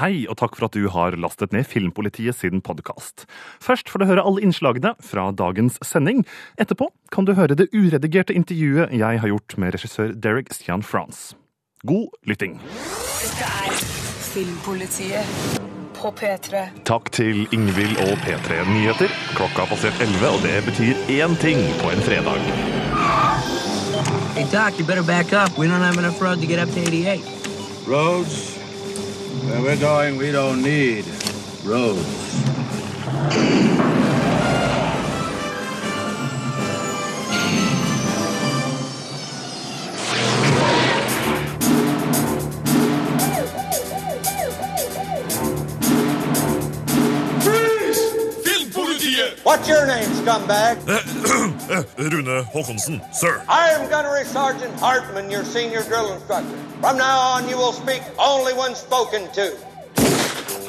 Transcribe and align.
Hei, 0.00 0.24
og 0.32 0.38
takk 0.40 0.54
for 0.56 0.64
at 0.64 0.72
du 0.72 0.86
har 0.88 1.12
lastet 1.20 1.52
ned 1.52 1.66
Filmpolitiet 1.68 2.38
sin 2.38 2.62
podkast. 2.64 3.26
Først 3.60 3.90
får 3.92 4.00
du 4.00 4.04
høre 4.08 4.22
alle 4.24 4.40
innslagene 4.46 4.94
fra 5.04 5.26
dagens 5.36 5.76
sending. 5.84 6.22
Etterpå 6.56 6.86
kan 7.12 7.26
du 7.28 7.34
høre 7.36 7.52
det 7.58 7.66
uredigerte 7.74 8.32
intervjuet 8.32 8.94
jeg 8.96 9.20
har 9.20 9.28
gjort 9.28 9.56
med 9.60 9.74
regissør 9.76 10.14
Derek 10.16 10.54
Stian 10.56 10.80
France. 10.80 11.34
God 11.84 12.08
lytting. 12.24 12.56
Dette 13.20 13.44
er 13.44 13.76
Filmpolitiet 14.30 15.60
på 15.98 16.12
P3. 16.16 16.62
Takk 16.88 17.10
til 17.12 17.42
Ingvild 17.52 18.00
og 18.00 18.14
P3 18.24 18.62
Nyheter. 18.70 19.12
Klokka 19.36 19.66
har 19.66 19.72
passert 19.74 20.00
11, 20.00 20.24
og 20.30 20.40
det 20.46 20.54
betyr 20.64 21.02
én 21.18 21.36
ting 21.44 21.60
på 21.82 21.92
en 21.92 22.00
fredag. 22.06 22.40
Hey, 24.32 24.48
Doc, 24.48 24.80
you 24.80 24.86
better 24.86 25.04
back 25.04 25.34
up. 25.36 25.58
We 25.58 25.68
don't 25.68 25.84
have 25.84 25.98
enough 25.98 26.22
road 26.22 26.40
to 26.40 26.46
get 26.46 26.56
up 26.58 26.72
to 26.72 26.80
88. 26.80 27.20
Roads? 27.86 28.59
Where 29.42 29.62
we're 29.62 29.76
going, 29.80 30.16
we 30.16 30.32
don't 30.32 30.62
need 30.62 31.06
roads. 31.64 32.06
What's 49.50 49.68
your 49.68 49.84
name, 49.84 50.10
scumbag? 50.22 50.78
Rune 52.12 52.44
Håkonsen, 52.54 53.00
sir. 53.12 53.42
I 53.48 53.70
am 53.74 53.90
Gunnery 53.90 54.24
Sergeant 54.24 54.78
Hartman, 54.78 55.28
your 55.28 55.42
senior 55.42 55.82
drill 55.82 56.12
instructor. 56.12 56.56
From 56.80 56.96
now 56.96 57.18
on, 57.34 57.48
you 57.48 57.56
will 57.56 57.72
speak 57.72 58.00
only 58.16 58.52
when 58.54 58.76
spoken 58.76 59.26
to. 59.34 59.50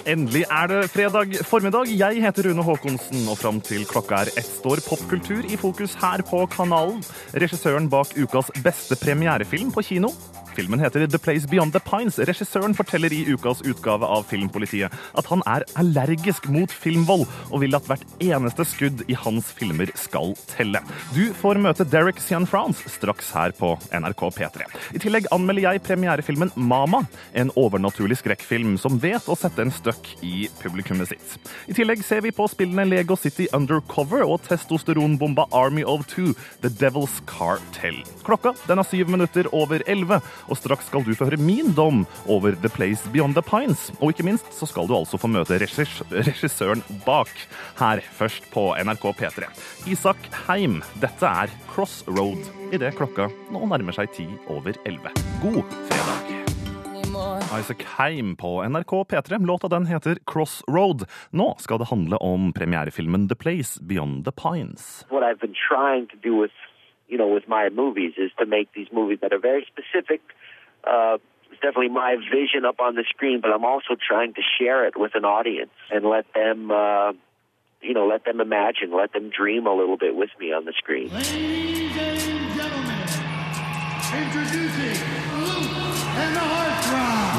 Endelig 0.06 0.46
er 0.50 0.68
det 0.68 0.90
fredag 0.90 1.46
formiddag. 1.46 1.86
Jeg 2.00 2.24
heter 2.26 2.50
Rune 2.50 2.64
Haakonsen, 2.64 3.30
og 3.30 3.38
fram 3.38 3.62
til 3.62 3.86
klokka 3.86 4.24
er 4.24 4.34
ett 4.34 4.50
står 4.50 4.82
popkultur 4.90 5.46
i 5.46 5.62
fokus 5.62 5.94
her 6.02 6.26
på 6.26 6.46
kanalen. 6.50 7.04
Regissøren 7.38 7.90
bak 7.90 8.18
ukas 8.18 8.50
beste 8.66 8.98
premierefilm 8.98 9.70
på 9.72 9.86
kino. 9.86 10.10
Filmen 10.56 10.82
heter 10.84 11.08
The 11.08 11.20
Place 11.20 11.48
Beyond 11.48 11.74
the 11.76 11.82
Pines. 11.84 12.20
Regissøren 12.20 12.76
forteller 12.76 13.14
i 13.14 13.24
ukas 13.32 13.62
utgave 13.68 14.08
av 14.08 14.26
Filmpolitiet 14.30 14.94
at 15.18 15.30
han 15.32 15.44
er 15.50 15.66
allergisk 15.80 16.48
mot 16.52 16.72
filmvold, 16.72 17.26
og 17.52 17.64
vil 17.64 17.78
at 17.78 17.88
hvert 17.88 18.06
eneste 18.24 18.66
skudd 18.68 19.04
i 19.12 19.16
hans 19.18 19.52
filmer 19.56 19.92
skal 20.00 20.34
telle. 20.52 20.82
Du 21.16 21.32
får 21.38 21.60
møte 21.64 21.88
Derek 21.88 22.22
Sian 22.24 22.48
France 22.50 22.90
straks 22.92 23.32
her 23.36 23.56
på 23.56 23.74
NRK 23.96 24.24
P3. 24.38 24.68
I 24.96 25.02
tillegg 25.04 25.30
anmelder 25.34 25.70
jeg 25.70 25.84
premierefilmen 25.88 26.54
Mama, 26.56 27.04
en 27.34 27.54
overnaturlig 27.60 28.20
skrekkfilm 28.22 28.78
som 28.82 29.00
vet 29.02 29.28
å 29.32 29.38
sette 29.40 29.64
en 29.64 29.74
støkk 29.74 30.14
i 30.26 30.48
publikummet 30.62 31.12
sitt. 31.14 31.38
I 31.72 31.76
tillegg 31.78 32.04
ser 32.06 32.24
vi 32.26 32.34
på 32.36 32.48
spillene 32.52 32.88
Lego 32.90 33.18
City 33.20 33.48
Undercover 33.56 34.26
og 34.28 34.42
testosteronbomba 34.48 35.48
Army 35.56 35.86
of 35.88 36.08
Two, 36.12 36.36
The 36.62 36.72
Devil's 36.72 37.22
Cartel. 37.30 38.02
Klokka 38.26 38.56
den 38.68 38.82
er 38.82 38.88
syv 38.88 39.12
minutter 39.12 39.50
over 39.56 39.84
elleve, 39.90 40.22
og 40.50 40.60
straks 40.60 40.90
skal 40.90 41.06
du 41.06 41.14
få 41.18 41.28
høre 41.30 41.42
min 41.42 41.74
dom 41.78 42.06
over 42.32 42.56
The 42.58 42.72
Place 42.72 43.10
Beyond 43.14 43.38
the 43.38 43.46
Pines. 43.46 43.90
Og 44.00 44.14
ikke 44.14 44.28
minst 44.28 44.50
så 44.56 44.70
skal 44.70 44.90
du 44.90 44.96
altså 44.98 45.20
få 45.22 45.30
møte 45.32 45.60
regissør, 45.62 45.92
regissøren 46.12 46.84
bak, 47.06 47.32
her 47.80 48.04
først 48.18 48.50
på 48.54 48.72
NRK 48.82 49.08
P3. 49.22 49.50
Isak 49.92 50.30
Heim. 50.48 50.82
Dette 51.02 51.28
er 51.28 51.52
Crossroad 51.72 52.46
idet 52.72 52.96
klokka 52.98 53.28
nå 53.52 53.66
nærmer 53.68 53.96
seg 53.96 54.12
ti 54.16 54.28
over 54.52 54.78
elleve. 54.88 55.12
God 55.44 55.64
fredag. 55.90 56.38
Isaac 57.52 57.84
Heim 57.98 58.36
på 58.40 58.64
NRK 58.64 58.94
P3. 59.12 59.46
Låta 59.46 59.68
den 59.68 59.86
heter 59.86 60.18
Crossroad. 60.26 61.04
Nå 61.32 61.56
skal 61.60 61.82
det 61.82 61.90
handle 61.92 62.18
om 62.24 62.54
premierefilmen 62.56 63.28
The 63.28 63.36
Place 63.36 63.84
Beyond 63.84 64.24
the 64.26 64.32
Pines. 64.32 65.06
what 65.10 65.24
I've 65.24 65.40
been 65.40 65.54
you 67.12 67.18
know, 67.18 67.28
with 67.28 67.48
my 67.48 67.68
movies 67.70 68.14
is 68.18 68.32
to 68.40 68.46
make 68.46 68.74
these 68.74 68.88
movies 68.92 69.20
that 69.22 69.34
are 69.34 69.40
very 69.40 69.68
specific. 69.68 70.22
Uh, 70.86 71.18
it's 71.52 71.60
definitely 71.62 71.90
my 71.90 72.16
vision 72.16 72.64
up 72.66 72.80
on 72.80 72.96
the 72.96 73.04
screen, 73.10 73.42
but 73.42 73.52
I'm 73.52 73.66
also 73.66 73.96
trying 73.96 74.34
to 74.36 74.42
share 74.58 74.88
it 74.88 74.98
with 74.98 75.14
an 75.16 75.26
audience 75.26 75.72
and 75.92 76.06
let 76.06 76.26
them, 76.34 76.72
uh, 76.72 77.12
you 77.82 77.94
know, 77.94 78.08
let 78.08 78.24
them 78.24 78.40
imagine, 78.40 78.96
let 78.96 79.12
them 79.12 79.30
dream 79.30 79.68
a 79.68 79.74
little 79.74 79.98
bit 79.98 80.16
with 80.16 80.30
me 80.40 80.54
on 80.54 80.64
the 80.64 80.72
screen. 80.72 81.10
Ladies 81.10 81.98
and 81.98 82.56
gentlemen, 82.56 83.08
introducing 84.16 85.31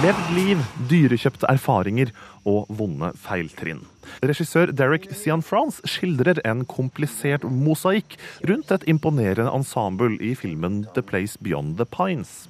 Levd 0.02 0.30
liv, 0.34 0.62
dyrekjøpte 0.90 1.46
erfaringer 1.46 2.08
og 2.48 2.66
vonde 2.74 3.12
feiltrinn. 3.22 3.84
Regissør 4.26 4.72
Derek 4.74 5.04
Sian 5.14 5.44
France 5.46 5.78
skildrer 5.86 6.40
en 6.48 6.64
komplisert 6.66 7.44
mosaikk 7.46 8.16
rundt 8.50 8.72
et 8.74 8.88
imponerende 8.90 9.52
ensemble 9.54 10.16
i 10.18 10.32
filmen 10.34 10.82
The 10.96 11.04
Place 11.06 11.38
Beyond 11.38 11.76
the 11.78 11.86
Pines. 11.86 12.48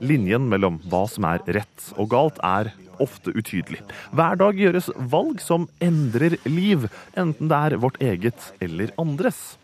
Linjen 0.00 0.48
mellom 0.48 0.80
hva 0.88 1.04
som 1.12 1.28
er 1.28 1.44
rett 1.52 1.90
og 2.00 2.08
galt, 2.14 2.40
er 2.40 2.72
ofte 3.00 3.36
utydelig. 3.36 3.82
Hver 4.16 4.40
dag 4.40 4.56
gjøres 4.56 4.88
valg 5.12 5.44
som 5.44 5.68
endrer 5.84 6.38
liv, 6.48 6.88
enten 7.12 7.52
det 7.52 7.60
er 7.66 7.80
vårt 7.84 8.00
eget 8.00 8.52
eller 8.64 8.96
andres. 9.00 9.58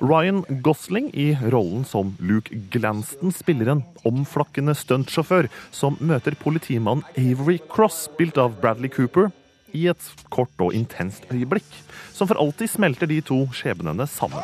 Ryan 0.00 0.44
Gosling 0.62 1.10
i 1.14 1.32
rollen 1.50 1.84
som 1.84 2.12
Luke 2.22 2.54
Glanston 2.70 3.32
spiller 3.34 3.72
en 3.72 3.82
omflakkende 4.06 4.76
stuntsjåfør 4.78 5.48
som 5.74 5.96
møter 5.98 6.36
politimannen 6.38 7.02
Avery 7.18 7.58
Cross, 7.58 8.04
spilt 8.06 8.38
av 8.38 8.54
Bradley 8.62 8.92
Cooper, 8.94 9.32
i 9.74 9.88
et 9.90 10.10
kort 10.32 10.54
og 10.62 10.76
intenst 10.76 11.26
øyeblikk, 11.34 11.66
som 12.14 12.30
for 12.30 12.38
alltid 12.38 12.70
smelter 12.70 13.10
de 13.10 13.18
to 13.26 13.40
skjebnene 13.50 14.06
sammen. 14.08 14.38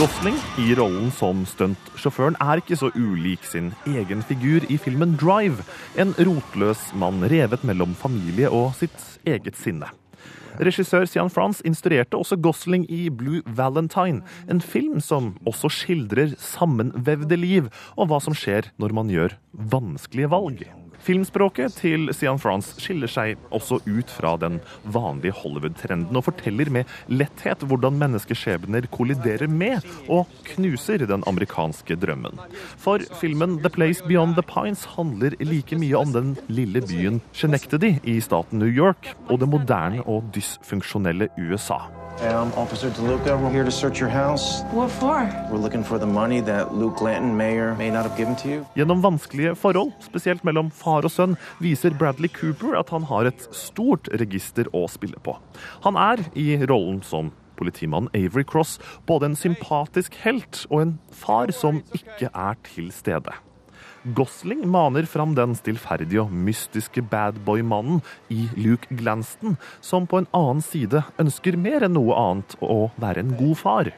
Gosling 0.00 0.40
i 0.60 0.72
rollen 0.76 1.12
som 1.14 1.44
stuntsjåføren 1.48 2.40
er 2.40 2.64
ikke 2.64 2.80
så 2.80 2.88
ulik 2.96 3.44
sin 3.48 3.70
egen 3.88 4.24
figur 4.24 4.64
i 4.72 4.80
filmen 4.80 5.14
Drive, 5.20 5.64
en 6.00 6.16
rotløs 6.16 6.88
mann 6.96 7.20
revet 7.28 7.68
mellom 7.68 7.94
familie 7.96 8.48
og 8.48 8.72
sitt 8.80 8.96
eget 9.28 9.60
sinne. 9.60 9.92
Regissør 10.60 11.06
Sian 11.08 11.30
France 11.32 11.64
instruerte 11.66 12.16
også 12.18 12.38
Gosling 12.40 12.86
i 12.92 13.06
Blue 13.10 13.42
Valentine, 13.46 14.22
en 14.50 14.60
film 14.60 15.00
som 15.04 15.34
også 15.46 15.70
skildrer 15.72 16.36
sammenvevde 16.40 17.38
liv 17.38 17.70
og 17.96 18.10
hva 18.10 18.20
som 18.22 18.36
skjer 18.36 18.72
når 18.80 18.96
man 18.96 19.12
gjør 19.12 19.36
vanskelige 19.52 20.32
valg. 20.32 20.66
Filmspråket 21.06 21.76
til 21.78 22.08
Sian 22.16 22.40
France 22.42 22.80
skiller 22.82 23.10
seg 23.10 23.42
også 23.54 23.78
ut 23.86 24.10
fra 24.10 24.32
den 24.42 24.58
vanlige 24.82 25.36
Hollywood-trenden 25.38 26.18
og 26.18 26.24
forteller 26.26 26.70
med 26.74 26.90
letthet 27.06 27.62
hvordan 27.62 28.00
menneskeskjebner 28.00 28.88
kolliderer 28.90 29.46
med 29.46 29.86
og 30.10 30.26
knuser 30.50 31.04
den 31.06 31.22
amerikanske 31.30 31.98
drømmen. 32.02 32.40
For 32.82 33.04
filmen 33.20 33.60
The 33.62 33.70
Place 33.70 34.02
Beyond 34.06 34.34
the 34.34 34.46
Pines 34.46 34.82
handler 34.96 35.38
like 35.46 35.78
mye 35.78 35.94
om 36.00 36.16
den 36.16 36.34
lille 36.50 36.82
byen 36.82 37.22
Schenectady 37.32 37.96
i 38.02 38.18
staten 38.24 38.58
New 38.58 38.70
York 38.70 39.12
og 39.28 39.38
det 39.44 39.50
moderne 39.52 40.02
og 40.10 40.26
dysfunksjonelle 40.34 41.30
USA. 41.38 41.84
Um, 42.20 42.50
Officer 42.56 42.88
DeLuca, 42.90 43.38
we're 43.38 43.50
here 43.50 43.64
to 43.64 43.70
search 43.70 44.00
your 44.00 44.08
house. 44.08 44.62
What 44.72 44.90
for? 44.90 45.28
We're 45.50 45.58
looking 45.58 45.84
for 45.84 45.98
the 45.98 46.06
money 46.06 46.40
that 46.40 46.74
Luke 46.74 46.96
Glanton 46.96 47.36
may 47.36 47.58
or 47.58 47.74
may 47.74 47.90
not 47.90 48.06
have 48.06 48.16
given 48.16 48.34
to 48.36 48.48
you. 48.48 48.66
Gjennom 48.74 49.02
vanskelige 49.02 49.54
forhold, 49.54 49.92
spesielt 50.00 50.44
mellom 50.44 50.70
far 50.72 51.04
og 51.04 51.12
sønn, 51.12 51.36
viser 51.60 51.92
Bradley 51.92 52.32
Cooper 52.32 52.78
at 52.80 52.88
han 52.88 53.04
har 53.10 53.28
et 53.28 53.44
stort 53.52 54.08
register 54.16 54.64
å 54.72 54.86
spille 54.88 55.20
på. 55.20 55.36
Han 55.84 56.00
er, 56.00 56.24
i 56.32 56.56
rollen 56.64 57.02
som 57.04 57.34
politimannen 57.60 58.08
Avery 58.16 58.44
Cross, 58.48 58.78
både 59.06 59.30
en 59.30 59.36
sympatisk 59.36 60.16
helt 60.24 60.64
og 60.70 60.86
en 60.86 60.96
far 61.12 61.52
som 61.52 61.82
ikke 61.92 62.32
er 62.32 62.56
til 62.64 62.88
stede. 62.96 63.36
Gosling 64.14 64.62
maner 64.70 65.02
fram 65.10 65.34
den 65.34 65.56
stillferdige 65.58 66.22
og 66.22 66.30
mystiske 66.30 67.02
badboy-mannen 67.10 68.02
i 68.30 68.46
Luke 68.54 68.94
Glanston, 68.94 69.56
som 69.82 70.06
på 70.06 70.20
en 70.22 70.28
annen 70.36 70.62
side 70.62 71.02
ønsker 71.18 71.58
mer 71.58 71.86
enn 71.86 71.96
noe 71.98 72.14
annet 72.14 72.54
å 72.62 72.84
være 73.02 73.24
en 73.24 73.34
god 73.40 73.56
far. 73.58 73.90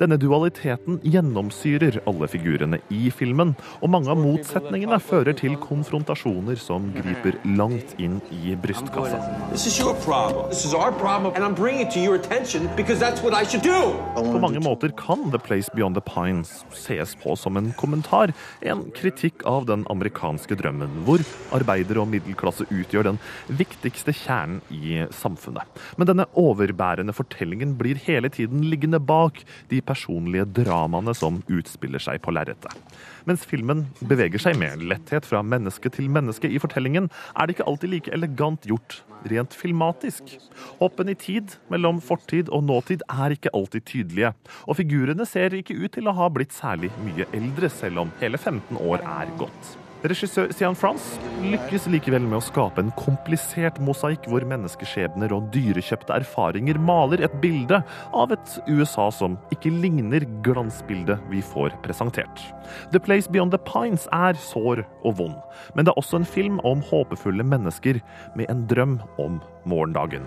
Denne 0.00 0.18
dualiteten 0.20 1.00
gjennomsyrer 1.04 2.00
alle 2.08 2.28
figurene 2.30 2.80
i 2.92 3.10
filmen, 3.14 3.54
og 3.80 3.92
mange 3.92 4.10
av 4.12 4.20
motsetningene 4.20 5.00
fører 5.02 5.36
til 5.36 5.56
konfrontasjoner 5.60 6.58
som 6.60 6.90
griper 6.94 7.38
langt 7.56 7.94
inn 8.02 8.18
i 8.34 8.54
brystkassa. 8.60 9.20
På 14.20 14.42
mange 14.42 14.62
måter 14.64 14.94
kan 14.98 15.26
The 15.30 15.42
Place 15.42 15.74
Beyond 15.74 15.98
the 15.98 16.04
Pines 16.04 16.52
ses 16.76 17.14
på 17.20 17.36
som 17.38 17.56
en 17.60 17.72
kommentar, 17.80 18.34
en 18.62 18.86
kritikk 18.96 19.44
av 19.48 19.66
den 19.70 19.86
amerikanske 19.92 20.56
drømmen, 20.60 21.02
hvor 21.06 21.22
arbeider 21.56 22.00
og 22.02 22.10
middelklasse 22.12 22.66
utgjør 22.70 23.10
den 23.12 23.20
viktigste 23.60 24.14
kjernen 24.16 24.60
i 24.74 25.04
samfunnet. 25.14 25.66
Men 25.98 26.10
denne 26.10 26.26
overbærende 26.38 27.14
fortellingen 27.16 27.76
blir 27.80 28.00
hele 28.06 28.30
tiden 28.32 28.64
liggende 28.70 29.00
bak, 29.02 29.42
de 29.70 29.80
personlige 29.84 30.48
dramaene 30.60 31.14
som 31.16 31.40
utspiller 31.50 32.02
seg 32.02 32.20
på 32.24 32.34
lerretet. 32.34 32.74
Mens 33.28 33.44
filmen 33.48 33.84
beveger 34.00 34.42
seg 34.42 34.58
med 34.60 34.82
letthet 34.90 35.26
fra 35.28 35.42
menneske 35.46 35.92
til 35.92 36.10
menneske 36.12 36.50
i 36.50 36.60
fortellingen, 36.62 37.10
er 37.36 37.46
det 37.46 37.56
ikke 37.56 37.68
alltid 37.70 37.94
like 37.94 38.14
elegant 38.16 38.66
gjort 38.68 39.00
rent 39.30 39.54
filmatisk. 39.56 40.36
Hoppen 40.80 41.12
i 41.12 41.18
tid 41.18 41.56
mellom 41.72 42.00
fortid 42.04 42.48
og 42.54 42.64
nåtid 42.68 43.04
er 43.10 43.36
ikke 43.36 43.52
alltid 43.56 43.86
tydelige, 43.88 44.32
og 44.66 44.80
figurene 44.80 45.28
ser 45.28 45.56
ikke 45.56 45.76
ut 45.76 45.92
til 45.96 46.08
å 46.08 46.16
ha 46.16 46.30
blitt 46.32 46.56
særlig 46.56 46.92
mye 47.04 47.28
eldre, 47.36 47.70
selv 47.72 48.06
om 48.06 48.16
hele 48.22 48.40
15 48.40 48.80
år 48.80 49.04
er 49.04 49.38
gått. 49.40 49.76
Regissør 50.00 50.48
Sian 50.56 50.76
France 50.78 51.18
lykkes 51.44 51.84
likevel 51.92 52.24
med 52.24 52.38
å 52.38 52.44
skape 52.44 52.80
en 52.80 52.92
komplisert 52.96 53.76
mosaikk 53.84 54.24
hvor 54.32 54.46
menneskeskjebner 54.48 55.34
og 55.36 55.50
dyrekjøpte 55.52 56.14
erfaringer 56.22 56.80
maler 56.80 57.20
et 57.26 57.34
bilde 57.42 57.82
av 58.16 58.32
et 58.32 58.54
USA 58.70 59.10
som 59.12 59.36
ikke 59.52 59.74
ligner 59.82 60.24
glansbildet 60.46 61.20
vi 61.28 61.42
får 61.44 61.76
presentert. 61.84 62.46
The 62.94 63.02
Place 63.02 63.28
Beyond 63.28 63.52
the 63.52 63.60
Pines 63.68 64.08
er 64.16 64.40
sår 64.40 64.86
og 65.04 65.18
vond, 65.20 65.36
men 65.76 65.84
det 65.84 65.92
er 65.92 66.00
også 66.00 66.22
en 66.22 66.30
film 66.32 66.62
om 66.64 66.80
håpefulle 66.88 67.44
mennesker 67.44 68.00
med 68.40 68.48
en 68.48 68.64
drøm 68.72 69.02
om 69.20 69.36
morgendagen. 69.68 70.24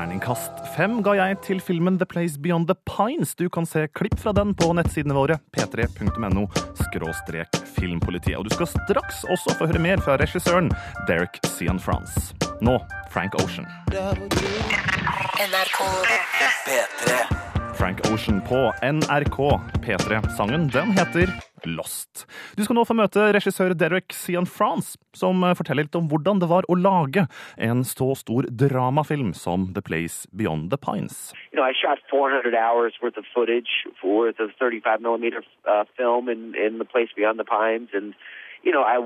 Terningkast 0.00 0.62
fem 0.72 1.02
ga 1.04 1.12
jeg 1.18 1.36
til 1.44 1.58
filmen 1.60 1.98
The 2.00 2.06
Place 2.08 2.40
Beyond 2.40 2.70
the 2.70 2.76
Pines. 2.88 3.34
Du 3.36 3.50
kan 3.52 3.66
se 3.68 3.82
klipp 3.92 4.16
fra 4.22 4.32
den 4.32 4.54
på 4.56 4.70
nettsidene 4.72 5.12
våre 5.12 5.36
p3.no 5.52 6.46
skråstrek 6.78 7.58
filmpolitiet. 7.76 8.38
Og 8.40 8.48
du 8.48 8.54
skal 8.54 8.70
straks 8.72 9.20
også 9.28 9.58
få 9.60 9.68
høre 9.68 9.82
mer 9.84 10.00
fra 10.00 10.16
regissøren 10.22 10.72
Derek 11.04 11.36
Sian 11.44 11.76
France. 11.76 12.32
Nå 12.64 12.78
Frank 13.12 13.36
Ocean. 13.44 13.68
NRK 13.92 15.84
P3. 16.64 17.49
Frank 17.80 18.00
Ocean 18.12 18.40
på 18.48 18.72
NRK 18.82 19.38
P3. 19.84 20.28
Sangen 20.36 20.68
den 20.68 20.90
heter 20.92 21.30
Lost. 21.64 22.26
Du 22.56 22.60
skal 22.64 22.76
nå 22.76 22.82
få 22.84 22.92
møte 22.98 23.30
regissør 23.32 23.72
Derek 23.72 24.12
Sian 24.12 24.44
France, 24.44 24.98
som 25.16 25.40
forteller 25.56 25.86
litt 25.86 25.96
om 25.96 26.10
hvordan 26.10 26.42
det 26.42 26.50
var 26.50 26.68
å 26.68 26.76
lage 26.76 27.24
en 27.56 27.80
så 27.88 28.10
stor 28.20 28.50
dramafilm 28.62 29.32
som 29.32 29.70
The 29.72 29.80
Place 29.80 30.28
Beyond 30.36 30.68
the 30.74 30.76
Pines. 30.76 31.32
You 31.52 31.56
know, 31.56 31.64
I 31.64 31.72
shot 31.72 32.04
400 32.12 32.52
hours 32.52 33.00
worth 33.00 33.16
of 33.16 33.24
footage, 33.32 33.72
worth 34.04 34.44
of 34.44 34.52
35 34.60 35.00
millimeter 35.00 35.40
uh, 35.64 35.88
film 35.96 36.28
in, 36.28 36.52
The 36.52 36.84
Place 36.84 37.16
Beyond 37.16 37.40
the 37.40 37.48
Pines. 37.48 37.96
And, 37.96 38.12
you 38.60 38.72
know, 38.76 38.84
I 38.84 39.00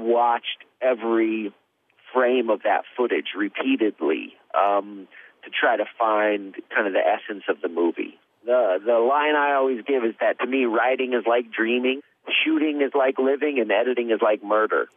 frame 2.12 2.50
of 2.50 2.62
that 2.62 2.82
footage 2.96 3.38
repeatedly 3.38 4.34
um, 4.54 5.06
to 5.44 5.50
try 5.50 5.76
to 5.76 5.84
find 5.98 6.54
kind 6.74 6.86
of 6.86 6.92
the 6.92 7.06
essence 7.06 7.44
of 7.48 7.62
the 7.62 7.68
movie. 7.68 8.18
The, 8.44 8.79
the 8.85 8.99
line 8.99 9.35
I 9.37 9.55
always 9.55 9.82
give 9.87 10.05
is 10.05 10.14
that 10.20 10.38
to 10.41 10.46
me, 10.46 10.64
writing 10.64 11.14
is 11.14 11.25
like 11.26 11.50
dreaming, 11.50 12.00
shooting 12.44 12.82
is 12.82 12.93
like 12.94 13.19
living, 13.19 13.58
and 13.58 13.70
editing 13.73 14.11
is 14.11 14.20
like 14.20 14.43
murder. 14.43 14.88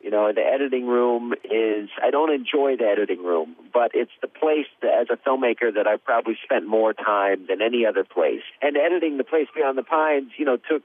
You 0.00 0.10
know, 0.10 0.32
the 0.32 0.42
editing 0.42 0.86
room 0.86 1.32
is, 1.44 1.88
I 2.02 2.10
don't 2.10 2.32
enjoy 2.32 2.76
the 2.76 2.84
editing 2.84 3.24
room, 3.24 3.56
but 3.72 3.92
it's 3.94 4.12
the 4.20 4.28
place 4.28 4.66
that, 4.82 4.92
as 5.00 5.06
a 5.10 5.16
filmmaker 5.16 5.74
that 5.74 5.86
I've 5.86 6.04
probably 6.04 6.36
spent 6.44 6.66
more 6.66 6.92
time 6.92 7.46
than 7.48 7.62
any 7.62 7.86
other 7.86 8.04
place. 8.04 8.42
And 8.60 8.76
editing 8.76 9.16
The 9.16 9.24
Place 9.24 9.48
Beyond 9.54 9.78
the 9.78 9.82
Pines, 9.82 10.30
you 10.36 10.44
know, 10.44 10.58
took 10.58 10.82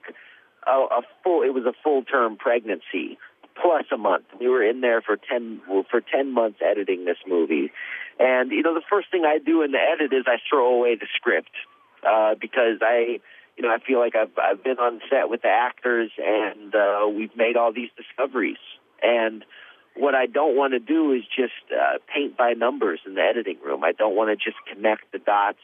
a, 0.66 0.72
a 0.72 1.02
full, 1.24 1.44
it 1.44 1.54
was 1.54 1.66
a 1.66 1.74
full 1.84 2.04
term 2.04 2.38
pregnancy 2.38 3.18
plus 3.62 3.86
a 3.94 3.98
month. 3.98 4.26
We 4.40 4.48
were 4.48 4.64
in 4.64 4.82
there 4.82 5.02
for 5.02 5.18
10, 5.18 5.62
for 5.90 6.02
10 6.02 6.34
months 6.34 6.60
editing 6.66 7.06
this 7.06 7.18
movie. 7.28 7.72
And, 8.20 8.52
you 8.52 8.64
know, 8.64 8.74
the 8.74 8.86
first 8.90 9.12
thing 9.12 9.24
I 9.26 9.38
do 9.38 9.62
in 9.62 9.72
the 9.72 9.80
edit 9.80 10.14
is 10.14 10.26
I 10.28 10.38
throw 10.50 10.74
away 10.74 10.96
the 10.96 11.08
script, 11.16 11.52
uh, 12.08 12.36
because 12.40 12.80
I, 12.82 13.20
you 13.58 13.64
know, 13.64 13.70
I 13.70 13.78
feel 13.86 14.00
like 14.00 14.16
I've, 14.16 14.32
I've 14.38 14.64
been 14.64 14.80
on 14.80 15.02
set 15.10 15.30
with 15.30 15.42
the 15.42 15.50
actors 15.50 16.12
and, 16.18 16.74
uh, 16.74 17.08
we've 17.08 17.36
made 17.36 17.58
all 17.58 17.74
these 17.74 17.90
discoveries. 17.98 18.62
And 19.02 19.44
what 19.96 20.16
I 20.16 20.26
don't 20.26 20.56
want 20.56 20.74
to 20.74 20.80
do 20.80 21.12
is 21.12 21.24
just 21.24 21.54
uh, 21.72 21.98
paint 22.14 22.38
by 22.38 22.54
numbers 22.54 23.00
in 23.06 23.16
the 23.16 23.22
editing 23.22 23.58
room. 23.64 23.84
I 23.84 23.92
don't 23.92 24.16
want 24.16 24.30
to 24.30 24.36
just 24.36 24.58
connect 24.72 25.12
the 25.12 25.20
dots. 25.20 25.60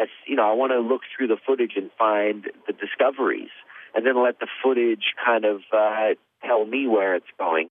As 0.00 0.08
you 0.26 0.36
know, 0.36 0.48
I 0.48 0.54
want 0.54 0.72
to 0.72 0.80
look 0.80 1.02
through 1.16 1.28
the 1.28 1.36
footage 1.44 1.72
and 1.76 1.90
find 1.98 2.46
the 2.66 2.72
discoveries, 2.72 3.50
and 3.94 4.06
then 4.06 4.22
let 4.22 4.38
the 4.38 4.46
footage 4.62 5.14
kind 5.24 5.44
of 5.44 5.60
uh, 5.72 6.14
tell 6.44 6.64
me 6.64 6.86
where 6.86 7.16
it's 7.16 7.26
going. 7.36 7.68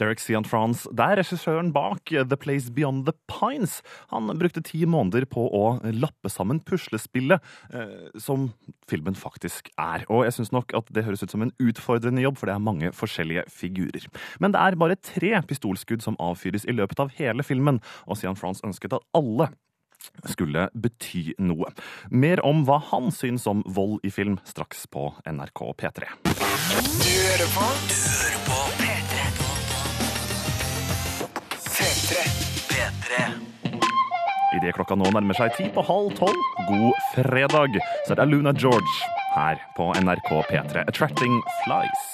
Derek 0.00 0.20
Sian 0.20 0.44
France, 0.44 0.88
det 0.92 1.04
er 1.04 1.20
regissøren 1.20 1.72
bak 1.74 2.12
The 2.12 2.38
Place 2.40 2.72
Beyond 2.72 3.06
the 3.08 3.14
Pines. 3.30 3.80
Han 4.12 4.28
brukte 4.38 4.62
ti 4.64 4.84
måneder 4.88 5.26
på 5.30 5.46
å 5.48 5.64
lappe 5.96 6.30
sammen 6.32 6.60
puslespillet 6.66 7.42
eh, 7.72 8.08
som 8.20 8.50
filmen 8.90 9.16
faktisk 9.18 9.70
er. 9.80 10.04
Og 10.12 10.26
jeg 10.26 10.36
syns 10.38 10.52
nok 10.54 10.74
at 10.76 10.90
det 10.94 11.06
høres 11.06 11.24
ut 11.24 11.32
som 11.32 11.44
en 11.46 11.54
utfordrende 11.62 12.24
jobb, 12.24 12.40
for 12.40 12.50
det 12.50 12.56
er 12.56 12.66
mange 12.66 12.92
forskjellige 12.96 13.46
figurer. 13.52 14.08
Men 14.42 14.54
det 14.54 14.62
er 14.62 14.80
bare 14.80 15.00
tre 15.00 15.36
pistolskudd 15.48 16.04
som 16.04 16.18
avfyres 16.22 16.68
i 16.68 16.76
løpet 16.76 17.00
av 17.02 17.14
hele 17.18 17.46
filmen, 17.46 17.80
og 18.06 18.20
Sian 18.20 18.38
France 18.38 18.64
ønsket 18.66 18.96
at 18.96 19.06
alle 19.16 19.50
skulle 20.28 20.68
bety 20.74 21.34
noe. 21.42 21.70
Mer 22.10 22.42
om 22.46 22.64
hva 22.68 22.78
han 22.92 23.10
syns 23.14 23.46
om 23.50 23.64
vold 23.66 24.04
i 24.06 24.12
film 24.14 24.38
straks 24.46 24.86
på 24.92 25.08
NRK 25.26 25.64
P3. 25.80 26.12
Du 26.24 27.10
hører 27.10 27.54
på 27.56 27.70
Du 27.88 27.96
hører 27.96 28.38
på 28.40 28.45
Idet 34.56 34.76
klokka 34.76 34.96
nå 34.96 35.10
nærmer 35.12 35.36
seg 35.36 35.52
ti 35.58 35.66
på 35.74 35.84
halv 35.84 36.14
tolv, 36.16 36.40
god 36.70 37.00
fredag, 37.12 37.76
så 38.06 38.14
er 38.14 38.22
det 38.22 38.28
Luna 38.32 38.54
George 38.56 38.94
her 39.36 39.60
på 39.76 39.90
NRK 40.00 40.30
P3. 40.48 40.86
'Attracting 40.86 41.42
Flies'. 41.64 42.06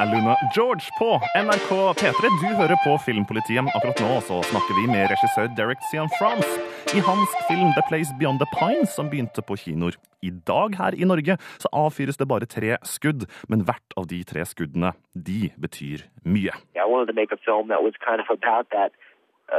Aluna 0.00 0.34
George 0.56 0.84
på 0.98 1.20
NRK 1.44 1.70
P3. 2.00 2.28
Du 2.42 2.48
hører 2.56 2.76
på 2.84 2.92
Filmpolitiet. 3.04 3.68
Akkurat 3.76 4.00
nå 4.00 4.20
så 4.24 4.38
snakker 4.48 4.78
vi 4.78 4.86
med 4.88 5.10
regissør 5.12 5.50
Derek 5.56 5.82
Sian 5.90 6.08
France 6.16 6.48
i 6.96 7.02
hans 7.04 7.34
film 7.48 7.68
The 7.76 7.84
Place 7.88 8.14
Beyond 8.20 8.40
the 8.40 8.48
Pines, 8.54 8.94
som 8.96 9.10
begynte 9.12 9.44
på 9.44 9.58
kinoer 9.60 9.98
i 10.24 10.30
dag 10.48 10.76
her 10.80 10.96
i 10.96 11.04
Norge. 11.04 11.36
Så 11.60 11.68
avfyres 11.76 12.16
det 12.16 12.28
bare 12.32 12.48
tre 12.48 12.78
skudd, 12.80 13.28
men 13.52 13.64
hvert 13.68 13.92
av 14.00 14.08
de 14.08 14.24
tre 14.24 14.40
skuddene, 14.48 14.94
de 15.12 15.52
betyr 15.60 16.08
mye. 16.24 16.56
I 16.72 16.80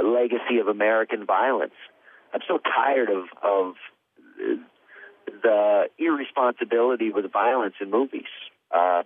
legacy 0.04 0.60
of 0.60 0.68
American 0.68 1.26
violence. 1.26 1.74
I'm 2.34 2.42
so 2.48 2.58
tired 2.58 3.10
of 3.10 3.26
of 3.44 3.76
the 5.44 5.86
irresponsibility 5.98 7.12
with 7.12 7.32
violence 7.32 7.76
in 7.82 7.90
movies. 7.90 8.32
Uh, 8.72 9.04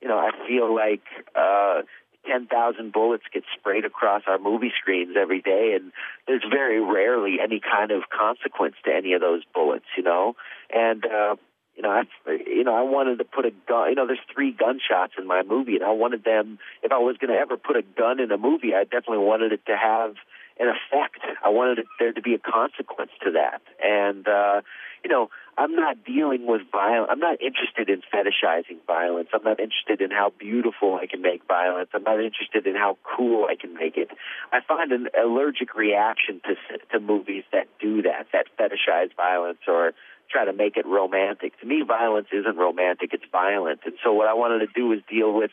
you 0.00 0.08
know, 0.08 0.18
I 0.18 0.30
feel 0.46 0.74
like 0.74 1.02
uh, 1.34 1.82
10,000 2.26 2.92
bullets 2.92 3.24
get 3.32 3.44
sprayed 3.58 3.84
across 3.84 4.22
our 4.26 4.38
movie 4.38 4.72
screens 4.80 5.16
every 5.18 5.40
day, 5.40 5.76
and 5.78 5.92
there's 6.26 6.44
very 6.50 6.80
rarely 6.80 7.36
any 7.42 7.60
kind 7.60 7.90
of 7.90 8.02
consequence 8.10 8.74
to 8.84 8.92
any 8.92 9.12
of 9.14 9.20
those 9.20 9.42
bullets, 9.54 9.86
you 9.96 10.02
know? 10.02 10.34
And, 10.70 11.04
uh, 11.04 11.36
you 11.76 11.82
know, 11.82 11.90
I, 11.90 12.02
you 12.46 12.64
know, 12.64 12.74
I 12.74 12.82
wanted 12.82 13.18
to 13.18 13.24
put 13.24 13.44
a 13.44 13.52
gun. 13.68 13.90
You 13.90 13.94
know, 13.96 14.06
there's 14.06 14.18
three 14.32 14.50
gunshots 14.50 15.12
in 15.18 15.26
my 15.26 15.42
movie, 15.42 15.76
and 15.76 15.84
I 15.84 15.92
wanted 15.92 16.24
them. 16.24 16.58
If 16.82 16.90
I 16.90 16.98
was 16.98 17.16
going 17.18 17.32
to 17.32 17.38
ever 17.38 17.56
put 17.56 17.76
a 17.76 17.82
gun 17.82 18.18
in 18.18 18.32
a 18.32 18.38
movie, 18.38 18.74
I 18.74 18.84
definitely 18.84 19.18
wanted 19.18 19.52
it 19.52 19.64
to 19.66 19.76
have 19.76 20.14
an 20.58 20.68
effect. 20.68 21.20
I 21.44 21.50
wanted 21.50 21.80
it, 21.80 21.86
there 21.98 22.12
to 22.12 22.22
be 22.22 22.34
a 22.34 22.38
consequence 22.38 23.10
to 23.24 23.32
that. 23.32 23.60
And 23.82 24.26
uh, 24.26 24.62
you 25.04 25.10
know, 25.10 25.28
I'm 25.58 25.74
not 25.74 26.04
dealing 26.04 26.46
with 26.46 26.62
violence. 26.72 27.08
I'm 27.12 27.20
not 27.20 27.40
interested 27.40 27.88
in 27.88 28.02
fetishizing 28.12 28.78
violence. 28.86 29.28
I'm 29.32 29.44
not 29.44 29.60
interested 29.60 30.00
in 30.00 30.10
how 30.10 30.32
beautiful 30.38 30.96
I 30.96 31.06
can 31.06 31.22
make 31.22 31.46
violence. 31.46 31.90
I'm 31.94 32.02
not 32.02 32.20
interested 32.20 32.66
in 32.66 32.74
how 32.74 32.98
cool 33.04 33.46
I 33.48 33.54
can 33.54 33.74
make 33.74 33.96
it. 33.96 34.10
I 34.52 34.60
find 34.66 34.92
an 34.92 35.08
allergic 35.16 35.74
reaction 35.74 36.40
to 36.44 36.56
to 36.92 37.00
movies 37.00 37.44
that 37.52 37.68
do 37.80 38.02
that, 38.02 38.26
that 38.32 38.46
fetishize 38.58 39.14
violence 39.14 39.60
or 39.68 39.92
try 40.30 40.44
to 40.44 40.52
make 40.52 40.76
it 40.76 40.86
romantic. 40.86 41.58
To 41.60 41.66
me, 41.66 41.82
violence 41.86 42.28
isn't 42.32 42.56
romantic; 42.56 43.10
it's 43.12 43.24
violent. 43.30 43.80
And 43.84 43.94
so, 44.02 44.12
what 44.12 44.28
I 44.28 44.34
wanted 44.34 44.60
to 44.60 44.68
do 44.74 44.88
was 44.88 45.00
deal 45.10 45.32
with 45.32 45.50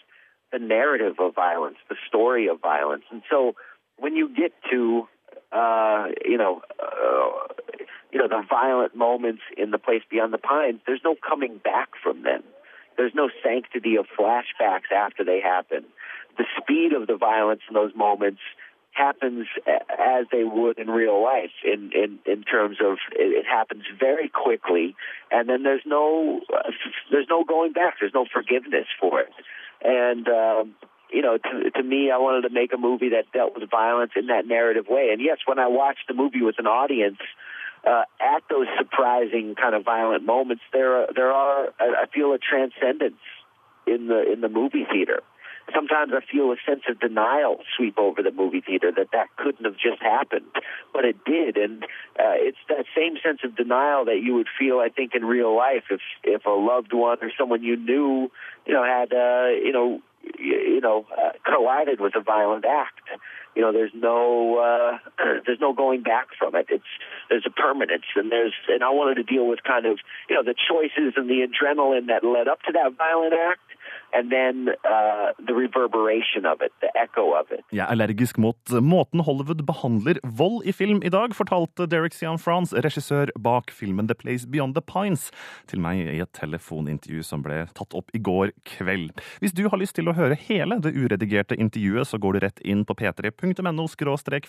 the 0.51 0.59
narrative 0.59 1.15
of 1.19 1.33
violence, 1.35 1.77
the 1.89 1.95
story 2.07 2.47
of 2.47 2.61
violence. 2.61 3.03
And 3.11 3.21
so, 3.29 3.55
when 3.97 4.15
you 4.15 4.29
get 4.29 4.53
to 4.71 5.07
uh, 5.51 6.07
you 6.25 6.37
know, 6.37 6.61
uh, 6.81 7.53
you 8.11 8.19
know, 8.19 8.27
the 8.27 8.43
violent 8.49 8.95
moments 8.95 9.41
in 9.57 9.71
the 9.71 9.77
place 9.77 10.01
beyond 10.09 10.33
the 10.33 10.37
pines, 10.37 10.79
there's 10.85 11.01
no 11.03 11.15
coming 11.27 11.59
back 11.63 11.89
from 12.01 12.23
them. 12.23 12.43
There's 12.97 13.13
no 13.15 13.29
sanctity 13.43 13.95
of 13.97 14.05
flashbacks 14.17 14.91
after 14.95 15.23
they 15.23 15.39
happen. 15.41 15.85
The 16.37 16.45
speed 16.59 16.93
of 16.93 17.07
the 17.07 17.17
violence 17.17 17.61
in 17.67 17.73
those 17.73 17.91
moments 17.95 18.41
happens 18.93 19.47
as 19.67 20.25
they 20.31 20.43
would 20.43 20.77
in 20.77 20.87
real 20.89 21.21
life 21.21 21.51
in 21.63 21.91
in 21.93 22.19
in 22.25 22.43
terms 22.43 22.77
of 22.83 22.97
it, 23.11 23.45
happens 23.45 23.83
very 23.99 24.29
quickly 24.29 24.95
and 25.31 25.49
then 25.49 25.63
there's 25.63 25.81
no 25.85 26.41
there's 27.11 27.27
no 27.29 27.43
going 27.43 27.73
back 27.73 27.95
there's 27.99 28.13
no 28.13 28.25
forgiveness 28.31 28.87
for 28.99 29.19
it 29.19 29.33
and 29.83 30.27
um 30.27 30.75
you 31.13 31.21
know, 31.21 31.37
to, 31.37 31.69
to 31.69 31.83
me, 31.83 32.09
I 32.09 32.17
wanted 32.17 32.47
to 32.47 32.53
make 32.53 32.73
a 32.73 32.77
movie 32.77 33.09
that 33.09 33.31
dealt 33.31 33.53
with 33.53 33.69
violence 33.69 34.13
in 34.15 34.27
that 34.27 34.47
narrative 34.47 34.85
way. 34.89 35.09
And 35.11 35.21
yes, 35.21 35.37
when 35.45 35.59
I 35.59 35.67
watched 35.67 36.07
the 36.07 36.15
movie 36.15 36.41
with 36.41 36.57
an 36.57 36.65
audience, 36.65 37.19
uh, 37.85 38.03
at 38.19 38.41
those 38.49 38.65
surprising 38.79 39.55
kind 39.55 39.75
of 39.75 39.85
violent 39.85 40.25
moments, 40.25 40.63
there 40.71 41.05
there 41.15 41.31
are 41.31 41.67
I 41.79 42.05
feel 42.13 42.33
a 42.33 42.39
transcendence 42.39 43.21
in 43.85 44.07
the 44.07 44.31
in 44.31 44.41
the 44.41 44.49
movie 44.49 44.85
theater. 44.91 45.21
Sometimes 45.73 46.11
I 46.13 46.19
feel 46.29 46.51
a 46.51 46.57
sense 46.65 46.83
of 46.89 46.99
denial 46.99 47.59
sweep 47.75 47.97
over 47.97 48.21
the 48.21 48.31
movie 48.31 48.61
theater 48.61 48.91
that 48.95 49.09
that 49.13 49.27
couldn't 49.37 49.65
have 49.65 49.75
just 49.75 50.01
happened, 50.01 50.45
but 50.93 51.05
it 51.05 51.23
did, 51.25 51.57
and 51.57 51.83
uh, 52.19 52.35
it's 52.35 52.57
that 52.69 52.85
same 52.95 53.15
sense 53.23 53.39
of 53.43 53.55
denial 53.55 54.05
that 54.05 54.21
you 54.21 54.33
would 54.35 54.47
feel, 54.59 54.79
I 54.79 54.89
think, 54.89 55.15
in 55.15 55.23
real 55.25 55.55
life 55.55 55.83
if 55.89 56.01
if 56.23 56.45
a 56.45 56.49
loved 56.49 56.93
one 56.93 57.17
or 57.21 57.31
someone 57.37 57.63
you 57.63 57.77
knew, 57.77 58.31
you 58.65 58.73
know, 58.73 58.83
had 58.83 59.13
uh, 59.13 59.49
you 59.63 59.71
know 59.71 60.01
you, 60.39 60.75
you 60.75 60.81
know 60.81 61.05
uh, 61.11 61.31
collided 61.45 61.99
with 61.99 62.15
a 62.15 62.21
violent 62.21 62.65
act. 62.65 63.01
You 63.55 63.61
know, 63.61 63.71
there's 63.71 63.91
no 63.93 64.57
uh, 64.57 64.97
there's 65.45 65.59
no 65.59 65.73
going 65.73 66.01
back 66.01 66.27
from 66.37 66.55
it. 66.55 66.67
It's 66.69 66.83
there's 67.29 67.45
a 67.45 67.51
permanence, 67.51 68.05
and 68.15 68.31
there's 68.31 68.53
and 68.67 68.83
I 68.83 68.89
wanted 68.89 69.15
to 69.15 69.23
deal 69.23 69.47
with 69.47 69.63
kind 69.63 69.85
of 69.85 69.99
you 70.29 70.35
know 70.35 70.43
the 70.43 70.55
choices 70.55 71.13
and 71.15 71.29
the 71.29 71.45
adrenaline 71.45 72.07
that 72.07 72.23
led 72.23 72.47
up 72.47 72.61
to 72.63 72.71
that 72.73 72.97
violent 72.97 73.33
act, 73.33 73.61
and 74.13 74.31
then 74.31 74.69
uh, 74.85 75.33
the 75.47 75.53
reverberation 75.53 76.45
of 76.45 76.61
it, 76.61 76.71
the 76.81 76.91
echo 76.97 77.33
of 77.39 77.51
it. 77.51 77.63
Jeg 77.71 77.83
er 77.85 77.91
allergisk 77.93 78.37
mot 78.37 78.75
måten 78.81 79.23
Hollywood 79.25 79.65
behandler 79.65 80.19
vold 80.23 80.65
i 80.65 80.71
film 80.71 81.01
i 81.03 81.11
dag, 81.13 81.35
fortalte 81.35 81.87
Derek 81.89 82.13
Sian 82.13 82.39
France, 82.39 82.75
regissør 82.85 83.31
bak 83.39 83.71
filmen 83.71 84.07
The 84.07 84.17
Place 84.17 84.47
Beyond 84.49 84.77
the 84.77 84.83
Pines, 84.85 85.29
til 85.67 85.81
meg 85.83 86.03
i 86.03 86.21
et 86.23 86.33
telefonintervju 86.37 87.23
som 87.25 87.43
ble 87.45 87.63
tatt 87.77 87.97
opp 87.97 88.13
i 88.13 88.21
går 88.21 88.53
kveld. 88.69 89.11
Hvis 89.41 89.55
du 89.57 89.65
har 89.69 89.79
lyst 89.81 89.97
til 89.97 90.09
å 90.09 90.15
høre 90.17 90.37
hele 90.47 90.79
det 90.83 90.93
uredigerte 90.95 91.57
intervjuet, 91.57 92.07
så 92.07 92.19
går 92.21 92.37
du 92.37 92.43
rett 92.45 92.63
inn 92.63 92.85
på 92.85 92.97
p3.no 92.99 93.87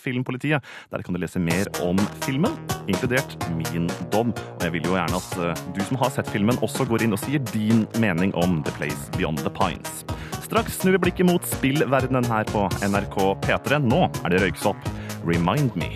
filmpolitiet. 0.04 0.64
Der 0.90 1.02
kan 1.02 1.14
du 1.14 1.20
lese 1.20 1.40
mer 1.40 1.68
om 1.84 1.98
filmen, 2.24 2.52
inkludert 2.90 3.36
min 3.56 3.88
dom. 4.12 4.34
Og 4.56 4.66
jeg 4.66 4.74
vil 4.76 4.88
jo 4.88 4.96
gjerne 4.96 5.20
at 5.20 5.38
eh, 5.40 5.64
du 5.76 5.80
som 5.86 6.00
har 6.02 6.12
sett 6.14 6.30
filmen, 6.32 6.58
også 6.64 6.86
går 6.88 7.06
inn 7.06 7.16
og 7.16 7.22
sier 7.22 7.42
din 7.52 7.86
mening 8.02 8.34
om 8.38 8.60
The 8.66 8.74
Place 8.76 9.10
Beyond 9.16 9.44
the 9.44 9.53
Pines. 9.56 10.02
Straks 10.44 10.80
snur 10.80 10.98
vi 10.98 11.04
blikket 11.06 11.28
mot 11.30 11.46
spillverdenen 11.56 12.26
her 12.30 12.44
på 12.50 12.66
NRK 12.84 13.18
P3. 13.46 13.80
Nå 13.86 14.04
er 14.24 14.34
det 14.34 14.44
røyksopp. 14.44 14.90
Remind 15.24 15.72
Me. 15.78 15.92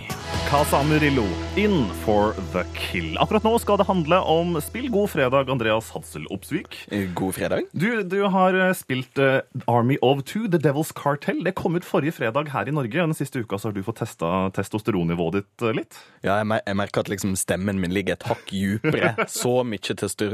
Casa 0.49 0.83
Murillo, 0.83 1.25
In 1.55 1.85
for 2.05 2.33
the 2.53 2.63
Kill. 2.73 3.17
Akkurat 3.21 3.43
nå 3.45 3.51
skal 3.61 3.77
det 3.77 3.85
handle 3.85 4.17
om 4.25 4.55
spill. 4.65 4.87
God 4.89 5.11
fredag, 5.13 5.49
Andreas 5.53 5.91
Hadsel 5.93 6.23
Opsvik. 6.33 6.73
God 7.13 7.35
fredag. 7.35 7.67
Du, 7.71 8.01
du 8.03 8.23
har 8.33 8.57
eh, 8.57 8.73
spilt 8.73 9.21
uh, 9.21 9.43
Army 9.67 9.99
of 10.01 10.23
Two, 10.23 10.47
The 10.49 10.57
Devil's 10.57 10.89
Cartel. 10.97 11.43
Det 11.45 11.53
kom 11.53 11.77
ut 11.77 11.85
forrige 11.85 12.15
fredag 12.17 12.49
her 12.49 12.65
i 12.65 12.73
Norge. 12.73 12.97
Den 12.97 13.13
siste 13.13 13.43
uka 13.45 13.59
så 13.59 13.69
har 13.69 13.77
du 13.77 13.83
fått 13.85 14.01
testa 14.01 14.49
testosteronnivået 14.57 15.37
ditt 15.37 15.65
uh, 15.67 15.69
litt. 15.77 15.99
Ja, 16.25 16.39
jeg, 16.39 16.49
mer 16.49 16.63
jeg, 16.65 16.79
merker 16.81 17.05
at 17.05 17.13
liksom 17.13 17.37
stemmen 17.37 17.77
min 17.77 17.93
ligger 17.93 18.17
et 18.17 18.25
hakk 18.31 18.49
dypere. 18.49 19.13
Så 19.29 19.53
mye 19.61 19.97
testo 20.01 20.31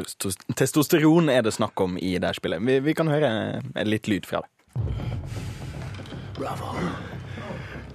testosteron 0.55 1.27
er 1.27 1.43
det 1.43 1.57
snakk 1.57 1.83
om 1.83 1.99
i 1.99 2.15
det 2.23 2.37
spillet. 2.39 2.63
Vi, 2.63 2.79
vi 2.87 2.95
kan 2.95 3.11
høre 3.11 3.33
litt 3.83 4.07
lyd 4.07 4.31
fra 4.31 4.45
det. 4.45 4.79
Bravo. 6.39 6.71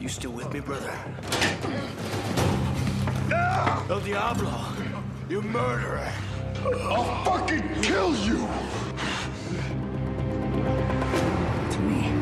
You 0.01 0.09
still 0.09 0.33
with 0.33 0.53
me, 0.53 0.61
brother? 0.61 0.93
El 3.91 4.01
Diablo, 4.01 4.53
you 5.29 5.43
murderer. 5.43 6.11
I'll 6.65 7.25
fucking 7.25 7.63
kill 7.83 8.15
you! 8.17 8.49
To 11.71 11.79
me, 11.81 12.13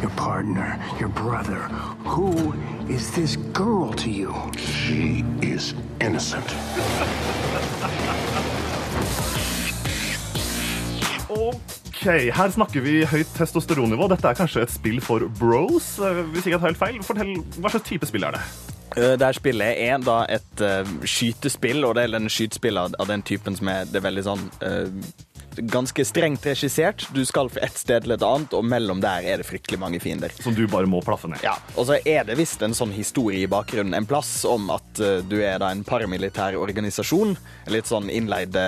your 0.00 0.10
partner, 0.10 0.78
your 0.98 1.08
brother. 1.08 1.60
Who 2.04 2.52
is 2.88 3.10
this 3.12 3.36
girl 3.36 3.92
to 3.94 4.10
you? 4.10 4.34
She 4.58 5.24
is 5.40 5.74
innocent. 6.00 6.46
Oh, 11.34 11.58
Ok, 12.02 12.32
her 12.34 12.50
snakker 12.50 12.82
vi 12.82 13.04
høyt 13.06 13.28
testosteronnivå. 13.36 14.08
Dette 14.10 14.26
er 14.26 14.34
kanskje 14.34 14.64
et 14.64 14.72
spill 14.74 14.96
for 14.98 15.22
bros, 15.38 16.00
eh, 16.02 16.16
hvis 16.32 16.48
ikke 16.48 16.56
jeg 16.56 16.58
tar 16.58 16.72
helt 16.72 16.80
feil. 16.80 16.96
Fortell, 17.06 17.30
Hva 17.62 17.70
slags 17.70 17.86
type 17.86 18.08
spill 18.10 18.26
er 18.26 18.34
det? 18.34 18.40
Det 18.98 19.22
her 19.22 19.36
spillet 19.36 19.78
er 19.84 20.02
da 20.02 20.16
et 20.26 20.62
uh, 20.66 20.82
skytespill, 21.06 21.84
og 21.86 21.94
det 21.94 22.02
er 22.08 22.16
en 22.18 22.26
skytespill 22.26 22.76
av, 22.76 22.96
den 23.06 23.22
typen 23.22 23.54
som 23.54 23.70
er, 23.70 23.86
er 23.86 24.02
veldig 24.02 24.24
sånn 24.26 24.42
uh, 24.66 24.90
ganske 25.56 26.04
strengt 26.04 26.46
regissert. 26.46 27.06
Du 27.14 27.22
skal 27.28 27.50
fra 27.52 27.64
et 27.66 27.78
sted 27.78 28.04
til 28.04 28.14
et 28.14 28.24
annet, 28.26 28.54
og 28.56 28.64
mellom 28.66 29.02
der 29.02 29.26
er 29.28 29.42
det 29.42 29.48
fryktelig 29.48 29.80
mange 29.80 30.00
fiender. 30.02 30.32
Som 30.42 30.56
du 30.56 30.64
bare 30.70 30.88
må 30.90 31.02
plaffe 31.04 31.30
ned? 31.30 31.42
Ja. 31.44 31.54
Og 31.76 31.88
så 31.88 31.98
er 31.98 32.26
det 32.28 32.38
visst 32.40 32.62
en 32.64 32.76
sånn 32.76 32.92
historie 32.94 33.44
i 33.44 33.50
bakgrunnen 33.50 33.96
en 33.96 34.08
plass 34.08 34.42
om 34.48 34.70
at 34.74 35.02
uh, 35.02 35.20
du 35.26 35.38
er 35.42 35.60
da 35.62 35.72
en 35.72 35.84
paramilitær 35.86 36.56
organisasjon. 36.60 37.36
Litt 37.72 37.90
sånn 37.90 38.10
innleide 38.12 38.64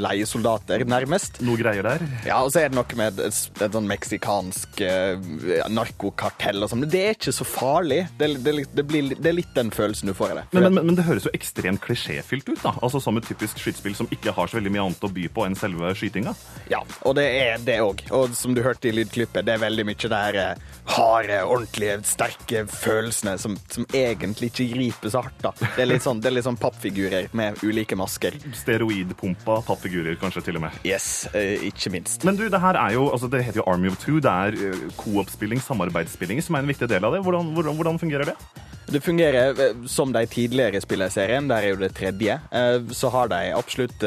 leiesoldater, 0.00 0.86
nærmest. 0.88 1.40
Noe 1.46 1.60
greier 1.60 1.86
der? 1.86 2.04
Ja, 2.26 2.42
og 2.42 2.52
så 2.54 2.62
er 2.62 2.72
det 2.72 2.78
noe 2.78 2.98
med 2.98 3.20
et, 3.22 3.42
et 3.60 3.76
sånn 3.76 3.88
meksikansk 3.90 4.82
uh, 4.84 5.66
narkokartell 5.72 6.62
og 6.62 6.72
sånn. 6.72 6.84
Men 6.86 6.92
det 6.92 7.02
er 7.02 7.18
ikke 7.18 7.34
så 7.34 7.46
farlig. 7.48 8.04
Det, 8.20 8.32
det, 8.44 8.56
det, 8.72 8.86
blir, 8.86 9.12
det, 9.14 9.26
er 9.30 9.38
litt 9.40 9.54
den 9.56 9.72
følelsen 9.74 10.10
du 10.10 10.16
får 10.16 10.34
av 10.34 10.42
det. 10.42 10.46
Men, 10.56 10.68
men, 10.70 10.90
men, 10.90 10.98
det 10.98 11.06
høres 11.08 11.28
jo 11.28 11.34
ekstremt 11.36 11.82
klisjéfylt 11.84 12.48
ut, 12.52 12.62
da. 12.62 12.76
Altså 12.80 13.02
Som 13.02 13.18
et 13.20 13.28
typisk 13.28 13.60
skytespill 13.60 13.96
som 13.98 14.08
ikke 14.14 14.34
har 14.36 14.50
så 14.50 14.60
veldig 14.60 14.72
mye 14.74 14.86
annet 14.88 15.06
å 15.06 15.12
by 15.12 15.26
på 15.32 15.46
enn 15.46 15.58
selve 15.58 15.95
skytinga. 15.98 16.34
Ja, 16.70 16.80
og 17.06 17.16
det 17.18 17.26
er 17.26 17.60
det 17.62 17.78
òg. 17.84 18.02
Og 18.16 18.34
som 18.36 18.54
du 18.56 18.62
hørte 18.64 18.90
i 18.90 18.94
lydklippet, 18.94 19.44
det 19.46 19.54
er 19.54 19.62
veldig 19.62 19.86
mye 19.86 19.96
det 19.96 20.20
her 20.22 20.38
eh, 20.42 20.64
harde, 20.96 21.38
ordentlige, 21.44 21.98
sterke 22.06 22.64
følelsene 22.70 23.36
som, 23.42 23.56
som, 23.72 23.86
egentlig 23.94 24.50
ikke 24.52 24.68
griper 24.74 25.12
så 25.12 25.22
hardt. 25.26 25.38
da. 25.42 25.52
Det 25.62 25.84
er 25.84 25.90
litt 25.90 26.04
sånn, 26.06 26.20
det 26.22 26.30
er 26.30 26.36
litt 26.38 26.46
sånn 26.46 26.60
pappfigurer 26.60 27.30
med 27.36 27.62
ulike 27.66 27.98
masker. 27.98 28.38
Steroidpumpa 28.60 29.60
pappfigurer, 29.66 30.18
kanskje, 30.20 30.44
til 30.48 30.60
og 30.60 30.66
med. 30.66 30.78
Yes, 30.86 31.26
eh, 31.34 31.66
ikke 31.70 31.92
minst. 31.94 32.26
Men 32.26 32.38
du, 32.38 32.46
det 32.52 32.62
her 32.62 32.78
er 32.80 32.96
jo, 32.96 33.08
altså 33.12 33.30
det 33.32 33.44
heter 33.46 33.62
jo 33.62 33.68
Army 33.70 33.90
of 33.92 33.98
Two. 34.02 34.20
Det 34.22 34.32
er 34.32 34.56
uh, 34.56 34.86
co-op-spilling, 35.00 35.62
samarbeidsspilling, 35.62 36.42
som 36.44 36.58
er 36.58 36.66
en 36.66 36.72
viktig 36.74 36.90
del 36.90 37.06
av 37.06 37.14
det. 37.16 37.22
Hvordan, 37.26 37.54
hvordan, 37.56 37.78
hvordan 37.78 38.02
fungerer 38.02 38.32
det? 38.32 38.38
Det 38.86 39.00
fungerer 39.00 39.60
eh, 39.60 39.86
som 39.90 40.12
de 40.14 40.26
tidligere 40.30 40.80
spiller 40.80 41.10
i 41.10 41.16
serien, 41.16 41.48
Der 41.48 41.62
er 41.62 41.74
jo 41.74 41.80
det 41.80 41.94
tredje. 41.94 42.40
Eh, 42.50 42.80
så 42.92 43.10
har 43.10 43.28
de 43.32 43.40
absolutt 43.56 43.98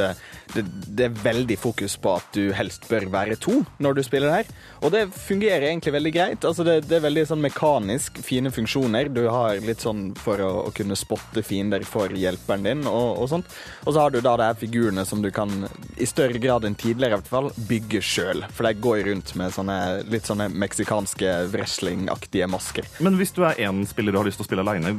det, 0.54 0.64
det, 0.88 1.06
er 1.06 1.18
veldig 1.24 1.58
fokus 1.60 1.96
på 2.02 2.16
at 2.18 2.30
du 2.34 2.52
helst 2.56 2.88
bør 2.90 3.06
være 3.14 3.38
to 3.42 3.60
når 3.84 4.00
du 4.00 4.04
spiller 4.06 4.34
her. 4.34 4.50
Og 4.82 4.94
det 4.94 5.04
fungerer 5.14 5.68
egentlig 5.70 5.94
veldig 5.94 6.14
greit. 6.16 6.46
Altså 6.48 6.66
det, 6.66 6.80
det, 6.88 6.98
er 6.98 7.06
veldig 7.06 7.26
sånn 7.30 7.44
mekanisk 7.44 8.20
fine 8.26 8.52
funksjoner. 8.54 9.12
Du 9.14 9.26
har 9.30 9.60
litt 9.64 9.84
sånn 9.84 10.10
for 10.18 10.42
å, 10.44 10.52
å 10.70 10.74
kunne 10.76 10.98
spotte 11.00 11.44
fiender 11.46 11.86
for 11.88 12.14
hjelperen 12.16 12.66
din 12.66 12.86
og, 12.90 13.20
og, 13.20 13.28
sånt. 13.32 13.52
Og 13.86 13.94
så 13.94 14.06
har 14.06 14.14
du 14.14 14.22
da 14.26 14.36
de 14.40 14.48
her 14.50 14.60
figurene 14.60 15.06
som 15.08 15.24
du 15.24 15.30
kan, 15.36 15.68
i 16.00 16.08
større 16.10 16.42
grad 16.42 16.66
enn 16.68 16.78
tidligere 16.80 17.18
i 17.18 17.20
hvert 17.20 17.32
fall, 17.32 17.52
bygge 17.70 18.02
sjøl. 18.06 18.46
For 18.56 18.68
de 18.68 18.82
går 18.82 19.04
rundt 19.10 19.36
med 19.40 19.54
sånne 19.56 19.78
litt 20.10 20.30
sånne 20.30 20.50
meksikanske 20.54 21.36
wrestlingaktige 21.54 22.50
masker. 22.50 22.88
Men 23.04 23.20
hvis 23.20 23.36
du 23.36 23.44
er 23.48 23.60
én 23.68 23.84
spiller 23.90 24.16
og 24.16 24.24
har 24.24 24.32
lyst 24.32 24.42
til 24.42 24.48
å 24.48 24.50
spille 24.50 24.66
aleine, 24.70 24.96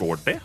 går 0.00 0.24
det? 0.24 0.40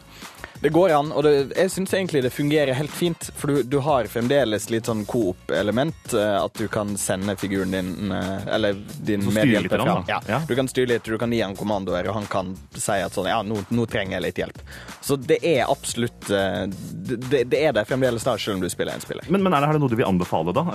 Det 0.60 0.70
går 0.70 0.89
an, 0.89 1.12
og 1.12 1.24
det, 1.24 1.32
jeg 1.51 1.72
syns 1.74 1.91
egentlig 1.94 2.22
det 2.24 2.32
fungerer 2.34 2.74
helt 2.74 2.94
fint. 2.96 3.27
For 3.38 3.51
du, 3.51 3.58
du 3.70 3.75
har 3.84 4.08
fremdeles 4.10 4.70
litt 4.72 4.88
sånn 4.88 5.03
coop-element. 5.05 6.15
Eh, 6.15 6.38
at 6.39 6.55
du 6.58 6.70
kan 6.72 6.96
sende 6.98 7.36
figuren 7.38 7.75
din 7.75 8.12
eh, 8.15 8.48
Eller 8.55 8.79
din 9.03 9.27
medhjelper 9.36 9.84
fra. 9.84 9.98
Ja, 10.08 10.22
ja. 10.32 10.39
Du 10.48 10.55
kan 10.58 10.72
styre 10.72 10.96
litt, 10.96 11.05
du 11.05 11.20
kan 11.22 11.34
gi 11.36 11.44
han 11.44 11.58
kommandoer, 11.60 12.08
og 12.10 12.17
han 12.17 12.25
kan 12.32 12.55
si 12.74 12.98
at 12.98 13.13
sånn 13.13 13.29
Ja, 13.29 13.41
nå, 13.46 13.60
nå 13.70 13.86
trenger 13.91 14.17
jeg 14.17 14.25
litt 14.29 14.44
hjelp. 14.46 14.65
Så 15.05 15.20
det 15.20 15.41
er 15.44 15.67
absolutt 15.67 16.32
eh, 16.34 16.65
Det, 16.72 17.46
det 17.51 17.62
er 17.62 17.75
det 17.75 17.86
fremdeles, 17.86 18.25
da, 18.25 18.38
selv 18.39 18.58
om 18.58 18.65
du 18.65 18.72
spiller 18.72 18.96
en 18.96 19.03
spiller. 19.03 19.27
Men, 19.29 19.44
men 19.44 19.53
er 19.53 19.65
det, 19.65 19.74
her 19.74 19.82
noe 19.84 19.91
du 19.91 20.00
vil 20.00 20.08
anbefale, 20.08 20.55
da? 20.55 20.65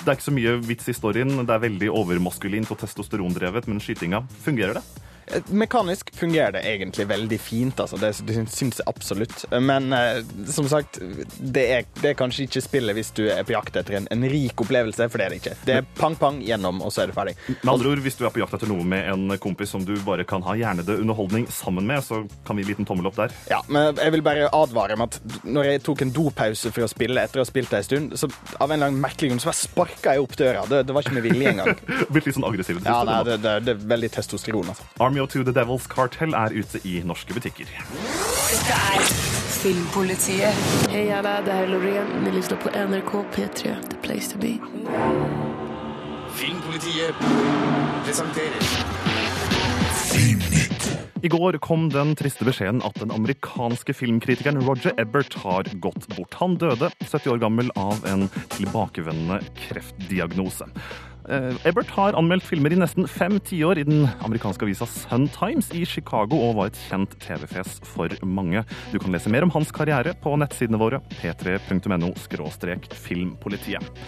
Det 0.00 0.08
er 0.08 0.16
ikke 0.16 0.30
så 0.32 0.34
mye 0.34 0.58
vits 0.66 0.88
i 0.88 0.96
storyen. 0.96 1.36
Det 1.44 1.52
er 1.52 1.66
veldig 1.68 1.92
overmaskulint 1.92 2.72
og 2.72 2.80
testosterondrevet, 2.80 3.68
men 3.68 3.82
skytinga, 3.82 4.24
fungerer 4.42 4.80
det? 4.80 5.05
Mekanisk 5.50 6.14
fungerer 6.14 6.52
det 6.52 6.62
egentlig 6.70 7.06
veldig 7.10 7.38
fint, 7.40 7.80
altså. 7.80 7.98
Det, 7.98 8.12
det 8.26 8.44
syns 8.52 8.80
jeg 8.80 8.86
absolutt. 8.86 9.44
Men 9.50 9.92
eh, 9.92 10.20
som 10.50 10.68
sagt, 10.70 11.00
det 11.38 11.64
er, 11.72 11.88
det 12.00 12.12
er, 12.12 12.18
kanskje 12.18 12.46
ikke 12.46 12.62
spillet 12.64 12.96
hvis 12.96 13.10
du 13.16 13.24
er 13.32 13.42
på 13.46 13.56
jakt 13.56 13.76
etter 13.76 13.98
en, 13.98 14.06
en, 14.12 14.26
rik 14.30 14.60
opplevelse, 14.62 15.08
for 15.10 15.18
det 15.18 15.26
er 15.26 15.34
det 15.34 15.40
ikke. 15.42 15.56
Det 15.66 15.76
er 15.80 15.88
pang-pang 15.98 16.38
gjennom, 16.46 16.80
og 16.84 16.94
så 16.94 17.04
er 17.04 17.10
det 17.10 17.16
ferdig. 17.18 17.34
Med 17.56 17.72
andre 17.74 17.92
ord, 17.92 18.02
hvis 18.06 18.18
du 18.18 18.24
er 18.26 18.34
på 18.34 18.42
jakt 18.42 18.56
etter 18.58 18.70
noe 18.70 18.86
med 18.86 19.10
en 19.12 19.36
kompis 19.42 19.74
som 19.74 19.84
du 19.86 19.94
bare 20.06 20.26
kan 20.28 20.44
ha 20.46 20.56
hjernede 20.58 20.98
underholdning 21.02 21.48
sammen 21.52 21.88
med, 21.88 22.04
så 22.06 22.22
kan 22.46 22.56
vi 22.58 22.62
gi 22.62 22.70
en 22.70 22.72
liten 22.74 22.88
tommel 22.88 23.10
opp 23.10 23.18
der. 23.18 23.34
Ja, 23.50 23.60
men 23.72 23.98
jeg 23.98 24.14
vil 24.14 24.24
bare 24.26 24.50
advare 24.54 24.96
om 24.96 25.06
at 25.06 25.18
når 25.42 25.70
jeg 25.72 25.84
tok 25.86 26.06
en 26.06 26.14
dopause 26.14 26.72
for 26.74 26.86
å 26.86 26.90
spille 26.90 27.26
etter 27.26 27.42
å 27.42 27.44
ha 27.44 27.50
spilt 27.50 27.74
en 27.74 27.86
stund, 27.86 28.16
så 28.18 28.30
av 28.30 28.70
en 28.70 28.78
eller 28.78 28.92
annen 28.92 29.02
merkelig 29.02 29.32
grunn 29.32 29.42
så 29.42 29.50
bare 29.50 29.60
sparka 29.60 30.16
jeg 30.16 30.22
opp 30.22 30.38
døra. 30.38 30.64
Det, 30.70 30.84
det 30.86 30.94
var 30.96 31.06
ikke 31.06 31.18
med 31.18 31.26
vilje 31.26 31.52
engang. 31.52 31.72
Blitt 32.14 32.30
litt 32.30 32.38
sånn 32.38 32.46
aggressiv? 32.46 32.80
Ja, 32.86 33.00
nei, 33.06 33.20
det, 33.26 33.40
det, 33.42 33.58
det, 33.66 33.74
er 33.74 33.86
veldig 33.96 34.12
testosteron, 34.16 34.72
altså. 34.72 34.86
Army 35.16 35.26
«To 35.28 35.32
Two 35.32 35.44
The 35.44 35.52
Devil's 35.52 35.88
Cartel 35.88 36.34
er 36.34 36.52
ute 36.52 36.80
i 36.84 37.00
norske 37.04 37.32
butikker. 37.32 37.64
Dette 37.64 38.74
er 38.76 39.04
Filmpolitiet. 39.56 40.52
Hei 40.92 41.08
alle. 41.08 41.38
det 41.46 41.52
er 41.52 41.62
är 41.62 41.68
Loreen. 41.68 42.24
Ni 42.24 42.30
lytter 42.30 42.56
på 42.56 42.68
NRK 42.68 43.12
P3, 43.32 43.76
The 43.90 43.96
Place 44.02 44.30
To 44.32 44.38
Be. 44.38 44.58
Filmpolitiet 46.36 47.14
presenterer 48.04 48.60
I 51.22 51.28
går 51.28 51.58
kom 51.58 51.88
den 51.90 52.14
triste 52.14 52.44
beskjeden 52.44 52.82
at 52.84 53.00
den 53.00 53.10
amerikanske 53.10 53.94
filmkritikeren 53.94 54.60
Roger 54.68 54.92
Ebert 55.00 55.34
har 55.34 55.64
gått 55.80 56.06
bort. 56.12 56.34
Han 56.34 56.58
døde 56.60 56.90
70 57.00 57.30
år 57.32 57.38
gammel 57.38 57.70
av 57.74 58.04
en 58.06 58.28
tilbakevendende 58.58 59.40
kreftdiagnose. 59.56 60.68
Eh, 61.28 61.66
Ebert 61.66 61.90
har 61.96 62.14
anmeldt 62.18 62.46
filmer 62.46 62.70
i 62.70 62.78
nesten 62.78 63.08
fem 63.10 63.40
tiår 63.42 63.80
i 63.80 63.86
den 63.88 64.04
amerikanske 64.26 64.66
avisa 64.66 64.86
Sun 64.86 65.26
Times 65.34 65.72
i 65.74 65.82
Chicago 65.88 66.38
og 66.38 66.54
var 66.60 66.70
et 66.70 66.78
kjent 66.86 67.16
TV-fjes 67.22 67.80
for 67.86 68.12
mange. 68.22 68.62
Du 68.92 69.00
kan 69.02 69.14
lese 69.14 69.32
mer 69.32 69.46
om 69.46 69.50
hans 69.54 69.72
karriere 69.74 70.14
på 70.22 70.36
nettsidene 70.38 70.78
våre 70.80 71.02
p3.no 71.18 72.12
filmpolitiet. 73.06 74.06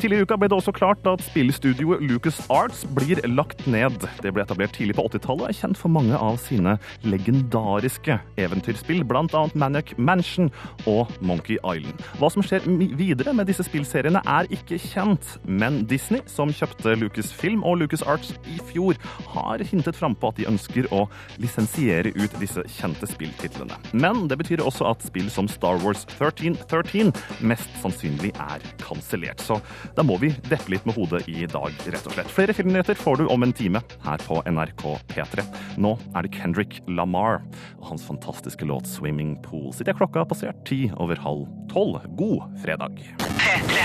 Tidligere 0.00 0.24
i 0.24 0.26
uka 0.28 0.36
ble 0.40 0.48
det 0.50 0.56
også 0.58 0.74
klart 0.74 1.06
at 1.08 1.22
spillstudioet 1.24 2.02
Lucas 2.04 2.40
Arts 2.52 2.82
blir 2.96 3.20
lagt 3.30 3.64
ned. 3.70 3.96
Det 4.22 4.32
ble 4.34 4.44
etablert 4.44 4.74
tidlig 4.76 4.96
på 4.98 5.06
80-tallet 5.06 5.46
og 5.46 5.50
er 5.50 5.58
kjent 5.58 5.80
for 5.80 5.92
mange 5.92 6.18
av 6.18 6.38
sine 6.42 6.76
legendariske 7.06 8.18
eventyrspill, 8.40 9.04
bl.a. 9.08 9.44
Maniac 9.54 9.94
Mansion 9.96 10.50
og 10.90 11.12
Monkey 11.24 11.56
Island. 11.60 12.02
Hva 12.20 12.30
som 12.32 12.44
skjer 12.44 12.66
videre 12.98 13.34
med 13.36 13.48
disse 13.48 13.64
spillseriene 13.66 14.22
er 14.28 14.50
ikke 14.54 14.78
kjent, 14.82 15.36
men 15.44 15.82
Disney, 15.90 16.24
som 16.30 16.52
kjøpte 16.52 16.96
Lucasfilm 17.00 17.64
og 17.64 17.80
Lucas 17.82 18.04
Arts 18.06 18.34
i 18.50 18.58
fjor, 18.70 18.98
har 19.34 19.64
hintet 19.64 19.98
frampå 19.98 20.32
at 20.32 20.40
de 20.40 20.48
ønsker 20.50 20.88
å 20.94 21.04
lisensiere 21.42 22.12
ut 22.16 22.38
disse 22.42 22.64
kjente 22.76 23.08
spilltitlene. 23.10 23.78
Men 23.92 24.26
det 24.30 24.38
betyr 24.42 24.64
også 24.64 24.88
at 24.90 25.04
spill 25.06 25.30
som 25.32 25.48
Star 25.50 25.80
Wars 25.84 26.04
1313 26.18 27.12
mest 27.44 27.80
sannsynlig 27.82 28.34
er 28.40 28.64
kansellert. 28.82 29.42
Så 29.44 29.60
da 29.96 30.04
må 30.06 30.18
vi 30.22 30.32
deppe 30.48 30.74
litt 30.74 30.86
med 30.88 30.96
hodet 30.98 31.24
i 31.30 31.46
dag, 31.50 31.74
rett 31.86 32.08
og 32.08 32.16
slett. 32.16 32.32
Flere 32.32 32.56
filmnyheter 32.56 32.98
får 32.98 33.20
du 33.20 33.26
om 33.32 33.46
en 33.46 33.54
time 33.54 33.82
her 34.04 34.24
på 34.26 34.40
NRK 34.48 34.84
P3. 35.12 35.44
Nå 35.80 35.94
er 36.14 36.26
det 36.26 36.34
Kendrick 36.36 36.80
Lamar 36.88 37.42
og 37.78 37.90
hans 37.92 38.04
fantastiske 38.06 38.66
låt 38.68 38.86
'Swimming 38.88 39.36
Pool'. 39.44 39.72
Sitter 39.74 39.96
klokka 39.96 40.24
har 40.24 40.30
passert 40.30 40.64
ti 40.66 40.90
over 40.96 41.16
halv 41.16 41.46
tolv. 41.72 42.00
God 42.16 42.42
fredag. 42.64 42.98
P3. 43.18 43.76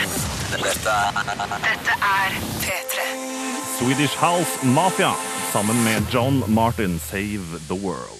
Dette, 0.50 0.96
Dette 1.67 1.93
er 2.00 2.39
P3. 2.63 3.10
Swedish 3.79 4.17
House 4.17 4.65
Mafia 4.65 5.13
sammen 5.51 5.84
med 5.84 6.03
John 6.12 6.43
Martin, 6.48 7.00
'Save 7.00 7.60
the 7.69 7.77
World'. 7.86 8.19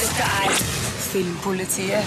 Dette 0.00 0.22
er 0.22 0.50
Filmpolitiet 1.12 2.04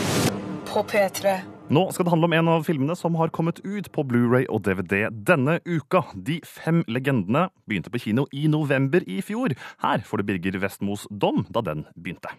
på 0.65 0.83
P3. 0.83 1.60
Nå 1.71 1.85
skal 1.95 2.03
det 2.03 2.11
handle 2.11 2.27
om 2.27 2.33
en 2.35 2.49
av 2.51 2.65
filmene 2.67 2.95
som 2.99 3.13
har 3.15 3.31
kommet 3.31 3.61
ut 3.63 3.85
på 3.95 4.03
Blu-ray 4.03 4.43
og 4.51 4.65
DVD 4.65 5.05
denne 5.29 5.53
uka. 5.63 6.01
De 6.19 6.41
fem 6.43 6.81
legendene 6.91 7.45
begynte 7.63 7.93
på 7.93 8.01
kino 8.09 8.25
i 8.35 8.43
november 8.51 9.05
i 9.07 9.21
fjor. 9.23 9.55
Her 9.79 10.03
får 10.03 10.19
du 10.19 10.27
Birger 10.27 10.59
Vestmos 10.59 11.07
dom 11.07 11.45
da 11.47 11.63
den 11.63 11.85
begynte. 11.95 12.35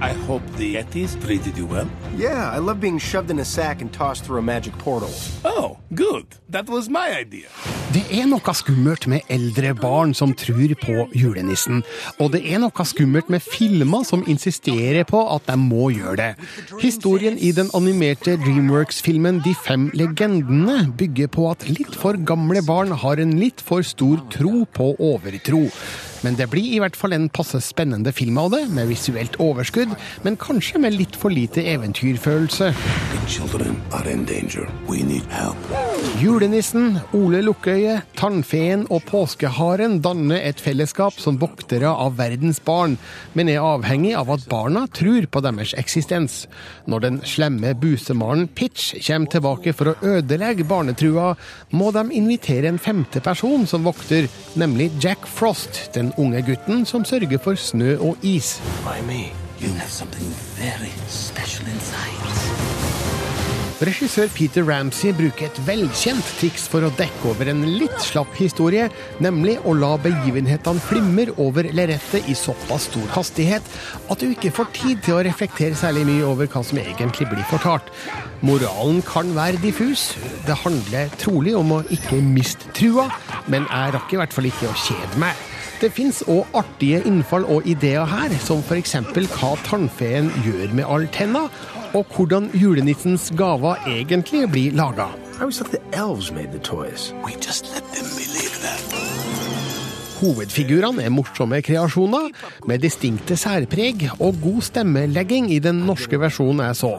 I 0.00 0.12
hope 0.12 0.42
the 0.58 0.74
Yetis 0.74 1.16
treated 1.24 1.56
you 1.56 1.64
well. 1.64 1.88
Yeah, 2.18 2.50
I 2.50 2.58
love 2.58 2.80
being 2.80 2.98
shoved 2.98 3.30
in 3.30 3.38
a 3.38 3.44
sack 3.46 3.80
and 3.80 3.90
tossed 3.90 4.24
through 4.24 4.38
a 4.38 4.42
magic 4.42 4.76
portal. 4.76 5.08
Oh, 5.42 5.78
good. 5.94 6.26
That 6.50 6.68
was 6.68 6.90
my 6.90 7.18
idea. 7.18 7.48
Det 7.94 8.02
er 8.12 8.26
noe 8.28 8.52
skummelt 8.52 9.06
med 9.08 9.24
eldre 9.32 9.70
barn 9.78 10.12
som 10.14 10.34
tror 10.36 10.74
på 10.82 11.06
julenissen. 11.16 11.80
Og 12.20 12.34
det 12.34 12.42
er 12.44 12.60
noe 12.60 12.84
skummelt 12.84 13.30
med 13.32 13.40
filmer 13.40 14.04
som 14.04 14.24
insisterer 14.28 15.06
på 15.08 15.22
at 15.32 15.48
de 15.48 15.56
må 15.56 15.88
gjøre 15.94 16.16
det. 16.20 16.30
Historien 16.82 17.38
i 17.38 17.54
den 17.56 17.72
animerte 17.72 18.36
Dreamworks-filmen 18.42 19.40
De 19.46 19.54
fem 19.64 19.88
legendene 19.96 20.90
bygger 20.92 21.32
på 21.32 21.48
at 21.54 21.64
litt 21.70 21.96
for 21.96 22.20
gamle 22.20 22.60
barn 22.66 22.92
har 22.92 23.22
en 23.22 23.32
litt 23.40 23.64
for 23.64 23.86
stor 23.86 24.20
tro 24.34 24.66
på 24.76 24.92
overtro. 25.00 25.70
Men 26.24 26.36
det 26.38 26.48
blir 26.52 26.68
i 26.76 26.80
hvert 26.82 26.96
fall 26.96 27.16
en 27.16 27.28
passe 27.32 27.60
spennende 27.64 28.12
film 28.14 28.38
av 28.40 28.52
det, 28.54 28.62
med 28.72 28.88
visuelt 28.90 29.36
overskudd, 29.42 29.92
men 30.24 30.38
kanskje 30.40 30.80
med 30.82 30.96
litt 30.96 31.16
for 31.18 31.34
lite 31.34 31.64
eventyrfølelse. 31.74 32.72
Julenissen, 36.20 36.98
Ole 37.16 37.42
Lukkøye, 37.44 37.98
Tannfeen 38.16 38.86
og 38.92 39.04
Påskeharen 39.10 39.98
danner 40.04 40.40
et 40.40 40.60
fellesskap 40.62 41.18
som 41.20 41.40
voktere 41.42 41.90
av 41.90 42.16
verdens 42.20 42.60
barn, 42.64 42.96
men 43.34 43.50
er 43.52 43.64
avhengig 43.64 44.14
av 44.16 44.30
at 44.36 44.46
barna 44.50 44.86
tror 44.96 45.26
på 45.30 45.42
deres 45.44 45.74
eksistens. 45.78 46.44
Når 46.86 47.04
den 47.04 47.20
slemme 47.26 47.74
busemaren 47.78 48.46
Pitch 48.48 48.94
kommer 49.06 49.32
tilbake 49.32 49.74
for 49.76 49.92
å 49.92 50.16
ødelegge 50.16 50.66
barnetrua, 50.68 51.34
må 51.76 51.90
de 51.94 52.06
invitere 52.16 52.70
en 52.70 52.80
femte 52.82 53.20
person 53.24 53.66
som 53.68 53.84
vokter, 53.86 54.30
nemlig 54.58 54.92
Jack 55.02 55.26
Frost, 55.28 55.82
den 55.94 56.05
unge 56.16 56.42
gutten 56.46 56.84
som 56.86 57.04
sørger 57.04 57.38
for 57.42 57.58
snø 57.58 57.96
og 57.98 58.16
is. 58.22 58.56
Regissør 63.76 64.30
Peter 64.32 64.64
Ramsey 64.64 65.10
bruker 65.12 65.50
et 65.50 65.58
velkjent 65.66 66.28
triks 66.38 66.62
for 66.72 66.86
å 66.86 66.88
dekke 66.96 67.28
over 67.28 67.50
en 67.52 67.58
litt 67.76 67.96
slapp 68.00 68.32
historie, 68.38 68.86
nemlig 69.20 69.58
å 69.68 69.74
la 69.76 69.90
begivenhetene 70.00 70.80
flimre 70.80 71.34
over 71.42 71.68
lerretet 71.76 72.24
i 72.24 72.36
såpass 72.38 72.86
stor 72.88 73.10
hastighet 73.18 73.68
at 74.08 74.22
du 74.22 74.30
ikke 74.30 74.54
får 74.56 74.70
tid 74.78 75.02
til 75.04 75.18
å 75.18 75.26
reflektere 75.26 75.76
særlig 75.76 76.06
mye 76.08 76.24
over 76.24 76.48
hva 76.48 76.62
som 76.64 76.80
egentlig 76.80 77.28
blir 77.34 77.44
fortalt. 77.50 77.92
Moralen 78.40 79.02
kan 79.04 79.34
være 79.36 79.60
diffus. 79.60 80.08
Det 80.48 80.56
handler 80.62 81.12
trolig 81.20 81.52
om 81.58 81.76
å 81.76 81.82
ikke 81.92 82.22
miste 82.24 82.72
trua, 82.76 83.10
men 83.44 83.68
jeg 83.68 83.92
rakk 83.98 84.16
i 84.16 84.22
hvert 84.22 84.38
fall 84.38 84.48
ikke 84.48 84.72
å 84.72 84.80
kjede 84.86 85.20
meg. 85.20 85.55
Det 85.80 85.90
fins 85.92 86.22
òg 86.32 86.46
artige 86.56 87.02
innfall 87.04 87.44
og 87.52 87.66
ideer 87.68 88.06
her, 88.08 88.32
som 88.40 88.62
f.eks. 88.64 88.94
hva 89.36 89.50
tannfeen 89.66 90.30
gjør 90.46 90.72
med 90.72 90.88
all 90.88 91.04
tenna, 91.12 91.46
og 91.92 92.16
hvordan 92.16 92.48
julenissens 92.56 93.28
gaver 93.36 93.76
egentlig 93.86 94.46
blir 94.52 94.76
laga. 94.76 95.10
I 95.36 95.40
always 95.40 95.58
thought 95.58 95.72
the 95.72 95.82
elves 95.92 96.32
made 96.32 96.52
the 96.52 96.58
toys. 96.58 97.12
We 97.24 97.32
just 97.36 97.74
let 97.74 97.84
them 97.92 98.04
that. 98.04 98.25
Hovedfigurene 100.16 101.04
er 101.04 101.12
morsomme 101.12 101.58
kreasjoner, 101.64 102.30
med 102.68 102.82
distinkte 102.84 103.36
særpreg 103.38 104.06
og 104.16 104.38
god 104.42 104.62
stemmelegging 104.70 105.50
i 105.52 105.60
den 105.62 105.82
norske 105.88 106.18
versjonen 106.20 106.64
jeg 106.64 106.78
så. 106.80 106.92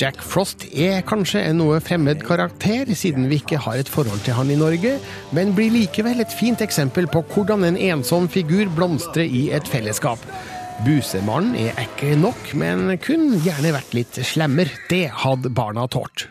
Jack 0.00 0.22
Frost 0.24 0.66
er 0.72 1.04
kanskje 1.06 1.44
en 1.46 1.60
noe 1.62 1.78
fremmed 1.84 2.24
karakter, 2.26 2.90
siden 2.98 3.30
vi 3.30 3.40
ikke 3.40 3.60
har 3.62 3.78
et 3.80 3.90
forhold 3.92 4.22
til 4.26 4.38
han 4.38 4.50
i 4.50 4.58
Norge, 4.58 4.96
men 5.36 5.54
blir 5.56 5.74
likevel 5.74 6.24
et 6.24 6.34
fint 6.34 6.62
eksempel 6.64 7.08
på 7.10 7.22
hvordan 7.32 7.66
en 7.70 7.80
ensom 7.92 8.28
figur 8.32 8.70
blomstrer 8.74 9.26
i 9.26 9.48
et 9.56 9.68
fellesskap. 9.70 10.22
Busemannen 10.84 11.54
er 11.56 11.78
ekkel 11.86 12.18
nok, 12.20 12.50
men 12.58 12.90
kunne 13.00 13.40
gjerne 13.44 13.72
vært 13.78 13.96
litt 13.96 14.18
slemmer. 14.28 14.68
Det 14.90 15.06
hadde 15.24 15.54
barna 15.56 15.86
tålt. 15.88 16.28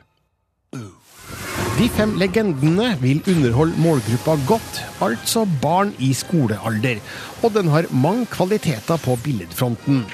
De 1.75 1.89
fem 1.91 2.13
legendene 2.15 2.93
vil 3.01 3.17
underholde 3.27 3.75
målgruppa 3.83 4.37
godt, 4.47 4.77
altså 5.03 5.41
barn 5.59 5.89
i 5.99 6.13
skolealder, 6.15 7.01
og 7.43 7.51
den 7.51 7.67
har 7.67 7.89
mange 7.91 8.29
kvaliteter 8.31 9.01
på 9.03 9.17
billedfronten. 9.25 10.05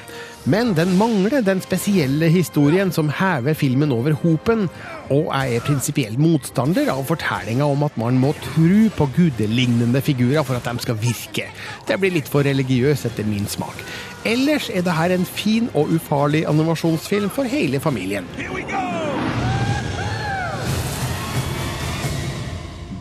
Men 0.42 0.72
den 0.74 0.96
mangler 0.98 1.44
den 1.46 1.60
spesielle 1.62 2.26
historien 2.34 2.90
som 2.90 3.12
hever 3.14 3.54
filmen 3.54 3.94
over 3.94 4.16
hopen, 4.24 4.64
og 5.06 5.28
jeg 5.30 5.54
er 5.54 5.62
prinsipiell 5.68 6.18
motstander 6.18 6.90
av 6.90 7.04
fortellinga 7.06 7.70
om 7.70 7.86
at 7.86 7.94
man 8.00 8.18
må 8.18 8.32
tro 8.42 8.88
på 8.98 9.08
gudelignende 9.14 10.02
figurer 10.02 10.42
for 10.42 10.58
at 10.58 10.66
de 10.66 10.82
skal 10.82 10.98
virke. 10.98 11.46
Det 11.86 12.00
blir 12.02 12.16
litt 12.16 12.32
for 12.32 12.42
religiøst 12.42 13.06
etter 13.12 13.30
min 13.30 13.46
smak. 13.46 13.86
Ellers 14.26 14.66
er 14.66 14.82
det 14.82 14.98
her 14.98 15.14
en 15.14 15.30
fin 15.30 15.70
og 15.78 15.94
ufarlig 15.94 16.42
animasjonsfilm 16.50 17.30
for 17.30 17.46
hele 17.46 17.78
familien. 17.78 18.26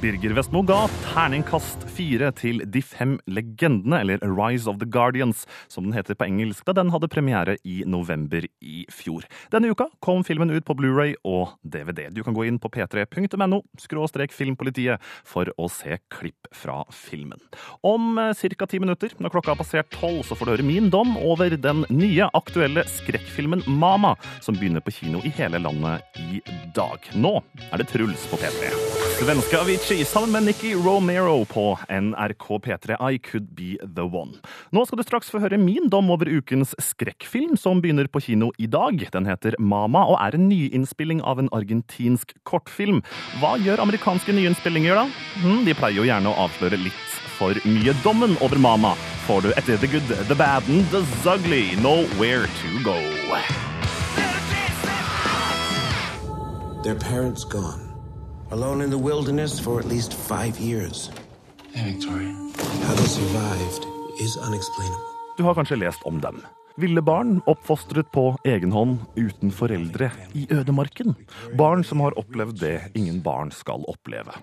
Birger 0.02 0.34
Vestmo 0.34 0.64
ga 0.66 0.88
terningkast 1.12 1.84
fire 1.94 2.32
til 2.34 2.64
De 2.74 2.82
fem 2.82 3.20
legendene, 3.30 4.00
eller 4.02 4.24
Rise 4.26 4.66
of 4.70 4.80
the 4.82 4.88
Guardians, 4.90 5.44
som 5.70 5.86
den 5.86 5.94
heter 5.94 6.18
på 6.18 6.26
engelsk, 6.26 6.64
da 6.66 6.74
den 6.74 6.90
hadde 6.90 7.10
premiere 7.12 7.54
i 7.62 7.84
november 7.86 8.48
i 8.66 8.82
fjor. 8.90 9.28
Denne 9.54 9.70
uka 9.70 9.86
kom 10.02 10.24
filmen 10.26 10.50
ut 10.50 10.66
på 10.66 10.74
Blu-ray 10.80 11.14
og 11.22 11.54
DVD. 11.62 12.08
Du 12.10 12.24
kan 12.26 12.34
gå 12.34 12.48
inn 12.50 12.58
på 12.58 12.72
p3.no 12.74 13.62
skråstrek 13.78 14.34
filmpolitiet 14.34 14.98
for 15.22 15.54
å 15.62 15.70
se 15.70 16.00
klipp 16.10 16.50
fra 16.50 16.80
filmen. 16.90 17.38
Om 17.86 18.18
ca. 18.18 18.66
ti 18.66 18.82
minutter, 18.82 19.14
når 19.22 19.36
klokka 19.36 19.54
har 19.54 19.62
passert 19.62 19.94
tolv, 19.94 20.24
så 20.26 20.34
får 20.34 20.50
du 20.50 20.56
høre 20.56 20.66
min 20.66 20.90
dom 20.90 21.14
over 21.22 21.54
den 21.54 21.86
nye, 21.94 22.32
aktuelle 22.42 22.88
skrekkfilmen 22.90 23.68
Mama, 23.70 24.16
som 24.42 24.58
begynner 24.58 24.82
på 24.82 24.98
kino 24.98 25.22
i 25.22 25.36
hele 25.38 25.62
landet 25.62 26.22
i 26.26 26.42
dag. 26.74 27.06
Nå 27.14 27.38
er 27.70 27.84
det 27.84 27.92
Truls 27.94 28.26
på 28.34 28.42
P3. 28.42 28.74
Svenske 29.22 29.62
Avicii 29.62 29.91
Avicii 29.92 30.06
sammen 30.06 30.32
med 30.32 30.44
Nikki 30.44 30.76
Romero 30.76 31.46
på 31.46 31.80
NRK 31.90 32.48
P3 32.64 33.12
I 33.12 33.18
Could 33.20 33.48
Be 33.56 33.76
The 33.96 34.02
One. 34.02 34.38
Nå 34.70 34.86
skal 34.86 35.02
du 35.02 35.04
straks 35.04 35.28
få 35.28 35.42
høre 35.44 35.58
min 35.60 35.90
dom 35.92 36.08
over 36.14 36.32
ukens 36.32 36.72
skrekkfilm, 36.80 37.58
som 37.60 37.82
begynner 37.84 38.08
på 38.08 38.22
kino 38.24 38.54
i 38.56 38.70
dag. 38.72 39.04
Den 39.12 39.28
heter 39.28 39.58
Mama 39.60 40.06
og 40.08 40.16
er 40.24 40.38
en 40.38 40.48
nyinnspilling 40.48 41.20
av 41.28 41.44
en 41.44 41.52
argentinsk 41.52 42.32
kortfilm. 42.48 43.04
Hva 43.42 43.58
gjør 43.60 43.84
amerikanske 43.84 44.32
nyinnspillinger, 44.32 44.96
da? 44.96 45.06
Hm, 45.44 45.66
de 45.68 45.76
pleier 45.76 46.00
jo 46.00 46.08
gjerne 46.08 46.32
å 46.32 46.40
avsløre 46.48 46.80
litt 46.80 47.20
for 47.36 47.60
mye. 47.68 47.98
Dommen 48.08 48.40
over 48.40 48.64
Mama 48.64 48.96
får 49.28 49.44
du 49.44 49.52
etter 49.58 49.76
The 49.76 49.92
Good, 49.92 50.18
The 50.32 50.40
Bad 50.40 50.72
and 50.72 50.88
The 50.96 51.04
Zugly. 51.20 51.76
Nowhere 51.84 52.48
to 52.48 52.84
go. 52.88 52.96
Their 56.88 56.96
parents 56.96 57.44
gone. 57.44 57.91
Alone 58.52 58.82
in 58.82 58.90
the 58.90 58.98
wilderness 58.98 59.60
for 59.62 59.80
at 59.80 59.86
least 59.86 60.14
five 60.14 60.60
years. 60.60 61.10
Hey, 61.74 61.94
Victoria. 61.94 62.34
How 62.84 62.96
they 62.96 63.06
survived 63.06 63.86
is 64.20 64.36
unexplainable. 64.38 65.06
Du 65.38 65.44
har 65.44 65.56
kanskje 65.56 65.78
lest 65.80 66.04
om 66.04 66.20
dem. 66.22 66.42
Ville 66.76 67.02
barn 67.02 67.40
oppfostret 67.48 68.12
på 68.12 68.36
egen 68.44 68.76
hånd 68.76 69.00
uten 69.16 69.56
foreldre 69.56 70.12
i 70.36 70.48
ødemarken. 70.52 71.16
Barn 71.56 71.84
som 71.88 72.04
har 72.04 72.20
opplevd 72.20 72.60
det 72.60 72.76
ingen 72.94 73.24
barn 73.24 73.56
skal 73.56 73.88
oppleve. 73.88 74.36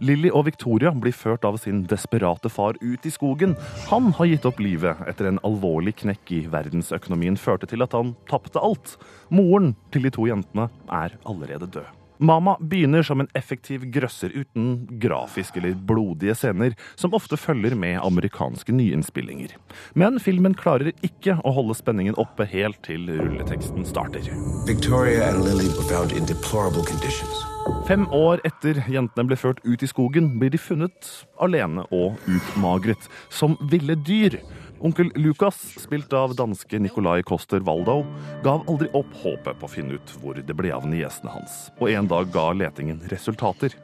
Lilly 0.00 0.32
og 0.32 0.46
Victoria 0.48 0.94
blir 0.96 1.12
ført 1.12 1.44
av 1.44 1.60
sin 1.60 1.84
desperate 1.84 2.48
far 2.48 2.80
ut 2.80 3.04
i 3.04 3.12
skogen. 3.12 3.58
Han 3.92 4.14
har 4.16 4.32
gitt 4.32 4.48
opp 4.48 4.64
livet 4.64 4.96
etter 5.04 5.28
en 5.28 5.42
alvorlig 5.44 5.98
knekk 6.00 6.38
i 6.38 6.44
verdensøkonomien 6.48 7.36
førte 7.36 7.68
til 7.68 7.84
at 7.84 7.92
han 7.92 8.16
tapte 8.32 8.64
alt. 8.64 8.96
Moren 9.28 9.74
til 9.92 10.08
de 10.08 10.14
to 10.16 10.30
jentene 10.30 10.70
er 10.88 11.20
allerede 11.28 11.68
død. 11.68 11.98
Mama 12.22 12.56
begynner 12.60 13.02
som 13.02 13.20
en 13.20 13.28
effektiv 13.34 13.82
grøsser 13.90 14.30
uten 14.30 14.86
grafiske 15.02 15.58
eller 15.58 15.74
blodige 15.74 16.36
scener, 16.38 16.76
som 16.94 17.16
ofte 17.18 17.34
følger 17.36 17.74
med 17.74 17.98
amerikanske 17.98 18.70
nyinnspillinger. 18.70 19.56
Men 19.98 20.20
filmen 20.22 20.54
klarer 20.54 20.92
ikke 21.02 21.40
å 21.42 21.54
holde 21.56 21.74
spenningen 21.74 22.14
oppe 22.22 22.46
helt 22.46 22.78
til 22.86 23.10
rulleteksten 23.10 23.82
starter. 23.88 24.30
Victoria 24.68 25.32
and 25.32 25.42
Lily 25.42 25.66
were 25.74 25.88
found 25.90 26.14
in 26.14 26.28
deplorable 26.30 26.86
conditions. 26.86 27.42
Fem 27.90 28.06
år 28.14 28.38
etter 28.46 28.78
jentene 28.86 29.26
ble 29.26 29.38
ført 29.38 29.58
ut 29.66 29.82
i 29.82 29.90
skogen, 29.90 30.36
blir 30.38 30.54
de 30.54 30.62
funnet 30.62 31.10
alene 31.42 31.88
og 31.90 32.22
utmagret, 32.30 33.10
som 33.34 33.58
ville 33.70 33.98
dyr. 34.06 34.38
Onkel 34.82 35.12
Lukas, 35.14 35.54
spilt 35.78 36.12
av 36.12 36.34
danske 36.34 36.78
Nicolai 36.78 37.22
Koster 37.22 37.60
Waldau, 37.62 38.02
gav 38.42 38.64
aldri 38.66 38.88
opp 38.98 39.12
håpet 39.22 39.60
på 39.60 39.68
å 39.68 39.70
finne 39.70 39.94
ut 39.94 40.14
hvor 40.18 40.34
det 40.34 40.56
ble 40.58 40.72
av 40.74 40.88
niesene 40.90 41.30
hans, 41.30 41.68
og 41.78 41.92
en 41.92 42.08
dag 42.10 42.32
ga 42.34 42.48
letingen 42.58 42.98
resultater. 43.12 43.76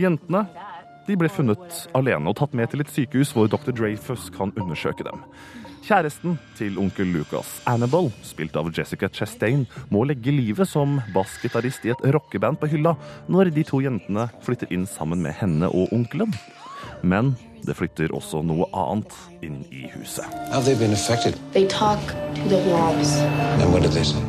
Jentene 0.00 0.46
de 1.04 1.16
ble 1.20 1.28
funnet 1.28 1.82
alene 1.98 2.32
og 2.32 2.38
tatt 2.40 2.56
med 2.56 2.72
til 2.72 2.80
et 2.80 2.92
sykehus 2.92 3.34
hvor 3.36 3.50
dr. 3.52 3.68
Dreyfus 3.76 4.30
kan 4.32 4.54
undersøke 4.56 5.04
dem. 5.04 5.20
Kjæresten 5.84 6.38
til 6.56 6.80
onkel 6.80 7.12
Lucas, 7.12 7.58
Annabelle, 7.68 8.12
spilt 8.24 8.56
av 8.56 8.72
Jessica 8.72 9.10
Chastain, 9.12 9.66
må 9.92 10.06
legge 10.08 10.32
livet 10.32 10.68
som 10.72 11.02
bassgitarist 11.12 11.84
i 11.84 11.92
et 11.92 12.06
rockeband 12.16 12.62
på 12.62 12.72
hylla 12.72 12.94
når 13.28 13.52
de 13.52 13.68
to 13.68 13.84
jentene 13.84 14.30
flytter 14.44 14.72
inn 14.72 14.88
sammen 14.88 15.20
med 15.20 15.36
henne 15.36 15.68
og 15.68 15.92
onkelen. 15.92 16.32
Men 17.04 17.34
det 17.66 17.76
flytter 17.78 18.12
også 18.16 18.42
noe 18.46 18.66
annet 18.76 19.14
inn 19.44 19.62
i 19.70 19.86
huset. 19.94 20.26
Have 20.50 20.64
they 20.64 20.76
been 20.78 20.92
affected? 20.96 21.38
They 21.52 21.66
talk 21.68 22.00
to 22.34 22.48
the 22.48 22.60
walls. 22.70 23.16
And 23.60 23.72
what 23.72 23.82
did 23.82 23.92
they 23.92 24.04
say? 24.04 24.22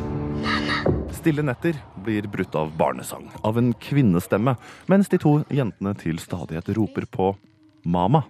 Stille 1.22 1.44
netter 1.46 1.76
blir 2.02 2.26
brutt 2.26 2.54
av 2.58 2.72
barnesang, 2.76 3.28
av 3.46 3.58
en 3.58 3.70
kvinnestemme, 3.78 4.56
mens 4.90 5.10
de 5.12 5.20
to 5.22 5.36
jentene 5.54 5.94
til 6.00 6.18
stadighet 6.18 6.72
roper 6.74 7.06
på 7.06 7.28
mama. 7.86 8.24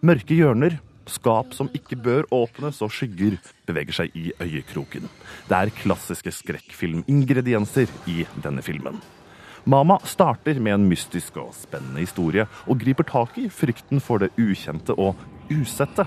Mørke 0.00 0.34
hjørner, 0.38 0.78
skap 1.06 1.52
som 1.52 1.68
ikke 1.76 1.98
bør 2.00 2.28
åpnes, 2.32 2.80
og 2.80 2.92
skygger 2.94 3.36
beveger 3.68 4.00
seg 4.00 4.16
i 4.16 4.30
øyekroken. 4.40 5.10
Det 5.48 5.58
er 5.58 5.74
klassiske 5.82 6.32
skrekkfilmingredienser 6.40 7.92
i 8.08 8.22
denne 8.40 8.64
filmen. 8.64 9.02
Mama 9.64 9.98
starter 10.04 10.58
med 10.58 10.74
en 10.74 10.88
mystisk 10.90 11.36
og 11.38 11.52
spennende 11.54 12.02
historie, 12.02 12.48
og 12.66 12.80
griper 12.82 13.06
tak 13.06 13.36
i 13.38 13.48
frykten 13.52 14.02
for 14.02 14.22
det 14.22 14.32
ukjente 14.34 14.96
og 14.98 15.18
usette. 15.52 16.06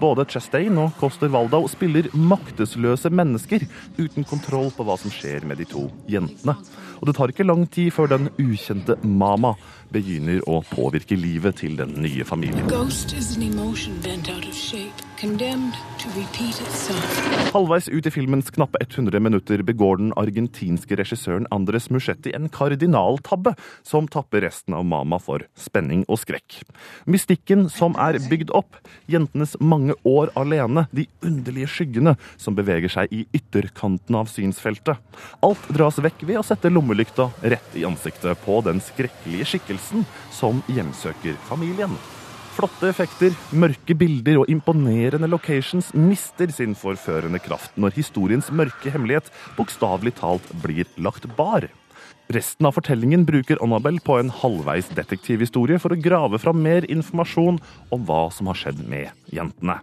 Både 0.00 0.26
Chastain 0.28 0.76
og 0.82 0.96
Coster 0.98 1.30
Waldau 1.32 1.68
spiller 1.70 2.10
maktesløse 2.12 3.10
mennesker 3.14 3.64
uten 3.96 4.26
kontroll 4.26 4.72
på 4.74 4.84
hva 4.84 4.98
som 5.00 5.12
skjer 5.14 5.46
med 5.46 5.62
de 5.62 5.68
to 5.70 5.86
jentene. 6.10 6.56
Og 7.00 7.08
det 7.08 7.16
tar 7.18 7.32
ikke 7.32 7.46
lang 7.46 7.66
tid 7.70 7.92
før 7.94 8.10
den 8.14 8.30
ukjente 8.40 8.98
Mama 9.04 9.54
begynner 9.92 10.42
å 10.50 10.60
påvirke 10.66 11.16
livet 11.18 11.60
til 11.60 11.76
den 11.78 11.94
nye 12.02 12.24
familien. 12.26 12.66
Halvveis 17.54 17.88
ut 17.88 18.08
i 18.08 18.12
filmens 18.12 18.50
knappe 18.52 18.80
100 18.82 19.22
minutter 19.22 19.62
begår 19.66 20.00
den 20.02 20.12
argentinske 20.18 20.98
regissøren 20.98 21.46
Andres 21.54 21.88
Muschetti 21.92 22.34
en 22.36 22.50
kardinaltabbe 22.52 23.54
som 23.86 24.10
tapper 24.12 24.44
resten 24.44 24.76
av 24.76 24.84
Mama 24.88 25.20
for 25.22 25.46
spenning 25.58 26.04
og 26.10 26.20
skrekk. 26.20 26.60
Mystikken 27.08 27.66
som 27.72 27.96
er 28.02 28.18
bygd 28.28 28.52
opp, 28.56 28.76
jentenes 29.10 29.56
mange 29.60 29.96
år 30.04 30.34
alene, 30.36 30.86
de 30.92 31.06
underlige 31.24 31.70
skyggene 31.78 32.16
som 32.36 32.58
beveger 32.58 32.92
seg 32.92 33.14
i 33.14 33.24
ytterkanten 33.36 34.18
av 34.18 34.28
synsfeltet. 34.32 35.00
Alt 35.46 35.70
dras 35.72 36.00
vekk 36.02 36.26
ved 36.26 36.42
å 36.42 36.46
sette 36.46 36.72
lommelykta 36.86 37.30
rett 37.42 37.76
i 37.76 37.84
ansiktet 37.84 38.38
på 38.44 38.60
den 38.62 38.80
skrekkelige 38.80 39.44
skikkelsen 39.44 40.04
som 40.30 40.62
hjemsøker 40.68 41.34
familien. 41.48 41.96
Flotte 42.56 42.88
effekter, 42.88 43.34
mørke 43.52 43.94
bilder 43.94 44.38
og 44.40 44.48
imponerende 44.48 45.28
locations 45.28 45.90
mister 45.92 46.48
sin 46.48 46.74
forførende 46.74 47.38
kraft 47.38 47.74
når 47.76 47.92
historiens 47.98 48.48
mørke 48.50 48.90
hemmelighet 48.90 49.28
bokstavelig 49.58 50.14
talt 50.20 50.46
blir 50.62 50.86
lagt 50.96 51.26
bar. 51.36 51.68
Resten 52.32 52.66
av 52.66 52.74
fortellingen 52.74 53.26
bruker 53.26 53.60
Annabelle 53.62 54.00
på 54.02 54.16
en 54.18 54.30
halvveis 54.30 54.88
detektivhistorie 54.96 55.78
for 55.78 55.92
å 55.92 56.00
grave 56.00 56.40
fram 56.42 56.62
mer 56.62 56.86
informasjon 56.90 57.60
om 57.92 58.08
hva 58.08 58.30
som 58.34 58.48
har 58.50 58.58
skjedd 58.62 58.80
med 58.88 59.12
jentene. 59.34 59.78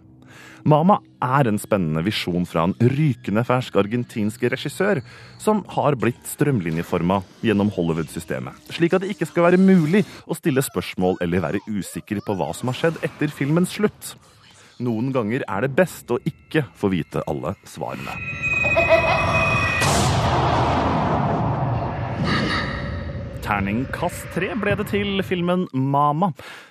Mama 0.64 0.98
er 1.24 1.48
en 1.50 1.60
spennende 1.60 2.04
visjon 2.06 2.46
fra 2.48 2.64
en 2.68 2.74
rykende 2.80 3.44
fersk 3.44 3.76
argentinsk 3.82 4.46
regissør 4.54 5.02
som 5.40 5.60
har 5.74 5.98
blitt 6.00 6.24
strømlinjeforma 6.28 7.20
gjennom 7.44 7.72
Hollywood-systemet, 7.74 8.56
slik 8.72 8.96
at 8.96 9.04
det 9.04 9.12
ikke 9.14 9.28
skal 9.28 9.50
være 9.50 9.60
mulig 9.60 10.04
å 10.24 10.36
stille 10.38 10.64
spørsmål 10.64 11.20
eller 11.24 11.44
være 11.44 11.64
usikker 11.68 12.24
på 12.24 12.38
hva 12.38 12.52
som 12.56 12.72
har 12.72 12.80
skjedd 12.80 13.02
etter 13.04 13.32
filmens 13.32 13.76
slutt. 13.76 14.14
Noen 14.82 15.12
ganger 15.14 15.44
er 15.46 15.66
det 15.66 15.74
best 15.76 16.10
å 16.10 16.18
ikke 16.26 16.64
få 16.74 16.90
vite 16.96 17.22
alle 17.30 17.54
svarene. 17.68 19.43
Terningkast 23.44 24.24
tre 24.32 24.54
ble 24.56 24.72
det 24.78 24.86
til 24.88 25.18
filmen 25.20 25.66
Mama. 25.76 26.30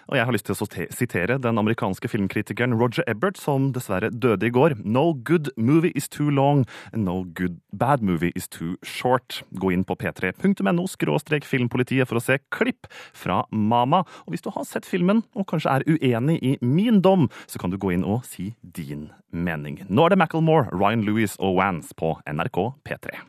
Og 0.09 0.15
jeg 0.17 0.25
har 0.25 0.33
lyst 0.33 0.47
til 0.47 0.55
å 0.57 0.87
sitere 0.89 1.35
den 1.37 1.59
amerikanske 1.61 2.09
filmkritikeren 2.09 2.73
Roger 2.79 3.05
Ebert, 3.09 3.37
som 3.37 3.67
dessverre 3.75 4.09
døde 4.09 4.47
i 4.49 4.53
går. 4.53 4.79
No 4.81 5.13
good 5.13 5.51
movie 5.55 5.93
is 5.93 6.09
too 6.09 6.31
long, 6.33 6.65
and 6.91 7.05
no 7.05 7.27
good 7.37 7.59
bad 7.71 8.01
movie 8.01 8.33
is 8.35 8.49
too 8.49 8.73
short. 8.81 9.43
Gå 9.53 9.69
inn 9.75 9.85
på 9.85 9.93
p3.no 10.01 10.87
skråstrek 10.89 11.45
filmpolitiet 11.45 12.09
for 12.09 12.17
å 12.17 12.25
se 12.25 12.39
klipp 12.49 12.89
fra 13.13 13.43
Mama. 13.51 14.01
Og 14.25 14.33
hvis 14.33 14.41
du 14.41 14.49
har 14.57 14.65
sett 14.65 14.89
filmen 14.89 15.21
og 15.37 15.45
kanskje 15.53 15.77
er 15.77 15.85
uenig 15.85 16.39
i 16.41 16.57
min 16.65 17.03
dom, 17.05 17.29
så 17.45 17.61
kan 17.61 17.69
du 17.69 17.77
gå 17.77 17.93
inn 17.93 18.07
og 18.07 18.25
si 18.25 18.55
din 18.61 19.11
mening. 19.29 19.83
Nå 19.93 20.07
er 20.07 20.15
det 20.15 20.23
Macclemore, 20.25 20.73
Ryan 20.73 21.05
Lewis 21.05 21.37
og 21.37 21.59
Wans 21.61 21.93
på 21.93 22.15
NRK 22.25 22.63
P3. 22.81 23.21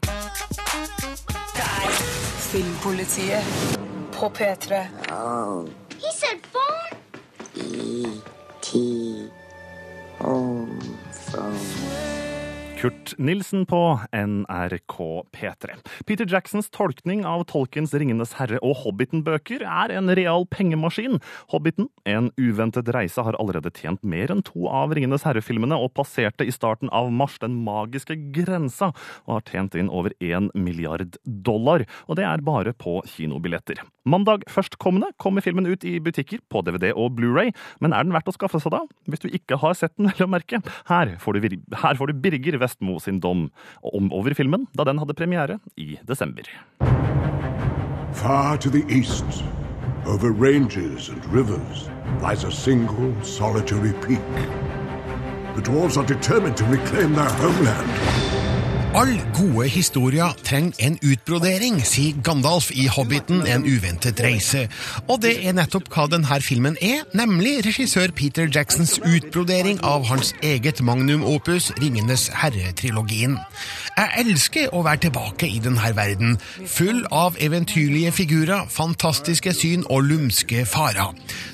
Filmpolitiet 2.55 3.45
på 4.13 4.27
P3. 4.29 4.75
He 5.91 6.11
said 6.13 6.39
phone? 6.53 6.99
E-T. 7.55 8.79
Home 10.19 10.81
phone. 11.13 12.24
Kurt 12.85 13.15
Nilsen 13.19 13.67
på 13.67 14.01
NRK 14.13 15.25
P3. 15.33 15.71
Peter 16.07 16.27
Jacksons 16.29 16.67
tolkning 16.71 17.23
av 17.25 17.47
Tolkens 17.49 17.95
Ringenes 17.97 18.35
herre 18.37 18.59
og 18.61 18.75
Hobbiten-bøker 18.83 19.65
er 19.65 19.95
en 19.97 20.13
real 20.13 20.45
pengemaskin. 20.53 21.17
Hobbiten, 21.49 21.89
en 22.05 22.29
uventet 22.37 22.91
reise, 22.93 23.25
har 23.25 23.39
allerede 23.41 23.73
tjent 23.73 24.05
mer 24.05 24.35
enn 24.35 24.45
to 24.45 24.69
av 24.69 24.93
Ringenes 24.93 25.25
herre-filmene 25.25 25.79
og 25.81 25.95
passerte 25.97 26.45
i 26.45 26.53
starten 26.53 26.93
av 26.93 27.09
mars 27.09 27.39
den 27.41 27.57
magiske 27.65 28.19
grensa 28.37 28.91
og 29.25 29.39
har 29.39 29.49
tjent 29.49 29.81
inn 29.81 29.89
over 29.89 30.13
én 30.21 30.53
milliard 30.53 31.17
dollar. 31.25 31.87
Og 32.05 32.21
det 32.21 32.29
er 32.29 32.45
bare 32.45 32.77
på 32.77 32.99
kinobilletter. 33.15 33.81
Mandag 34.05 34.45
førstkommende 34.53 35.15
kommer 35.17 35.41
filmen 35.41 35.65
ut 35.65 35.89
i 35.89 35.97
butikker 36.05 36.45
på 36.53 36.61
DVD 36.67 36.91
og 36.93 37.15
Blu-ray, 37.17 37.55
men 37.81 37.97
er 37.97 38.05
den 38.05 38.13
verdt 38.13 38.29
å 38.29 38.37
skaffe 38.37 38.61
seg 38.61 38.75
da? 38.77 38.83
Hvis 39.09 39.25
du 39.25 39.31
ikke 39.33 39.57
har 39.63 39.73
sett 39.79 39.97
den, 39.97 40.11
vel 40.13 40.27
å 40.27 40.31
merke. 40.37 40.61
Her 40.91 41.15
får 41.23 41.41
du, 41.41 41.57
her 41.81 41.97
får 41.97 42.13
du 42.13 42.21
Birger 42.21 42.61
Vestmo 42.75 42.99
sin 42.99 43.21
dom 43.21 43.51
om 43.83 44.13
over 44.13 44.35
filmen 44.35 44.67
da 44.75 44.85
den 44.85 44.99
hadde 44.99 45.15
premiere 45.15 45.59
i 45.77 45.99
desember. 46.07 46.43
Far 48.13 48.57
to 48.57 48.71
the 48.71 48.85
east, 48.89 49.45
Over 50.07 50.33
ranges 50.33 51.09
and 51.09 51.25
rivers 51.33 51.89
lies 52.21 52.45
a 52.45 52.51
single 52.51 53.15
solitary 53.23 53.93
peak. 54.07 54.21
The 55.57 55.63
dwarves 55.63 55.97
are 55.97 56.07
determined 56.07 56.59
to 56.59 56.65
reclaim 56.65 57.15
their 57.15 57.31
homeland. 57.31 58.44
All 58.95 59.17
gode 59.35 59.67
historier 59.69 60.37
trenger 60.47 60.77
en 60.79 60.95
utbrodering, 61.03 61.81
sier 61.83 62.15
Gandalf 62.23 62.69
i 62.71 62.85
Hobbiten 62.87 63.41
En 63.51 63.65
uventet 63.67 64.21
reise. 64.23 64.69
Og 65.11 65.19
det 65.25 65.33
er 65.43 65.57
nettopp 65.59 65.89
hva 65.91 66.05
denne 66.13 66.39
filmen 66.39 66.79
er, 66.79 67.03
nemlig 67.11 67.57
regissør 67.67 68.15
Peter 68.15 68.47
Jacksons 68.47 69.01
utbrodering 69.03 69.81
av 69.83 70.07
hans 70.07 70.31
eget 70.47 70.79
magnum 70.79 71.27
opus 71.27 71.73
Ringenes 71.83 72.29
herre-trilogien. 72.39 73.35
Jeg 73.95 74.25
elsker 74.25 74.73
å 74.75 74.81
være 74.83 75.05
tilbake 75.05 75.47
i 75.47 75.61
denne 75.63 75.91
verden, 75.95 76.33
full 76.67 77.05
av 77.15 77.37
eventyrlige 77.39 78.11
figurer, 78.17 78.65
fantastiske 78.67 79.53
syn 79.55 79.85
og 79.87 80.09
lumske 80.09 80.65
farer. 80.67 81.13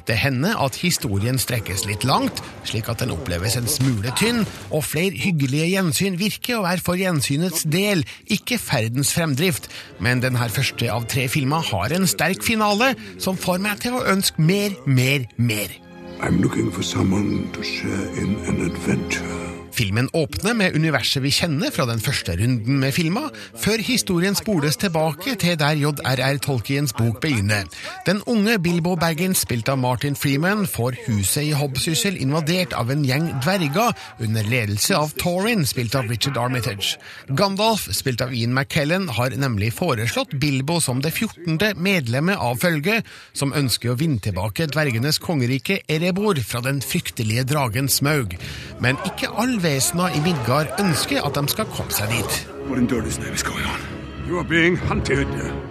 Det 0.08 0.16
hender 0.16 0.56
at 0.64 0.78
historien 0.80 1.36
strekkes 1.40 1.84
litt 1.84 2.06
langt, 2.08 2.40
slik 2.64 2.88
at 2.88 3.04
den 3.04 3.12
oppleves 3.12 3.58
en 3.60 3.68
smule 3.68 4.14
tynn, 4.16 4.46
og 4.72 4.86
flere 4.88 5.20
hyggelige 5.20 5.68
gjensyn 5.74 6.16
virker 6.20 6.56
å 6.56 6.64
være 6.64 6.84
for 6.86 6.96
gjensynets 7.00 7.68
del, 7.68 8.06
ikke 8.32 8.56
ferdens 8.62 9.12
fremdrift. 9.12 9.68
Men 10.00 10.24
denne 10.24 10.48
første 10.48 10.88
av 10.88 11.04
tre 11.12 11.28
filmer 11.28 11.68
har 11.74 11.92
en 11.92 12.08
sterk 12.08 12.40
finale, 12.46 12.94
som 13.20 13.36
får 13.36 13.60
meg 13.68 13.84
til 13.84 14.00
å 14.00 14.04
ønske 14.16 14.40
mer, 14.40 14.80
mer, 14.88 15.28
mer. 15.36 15.76
I'm 16.20 16.40
looking 16.40 16.70
for 16.70 16.82
someone 16.82 17.52
to 17.52 17.62
share 17.62 18.08
in 18.16 18.36
an 18.48 18.64
adventure. 18.64 19.59
Filmen 19.72 20.08
åpner 20.12 20.54
med 20.54 20.74
universet 20.74 21.22
vi 21.22 21.30
kjenner 21.34 21.70
fra 21.74 21.86
den 21.88 22.00
første 22.02 22.34
runden 22.38 22.80
med 22.82 22.94
filmer, 22.94 23.28
før 23.60 23.82
historien 23.84 24.34
spoles 24.38 24.78
tilbake 24.80 25.36
til 25.40 25.56
der 25.60 25.78
J.R.R. 25.78 26.40
Tolkiens 26.42 26.94
bok 26.96 27.20
begynner. 27.22 27.68
Den 28.06 28.22
unge 28.26 28.58
Bilbo 28.62 28.96
Baggins, 28.98 29.44
spilt 29.44 29.70
av 29.70 29.78
Martin 29.78 30.16
Freeman, 30.18 30.66
får 30.66 30.98
huset 31.06 31.46
i 31.46 31.54
Hobbsyssel 31.56 32.18
invadert 32.20 32.74
av 32.76 32.90
en 32.90 33.04
gjeng 33.06 33.28
dverger 33.44 33.94
under 34.20 34.50
ledelse 34.50 34.96
av 34.98 35.14
Torin, 35.20 35.64
spilt 35.68 35.94
av 35.98 36.10
Richard 36.10 36.40
Armitage. 36.40 36.96
Gandalf, 37.28 37.86
spilt 37.94 38.24
av 38.24 38.34
Ian 38.34 38.54
McKellen, 38.56 39.08
har 39.16 39.36
nemlig 39.38 39.72
foreslått 39.76 40.34
Bilbo 40.42 40.80
som 40.82 41.02
det 41.04 41.14
14. 41.14 41.78
medlemmet 41.78 42.40
av 42.40 42.58
følget, 42.60 43.06
som 43.32 43.54
ønsker 43.56 43.92
å 43.92 43.98
vinne 44.00 44.20
tilbake 44.22 44.68
dvergenes 44.70 45.20
kongerike 45.22 45.80
Erebor 45.88 46.40
fra 46.44 46.62
den 46.64 46.82
fryktelige 46.84 47.46
dragen 47.48 47.88
Smaug. 47.90 48.36
Men 48.82 48.98
ikke 49.06 49.30
all 49.38 49.59
vesener 49.62 50.16
i 50.16 50.20
Midgard 50.24 50.74
ønsker 50.82 51.24
at 51.26 51.38
de 51.38 51.48
skal 51.52 51.68
komme 51.74 51.94
seg 51.94 52.12
dit. 52.12 52.42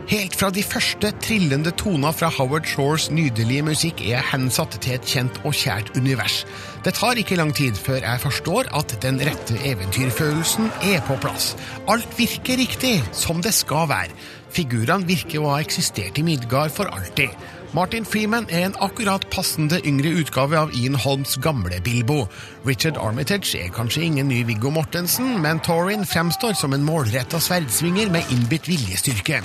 Helt 0.09 0.35
fra 0.35 0.49
de 0.51 0.63
første 0.65 1.11
trillende 1.23 1.71
toner 1.79 2.11
fra 2.11 2.27
Howard 2.33 2.65
Shores 2.67 3.05
nydelige 3.13 3.63
musikk 3.63 4.01
er 4.03 4.17
jeg 4.17 4.27
hensatt 4.33 4.75
til 4.83 4.97
et 4.97 5.05
kjent 5.07 5.37
og 5.45 5.55
kjært 5.55 5.93
univers. 5.95 6.41
Det 6.83 6.95
tar 6.97 7.21
ikke 7.21 7.37
lang 7.39 7.53
tid 7.55 7.79
før 7.79 8.01
jeg 8.01 8.23
forstår 8.25 8.71
at 8.75 8.97
den 9.05 9.21
rette 9.23 9.55
eventyrfølelsen 9.69 10.67
er 10.89 10.99
på 11.07 11.15
plass. 11.23 11.53
Alt 11.87 12.17
virker 12.19 12.59
riktig, 12.59 12.97
som 13.15 13.39
det 13.45 13.53
skal 13.55 13.87
være. 13.93 14.17
Figurene 14.51 15.07
virker 15.07 15.39
å 15.39 15.53
ha 15.53 15.61
eksistert 15.63 16.19
i 16.19 16.25
Midgard 16.25 16.73
for 16.75 16.91
alltid. 16.91 17.31
Martin 17.69 18.05
Freeman 18.05 18.47
er 18.49 18.63
en 18.65 18.75
akkurat 18.81 19.27
passende 19.29 19.77
yngre 19.85 20.09
utgave 20.17 20.57
av 20.57 20.71
Ian 20.73 20.95
Holms 20.97 21.35
gamle 21.37 21.77
Bilbo. 21.85 22.23
Richard 22.65 22.97
Armitage 22.97 23.59
er 23.59 23.69
kanskje 23.69 24.07
ingen 24.07 24.27
ny 24.31 24.39
Viggo 24.47 24.71
Mortensen, 24.73 25.35
men 25.43 25.61
Torin 25.61 26.01
fremstår 26.09 26.57
som 26.57 26.73
en 26.73 26.85
målretta 26.85 27.37
sverdsvinger 27.37 28.09
med 28.09 28.25
innbitt 28.33 28.65
viljestyrke. 28.71 29.43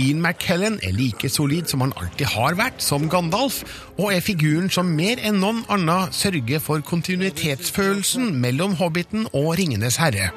Ian 0.00 0.24
McKellen 0.24 0.80
er 0.80 0.96
like 0.96 1.28
solid 1.28 1.68
som 1.68 1.84
han 1.84 1.92
alltid 2.00 2.32
har 2.32 2.56
vært, 2.56 2.80
som 2.80 3.10
Gandalf, 3.12 3.60
og 4.00 4.08
er 4.14 4.24
figuren 4.24 4.72
som 4.72 4.96
mer 4.96 5.20
enn 5.20 5.42
noen 5.44 5.66
annen 5.68 6.16
sørger 6.16 6.64
for 6.64 6.80
kontinuitetsfølelsen 6.80 8.32
mellom 8.40 8.80
Hobbiten 8.80 9.28
og 9.34 9.52
Ringenes 9.60 10.00
herre. 10.00 10.32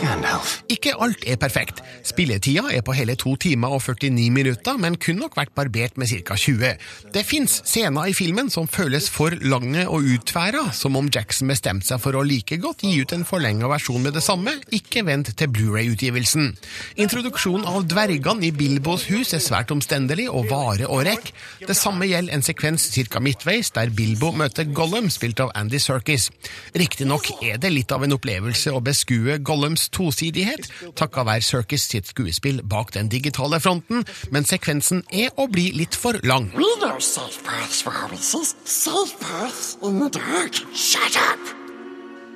Gandalf. 0.00 0.60
Ikke 0.72 0.94
alt 0.96 1.24
er 1.28 1.36
perfekt. 1.40 1.82
Spilletida 2.06 2.70
er 2.72 2.82
på 2.84 2.94
hele 2.96 3.14
to 3.20 3.34
timer 3.40 3.74
og 3.76 3.82
49 3.84 4.30
minutter, 4.32 4.78
men 4.80 4.96
kunne 5.00 5.20
nok 5.24 5.36
vært 5.36 5.52
barbert 5.56 5.98
med 6.00 6.08
ca. 6.08 6.36
20. 6.40 6.70
Det 7.12 7.24
fins 7.26 7.58
scener 7.68 8.08
i 8.08 8.14
filmen 8.16 8.48
som 8.52 8.68
føles 8.70 9.10
for 9.12 9.34
lange 9.44 9.84
og 9.88 10.06
utværa, 10.14 10.70
som 10.76 10.96
om 10.96 11.10
Jackson 11.12 11.50
bestemte 11.52 11.90
seg 11.90 12.00
for 12.00 12.16
å 12.16 12.24
like 12.24 12.56
godt 12.62 12.84
gi 12.86 12.94
ut 13.02 13.12
en 13.12 13.26
forlenga 13.28 13.68
versjon 13.70 14.00
med 14.04 14.16
det 14.16 14.24
samme, 14.24 14.54
ikke 14.72 15.04
vent 15.08 15.34
til 15.36 15.52
Blu-ray-utgivelsen. 15.52 16.54
Introduksjonen 17.04 17.68
av 17.68 17.84
dvergene 17.90 18.48
i 18.48 18.52
Bilbos 18.56 19.06
hus 19.10 19.34
er 19.36 19.44
svært 19.44 19.74
omstendelig 19.74 20.30
og 20.30 20.48
varer 20.50 20.88
og 20.88 21.04
rekk. 21.08 21.32
Det 21.66 21.76
samme 21.76 22.08
gjelder 22.08 22.38
en 22.38 22.46
sekvens 22.46 22.88
ca. 23.10 23.20
midtveis, 23.20 23.72
der 23.76 23.92
Bilbo 23.92 24.32
møter 24.32 24.64
Gollum, 24.64 25.10
spilt 25.12 25.44
av 25.44 25.52
Andy 25.58 25.82
Serkis. 25.82 26.30
Riktignok 26.72 27.28
er 27.42 27.60
det 27.60 27.74
litt 27.74 27.92
av 27.92 28.06
en 28.06 28.16
opplevelse 28.16 28.72
å 28.72 28.80
beskue 28.84 29.38
Gollums 29.44 29.89
tosidighet, 29.92 30.68
takka 30.96 31.24
være 31.28 31.44
Circus 31.46 31.88
sitt 31.90 32.10
skuespill 32.12 32.62
bak 32.62 32.94
den 32.94 33.08
digitale 33.08 33.60
fronten, 33.60 34.04
men 34.30 34.44
sekvensen 34.48 35.04
er 35.12 35.30
å 35.36 35.48
bli 35.50 35.70
litt 35.76 35.96
for 35.96 36.18
lang. 36.24 36.50
We 36.56 36.68
know 36.80 36.98
safe 36.98 37.42
paths 37.44 37.82
for 37.82 37.90
hobbyists. 37.90 38.54
Safe 38.64 39.18
paths 39.20 39.76
in 39.82 40.00
the 40.00 40.10
dark. 40.10 40.54
Shut 40.74 41.16
up! 41.16 41.40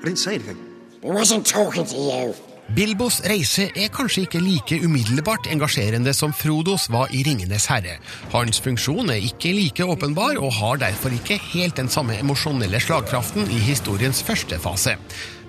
I 0.03 0.05
didn't 0.05 0.19
say 0.19 0.35
anything. 0.35 0.59
I 1.03 1.09
wasn't 1.09 1.47
talking 1.47 1.87
to 1.87 1.97
you. 1.97 2.35
Bilbos 2.73 3.19
reise 3.29 3.67
er 3.77 3.91
kanskje 3.93 4.23
ikke 4.25 4.41
like 4.41 4.79
umiddelbart 4.81 5.51
engasjerende 5.53 6.15
som 6.17 6.33
Frodos 6.33 6.87
var 6.89 7.13
i 7.13 7.21
Ringenes 7.27 7.67
herre. 7.69 7.99
Hans 8.33 8.63
funksjon 8.65 9.13
er 9.13 9.21
ikke 9.21 9.53
like 9.53 9.85
åpenbar, 9.85 10.41
og 10.41 10.55
har 10.57 10.81
derfor 10.81 11.13
ikke 11.13 11.37
helt 11.53 11.77
den 11.77 11.93
samme 11.93 12.17
emosjonelle 12.17 12.81
slagkraften 12.81 13.51
i 13.53 13.61
historiens 13.69 14.23
første 14.25 14.59
fase. 14.65 14.97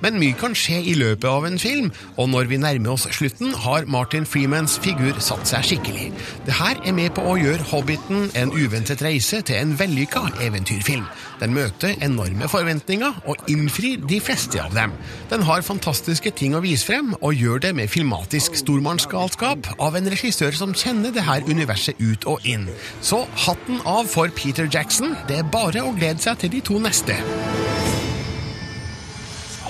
Men 0.05 0.19
mye 0.21 0.35
kan 0.37 0.53
skje 0.53 0.83
i 0.85 0.93
løpet 0.99 1.25
av 1.25 1.47
en 1.47 1.55
film, 1.57 1.87
og 2.21 2.27
når 2.29 2.49
vi 2.51 2.59
nærmer 2.61 2.93
oss 2.93 3.07
slutten, 3.15 3.55
har 3.63 3.87
Martin 3.89 4.27
Freemans 4.29 4.75
figur 4.83 5.17
satt 5.23 5.49
seg 5.49 5.65
skikkelig. 5.65 6.11
Det 6.45 6.53
her 6.59 6.77
er 6.85 6.93
med 6.93 7.15
på 7.17 7.23
å 7.25 7.33
gjøre 7.41 7.65
Hobbiten 7.71 8.27
en 8.37 8.53
uventet 8.53 9.01
reise 9.01 9.41
til 9.41 9.57
en 9.57 9.73
vellykka 9.79 10.27
eventyrfilm. 10.45 11.07
Den 11.41 11.55
møter 11.57 11.95
enorme 12.05 12.45
forventninger 12.51 13.17
og 13.25 13.49
innfrir 13.49 14.05
de 14.05 14.21
fleste 14.21 14.61
av 14.61 14.77
dem. 14.77 14.93
Den 15.33 15.47
har 15.49 15.65
fantastiske 15.65 16.35
ting 16.37 16.53
å 16.53 16.61
vise 16.61 16.85
frem, 16.85 17.15
og 17.25 17.33
gjør 17.33 17.65
det 17.65 17.73
med 17.81 17.89
filmatisk 17.89 18.59
stormannsgalskap 18.61 19.73
av 19.81 19.97
en 19.97 20.13
regissør 20.13 20.53
som 20.53 20.77
kjenner 20.77 21.15
det 21.15 21.25
her 21.25 21.49
universet 21.49 21.97
ut 21.97 22.29
og 22.29 22.45
inn. 22.45 22.69
Så 23.01 23.23
hatten 23.47 23.81
av 23.89 24.05
for 24.13 24.29
Peter 24.37 24.69
Jackson. 24.69 25.17
Det 25.25 25.41
er 25.41 25.49
bare 25.49 25.81
å 25.81 25.97
glede 25.97 26.21
seg 26.21 26.45
til 26.45 26.59
de 26.59 26.65
to 26.69 26.77
neste. 26.85 27.17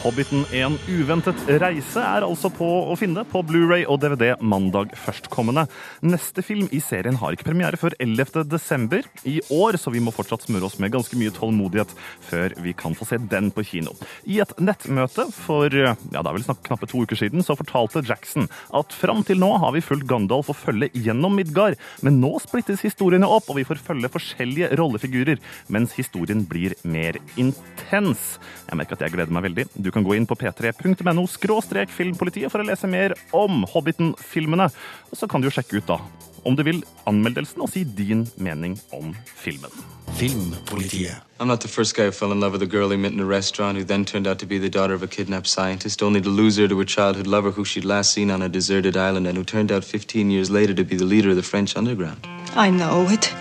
Hobbiten 0.05 0.43
en 0.53 0.75
uventet 0.85 1.39
reise 1.57 1.97
er 1.97 2.21
altså 2.21 2.51
på 2.53 2.65
å 2.91 2.93
finne 2.99 3.23
på 3.25 3.39
Blu-ray 3.41 3.87
og 3.89 4.03
DVD 4.03 4.35
mandag 4.37 4.91
førstkommende. 5.01 5.63
Neste 6.05 6.43
film 6.45 6.67
i 6.69 6.77
serien 6.83 7.17
har 7.17 7.33
ikke 7.33 7.47
premiere 7.47 7.79
før 7.81 7.95
11. 7.97 8.43
desember 8.45 9.01
i 9.25 9.39
år, 9.49 9.79
så 9.81 9.89
vi 9.89 10.03
må 10.05 10.13
fortsatt 10.13 10.45
smøre 10.45 10.67
oss 10.67 10.77
med 10.77 10.93
ganske 10.93 11.17
mye 11.17 11.33
tålmodighet 11.33 11.95
før 12.27 12.53
vi 12.61 12.75
kan 12.77 12.93
få 12.93 13.07
se 13.09 13.17
den 13.31 13.49
på 13.55 13.65
kino. 13.65 13.95
I 14.29 14.37
et 14.45 14.53
nettmøte 14.61 15.25
for 15.33 15.73
ja, 15.73 15.95
det 15.97 16.21
er 16.21 16.37
vel 16.37 16.45
snakk 16.45 16.61
knappe 16.69 16.91
to 16.91 17.01
uker 17.01 17.17
siden 17.23 17.41
så 17.41 17.57
fortalte 17.57 18.05
Jackson 18.05 18.45
at 18.77 18.93
fram 18.93 19.25
til 19.25 19.41
nå 19.41 19.55
har 19.63 19.73
vi 19.73 19.81
fulgt 19.87 20.05
Gandalf 20.11 20.53
og 20.53 20.59
følge 20.59 20.91
gjennom 20.93 21.33
Midgard, 21.39 21.79
men 22.05 22.21
nå 22.21 22.35
splittes 22.45 22.85
historiene 22.85 23.25
opp, 23.25 23.49
og 23.49 23.57
vi 23.57 23.65
får 23.65 23.81
følge 23.89 24.13
forskjellige 24.13 24.69
rollefigurer, 24.77 25.41
mens 25.73 25.97
historien 25.97 26.45
blir 26.45 26.77
mer 26.85 27.17
intens. 27.41 28.35
Jeg 28.69 28.77
merker 28.77 28.99
at 28.99 29.07
jeg 29.07 29.17
gleder 29.17 29.33
meg 29.33 29.49
veldig. 29.49 29.69
Du 29.73 29.94
kan 29.95 30.03
gå 30.03 30.15
inn 30.17 30.27
på 30.27 30.35
p3.no 30.35 31.23
skråstrek 31.31 31.91
filmpolitiet 31.93 32.51
for 32.51 32.59
å 32.59 32.67
lese 32.67 32.87
mer 32.91 33.15
om 33.35 33.63
Hobbiten-filmene. 33.71 34.67
Og 35.11 35.19
så 35.19 35.29
kan 35.31 35.41
du 35.41 35.47
jo 35.47 35.55
sjekke 35.55 35.79
ut, 35.79 35.87
da, 35.87 35.99
om 36.43 36.57
du 36.57 36.63
vil, 36.67 36.81
anmeldelsen 37.07 37.63
og 37.63 37.71
si 37.71 37.85
din 37.87 38.25
mening 38.35 38.75
om 38.95 39.13
filmen. 39.25 39.71
Filmpolitiet. 40.19 41.23
I'm 41.39 41.47
not 41.47 41.61
the 41.61 41.67
first 41.67 41.95
guy 41.95 42.05
who 42.05 42.11
fell 42.11 42.31
in 42.31 42.39
love 42.39 42.53
with 42.53 42.63
a 42.63 42.67
girl 42.67 42.89
he 42.89 42.97
met 42.97 43.11
in 43.11 43.19
a 43.19 43.25
restaurant 43.25 43.77
who 43.77 43.83
then 43.83 44.05
turned 44.05 44.27
out 44.27 44.39
to 44.39 44.45
be 44.45 44.57
the 44.57 44.69
daughter 44.69 44.93
of 44.93 45.03
a 45.03 45.07
kidnapped 45.07 45.47
scientist, 45.47 46.03
only 46.03 46.21
to 46.21 46.29
lose 46.29 46.57
her 46.57 46.67
to 46.67 46.79
a 46.81 46.85
childhood 46.85 47.27
lover 47.27 47.51
who 47.51 47.65
she'd 47.65 47.85
last 47.85 48.13
seen 48.13 48.31
on 48.31 48.41
a 48.41 48.49
deserted 48.49 48.95
island 48.97 49.27
and 49.27 49.37
who 49.37 49.43
turned 49.43 49.71
out 49.71 49.83
15 49.83 50.29
years 50.29 50.49
later 50.51 50.73
to 50.73 50.83
be 50.83 50.95
the 50.95 51.05
leader 51.05 51.29
of 51.29 51.35
the 51.35 51.43
French 51.43 51.75
underground. 51.75 52.27
I 52.55 52.69
know 52.69 53.07
it. 53.09 53.33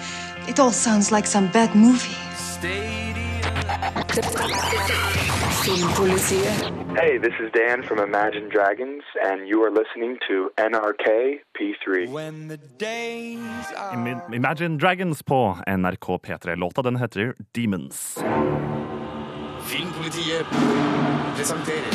It 0.48 0.58
all 0.58 0.72
sounds 0.72 1.10
like 1.10 1.26
some 1.26 1.48
bad 1.48 1.74
movie. 1.74 2.14
Filmpolitiet. 5.64 6.60
Hey, 6.94 7.16
this 7.16 7.32
is 7.40 7.50
Dan 7.52 7.82
from 7.82 7.98
Imagine 7.98 8.50
Dragons, 8.50 9.02
and 9.24 9.48
you 9.48 9.62
are 9.64 9.70
listening 9.70 10.18
to 10.28 10.50
NRK 10.58 11.40
P3. 11.56 12.08
Are... 13.76 14.34
Imagine 14.34 14.76
Dragons 14.76 15.22
på 15.22 15.58
NRK 15.66 16.06
P3. 16.06 16.56
Låta 16.56 16.82
den 16.82 16.96
heter 16.96 17.34
Demons. 17.52 18.18
Filmpolitiet 19.66 20.46
presenterer 21.36 21.92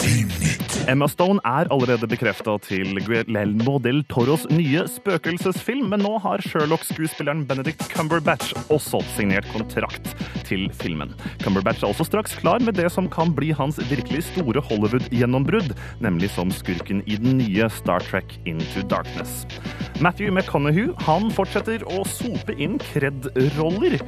Filmnytt. 0.00 0.61
Emma 0.90 1.06
Stone 1.06 1.38
er 1.46 1.68
allerede 1.70 2.08
bekrefta 2.10 2.56
til 2.64 2.96
Guillermo 3.06 3.76
del 3.78 4.00
Toros 4.10 4.48
nye 4.50 4.82
spøkelsesfilm, 4.90 5.86
men 5.92 6.02
nå 6.02 6.16
har 6.24 6.42
Sherlock-skuespilleren 6.42 7.44
Benedict 7.46 7.84
Cumberbatch 7.92 8.50
også 8.66 8.98
signert 9.14 9.46
kontrakt 9.54 10.10
til 10.48 10.66
filmen. 10.74 11.14
Cumberbatch 11.44 11.84
er 11.84 11.92
også 11.92 12.08
straks 12.08 12.34
klar 12.40 12.58
med 12.66 12.74
det 12.80 12.88
som 12.90 13.06
kan 13.06 13.30
bli 13.36 13.52
hans 13.54 13.78
virkelig 13.92 14.24
store 14.32 14.64
Hollywood-gjennombrudd, 14.72 15.70
nemlig 16.02 16.32
som 16.34 16.50
skurken 16.50 17.04
i 17.06 17.20
den 17.20 17.38
nye 17.38 17.70
Star 17.70 18.02
Trek 18.10 18.34
Into 18.44 18.82
Darkness. 18.90 19.46
Matthew 20.02 20.34
McConaughey 20.34 20.90
han 21.06 21.30
fortsetter 21.30 21.86
å 21.94 22.02
sope 22.10 22.58
inn 22.58 22.80
kred-roller. 22.90 24.00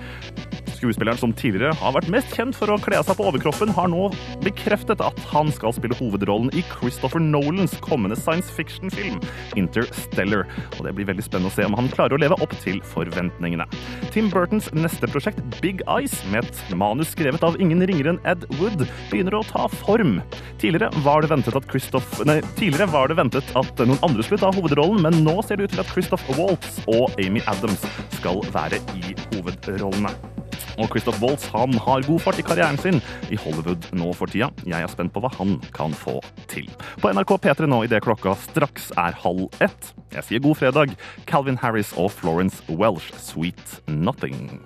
Skuespilleren 0.74 1.20
som 1.20 1.32
tidligere 1.32 1.76
har 1.80 1.94
vært 1.94 2.10
mest 2.12 2.34
kjent 2.34 2.56
for 2.58 2.72
å 2.72 2.80
kle 2.82 2.98
av 2.98 3.06
seg 3.06 3.16
på 3.16 3.28
overkroppen, 3.30 3.70
har 3.76 3.88
nå 3.88 4.08
bekreftet 4.44 5.00
at 5.04 5.20
han 5.30 5.52
skal 5.54 5.72
spille 5.76 5.96
hovedrollen 6.00 6.50
i 6.52 6.63
Christopher 6.72 7.22
Nolans 7.22 7.76
kommende 7.84 8.16
science 8.18 8.50
fiction-film 8.52 9.20
Interstellar. 9.56 10.46
Og 10.78 10.84
Det 10.86 10.94
blir 10.96 11.08
veldig 11.08 11.24
spennende 11.26 11.52
å 11.52 11.54
se 11.54 11.66
om 11.66 11.76
han 11.78 11.90
klarer 11.92 12.16
å 12.16 12.20
leve 12.20 12.38
opp 12.44 12.54
til 12.64 12.80
forventningene. 12.94 13.66
Tim 14.14 14.30
Burtons 14.32 14.70
neste 14.76 15.08
prosjekt, 15.10 15.42
Big 15.60 15.82
Eyes, 15.88 16.16
med 16.32 16.44
et 16.44 16.76
manus 16.76 17.14
skrevet 17.14 17.44
av 17.46 17.58
ingen 17.60 17.82
ringere 17.86 18.14
enn 18.14 18.22
Ed 18.28 18.46
Wood, 18.58 18.86
begynner 19.10 19.38
å 19.38 19.44
ta 19.48 19.66
form. 19.84 20.18
Tidligere 20.62 20.90
var 21.06 21.24
det 21.24 21.32
ventet 21.32 21.58
at, 21.58 21.68
Christoph, 21.70 22.20
nei, 22.28 22.40
tidligere 22.58 22.90
var 22.92 23.10
det 23.10 23.18
ventet 23.20 23.56
at 23.58 23.84
noen 23.84 24.00
andre 24.06 24.26
skulle 24.26 24.42
ta 24.44 24.52
hovedrollen, 24.54 25.02
men 25.04 25.24
nå 25.26 25.40
ser 25.44 25.60
det 25.60 25.68
ut 25.68 25.76
til 25.76 25.84
at 25.84 25.92
Christoph 25.94 26.38
Waltz 26.38 26.80
og 26.86 27.12
Amy 27.22 27.44
Adams 27.50 27.84
skal 28.18 28.44
være 28.54 28.82
i 28.98 29.18
hovedrollene. 29.34 30.33
Og 30.78 30.90
Christoph 30.90 31.22
Waltz 31.22 31.46
han 31.54 31.74
har 31.86 32.06
god 32.06 32.22
fart 32.24 32.40
i 32.40 32.46
karrieren 32.46 32.78
sin 32.80 33.00
i 33.30 33.38
Hollywood 33.38 33.88
nå 33.96 34.10
for 34.18 34.30
tida. 34.30 34.50
Jeg 34.66 34.82
er 34.82 34.92
spent 34.92 35.14
på 35.14 35.22
hva 35.24 35.30
han 35.36 35.56
kan 35.76 35.94
få 35.96 36.18
til. 36.50 36.68
På 37.02 37.12
NRK 37.14 37.36
P3 37.44 37.70
nå 37.70 37.84
idet 37.86 38.02
klokka 38.06 38.36
straks 38.46 38.90
er 39.00 39.16
halv 39.24 39.46
ett. 39.64 39.92
Jeg 40.14 40.28
sier 40.28 40.44
god 40.44 40.60
fredag, 40.60 40.96
Calvin 41.30 41.60
Harris 41.62 41.94
og 41.98 42.10
Florence 42.14 42.62
Welsh, 42.70 43.14
Sweet 43.18 43.80
Nothing. 43.88 44.62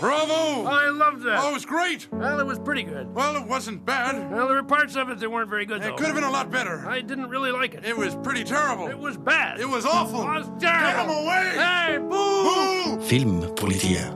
Bravo! 0.00 0.64
I 0.66 0.90
loved 0.90 1.22
that. 1.24 1.38
Oh, 1.42 1.50
it 1.50 1.54
was 1.54 1.64
great. 1.66 2.08
Well, 2.12 2.38
it 2.40 2.46
was 2.46 2.58
pretty 2.58 2.82
good. 2.84 3.12
Well, 3.14 3.36
it 3.36 3.46
wasn't 3.46 3.84
bad. 3.84 4.30
Well, 4.30 4.46
there 4.46 4.56
were 4.56 4.62
parts 4.62 4.96
of 4.96 5.08
it 5.10 5.18
that 5.20 5.30
weren't 5.30 5.50
very 5.50 5.66
good, 5.66 5.78
It 5.82 5.84
though. 5.84 5.96
could 5.96 6.06
have 6.06 6.14
been 6.14 6.24
a 6.24 6.30
lot 6.30 6.50
better. 6.50 6.84
I 6.88 7.00
didn't 7.00 7.28
really 7.28 7.50
like 7.50 7.74
it. 7.74 7.84
It 7.84 7.96
was 7.96 8.14
pretty 8.16 8.44
terrible. 8.44 8.88
It 8.88 8.98
was 8.98 9.16
bad. 9.16 9.60
It 9.60 9.68
was 9.68 9.84
awful. 9.84 10.22
It 10.22 10.28
was 10.38 10.46
terrible. 10.60 10.88
Get 10.88 10.98
him 11.04 11.10
away! 11.10 11.46
Hey, 11.56 11.98
boo! 11.98 12.98
Filmpolitiet. 13.08 14.14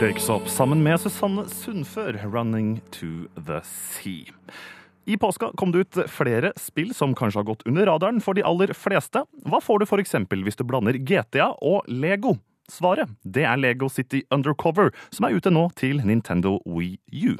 Røyksopp 0.00 0.48
sammen 0.48 0.82
med 0.82 0.98
Susanne 1.00 1.48
Sundfør, 1.48 2.12
'Running 2.26 2.80
to 2.92 3.06
the 3.46 3.60
Sea'. 3.64 4.32
I 5.10 5.16
påska 5.18 5.50
kom 5.56 5.72
det 5.72 5.78
ut 5.78 5.96
flere 6.06 6.52
spill 6.56 6.94
som 6.94 7.14
kanskje 7.14 7.40
har 7.40 7.44
gått 7.44 7.62
under 7.66 7.86
radaren 7.86 8.20
for 8.22 8.38
de 8.38 8.44
aller 8.46 8.70
fleste. 8.78 9.24
Hva 9.42 9.58
får 9.58 9.82
du 9.82 9.86
f.eks. 9.88 10.14
hvis 10.30 10.58
du 10.60 10.62
blander 10.62 10.94
GTA 10.94 11.48
og 11.58 11.88
Lego? 11.90 12.36
Svaret 12.70 13.10
det 13.26 13.42
er 13.42 13.58
Lego 13.58 13.88
City 13.90 14.22
Undercover, 14.30 14.94
som 15.10 15.26
er 15.26 15.34
ute 15.34 15.50
nå 15.50 15.66
til 15.74 15.98
Nintendo 16.06 16.60
Wii 16.62 17.00
U. 17.26 17.34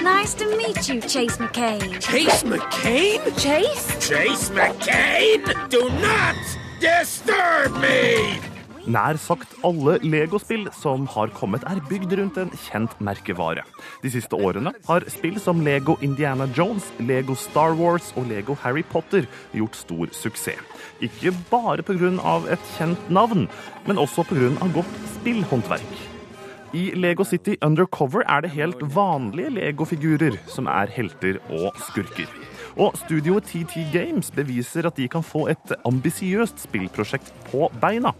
Nice 0.00 0.32
to 0.40 0.48
meet 0.56 0.88
you, 0.88 1.00
Chase 1.04 1.36
McCain. 1.36 2.00
Chase 2.00 2.48
McCain? 2.48 3.20
Chase? 3.36 4.00
Chase 4.00 4.50
McCain? 4.56 5.44
Do 5.68 5.90
not 6.00 6.36
disturb 6.80 7.76
me! 7.76 8.55
Nær 8.86 9.18
sagt 9.18 9.56
alle 9.66 9.96
Lego-spill 10.06 10.68
som 10.70 11.08
har 11.10 11.32
kommet, 11.34 11.64
er 11.66 11.80
bygd 11.88 12.12
rundt 12.20 12.36
en 12.38 12.52
kjent 12.68 12.92
merkevare. 13.02 13.64
De 14.04 14.12
siste 14.14 14.38
årene 14.38 14.70
har 14.86 15.06
spill 15.10 15.40
som 15.42 15.64
Lego 15.66 15.96
Indiana 16.06 16.46
Jones, 16.54 16.86
Lego 17.02 17.34
Star 17.34 17.74
Wars 17.74 18.12
og 18.14 18.28
Lego 18.30 18.54
Harry 18.62 18.84
Potter 18.86 19.26
gjort 19.56 19.78
stor 19.78 20.12
suksess. 20.14 20.62
Ikke 21.02 21.34
bare 21.50 21.82
pga. 21.82 22.12
et 22.48 22.62
kjent 22.76 23.10
navn, 23.10 23.48
men 23.86 23.98
også 23.98 24.22
pga. 24.22 24.54
godt 24.72 24.94
spillhåndverk. 25.16 25.98
I 26.72 26.92
Lego 26.94 27.24
City 27.24 27.56
Undercover 27.62 28.22
er 28.28 28.40
det 28.40 28.50
helt 28.50 28.82
vanlige 28.94 29.50
Lego-figurer 29.50 30.38
som 30.46 30.66
er 30.66 30.86
helter 30.86 31.38
og 31.50 31.74
skurker. 31.88 32.30
Og 32.76 32.94
studioet 32.94 33.44
TT 33.44 33.88
Games 33.92 34.30
beviser 34.30 34.86
at 34.86 34.96
de 34.96 35.08
kan 35.08 35.24
få 35.24 35.48
et 35.48 35.74
ambisiøst 35.84 36.60
spillprosjekt 36.68 37.32
på 37.50 37.70
beina. 37.80 38.12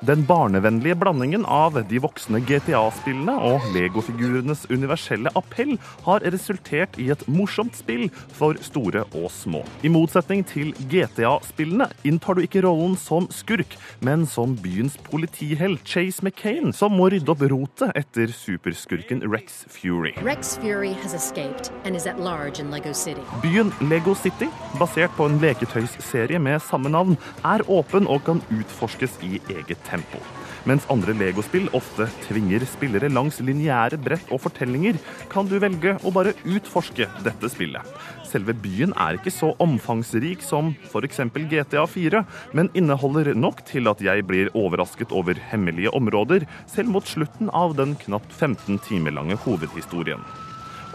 Den 0.00 0.26
barnevennlige 0.26 0.94
blandingen 0.94 1.46
av 1.48 1.78
de 1.88 1.98
voksne 2.04 2.42
GTA-spillene 2.44 3.32
og 3.48 3.64
Lego-figurenes 3.72 4.66
universelle 4.68 5.30
appell 5.38 5.78
har 6.04 6.20
resultert 6.34 6.98
i 7.00 7.06
et 7.14 7.22
morsomt 7.32 7.78
spill 7.78 8.10
for 8.36 8.60
store 8.60 9.06
og 9.16 9.30
små. 9.32 9.62
I 9.80 9.88
motsetning 9.88 10.42
til 10.44 10.74
GTA-spillene 10.92 11.88
inntar 12.04 12.36
du 12.36 12.42
ikke 12.44 12.60
rollen 12.66 12.98
som 13.00 13.30
skurk, 13.32 13.78
men 14.04 14.26
som 14.28 14.52
byens 14.60 14.98
politihelt 15.08 15.80
Chase 15.88 16.20
McCain, 16.20 16.76
som 16.76 16.92
må 16.92 17.08
rydde 17.14 17.32
opp 17.32 17.46
rotet 17.48 17.96
etter 17.96 18.28
superskurken 18.36 19.24
Rex 19.24 19.62
Fury. 19.78 20.12
Rex 20.20 20.58
Fury 20.60 20.92
has 21.00 21.16
escaped 21.16 21.72
and 21.86 21.96
is 21.96 22.04
at 22.04 22.20
large 22.20 22.60
in 22.60 22.70
Lego 22.70 22.92
City. 22.92 23.24
Byen 23.40 23.72
Lego 23.88 24.12
City, 24.12 24.52
basert 24.76 25.16
på 25.16 25.24
en 25.24 25.40
leketøysserie 25.40 26.36
med 26.36 26.60
samme 26.68 26.92
navn, 26.92 27.16
er 27.48 27.64
åpen 27.64 28.04
og 28.04 28.26
kan 28.28 28.44
utforskes 28.52 29.16
i 29.24 29.40
eget 29.48 29.85
tempo. 29.86 30.20
Mens 30.66 30.86
andre 30.90 31.14
Lego-spill 31.14 31.68
ofte 31.78 32.08
tvinger 32.24 32.64
spillere 32.66 33.10
langs 33.12 33.38
lineære 33.38 34.00
brett 34.02 34.32
og 34.34 34.40
fortellinger, 34.42 34.98
kan 35.30 35.46
du 35.46 35.60
velge 35.62 35.94
å 36.02 36.10
bare 36.14 36.34
utforske 36.42 37.06
dette 37.22 37.50
spillet. 37.52 37.86
Selve 38.26 38.56
byen 38.58 38.94
er 38.98 39.20
ikke 39.20 39.30
så 39.30 39.52
omfangsrik 39.62 40.42
som 40.42 40.72
f.eks. 40.88 41.22
GTA 41.52 41.86
4, 41.86 42.24
men 42.58 42.72
inneholder 42.74 43.30
nok 43.38 43.62
til 43.68 43.86
at 43.92 44.02
jeg 44.02 44.26
blir 44.26 44.50
overrasket 44.58 45.14
over 45.14 45.38
hemmelige 45.52 45.94
områder, 45.94 46.48
selv 46.66 46.90
mot 46.96 47.06
slutten 47.06 47.52
av 47.54 47.78
den 47.78 47.94
knapt 48.02 48.34
15 48.34 48.82
timer 48.88 49.14
lange 49.14 49.38
hovedhistorien. 49.46 50.26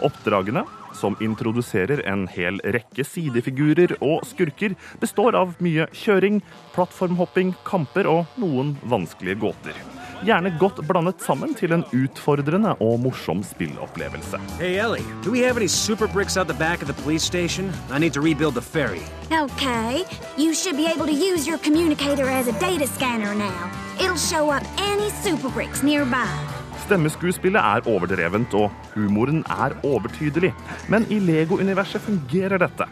Oppdragene, 0.04 0.66
som 1.02 1.16
introduserer 1.20 2.04
en 2.06 2.28
hel 2.30 2.60
rekke 2.62 3.04
sidefigurer 3.06 3.96
og 3.98 4.22
skurker, 4.28 4.76
består 5.02 5.34
av 5.38 5.56
mye 5.64 5.88
kjøring, 5.96 6.40
plattformhopping, 6.76 7.56
kamper 7.66 8.06
og 8.10 8.38
noen 8.38 8.76
vanskelige 8.86 9.40
gåter. 9.42 9.82
Gjerne 10.22 10.52
godt 10.60 10.78
blandet 10.86 11.18
sammen 11.26 11.56
til 11.58 11.74
en 11.74 11.82
utfordrende 11.90 12.76
og 12.78 13.00
morsom 13.02 13.42
spillopplevelse. 13.42 14.38
Hey, 14.60 14.78
Ellie, 14.78 15.02
do 15.24 15.32
we 15.32 15.42
have 15.42 15.56
any 15.56 15.66
super 15.66 16.06
bricks 16.06 16.36
out 16.36 16.46
the 16.46 16.54
back 16.54 16.82
of 16.82 16.86
the 16.86 16.94
police 17.02 17.24
station? 17.24 17.72
I 17.90 17.98
need 17.98 18.14
to 18.14 18.20
rebuild 18.20 18.54
the 18.54 18.62
ferry. 18.62 19.02
Okay, 19.32 20.04
you 20.38 20.54
should 20.54 20.76
be 20.76 20.86
able 20.86 21.06
to 21.06 21.12
use 21.12 21.48
your 21.48 21.58
communicator 21.58 22.28
as 22.30 22.46
a 22.46 22.52
data 22.60 22.86
scanner 22.86 23.34
now. 23.34 23.70
It'll 23.98 24.16
show 24.16 24.50
up 24.50 24.62
any 24.78 25.10
super 25.10 25.48
bricks 25.48 25.82
nearby. 25.82 26.61
Stemmeskuespillet 26.92 27.56
er 27.56 27.86
overdrevent, 27.88 28.52
og 28.52 28.68
humoren 28.92 29.38
er 29.48 29.72
overtydelig. 29.80 30.50
Men 30.92 31.06
i 31.08 31.16
Lego-universet 31.24 32.04
fungerer 32.04 32.60
dette. 32.60 32.84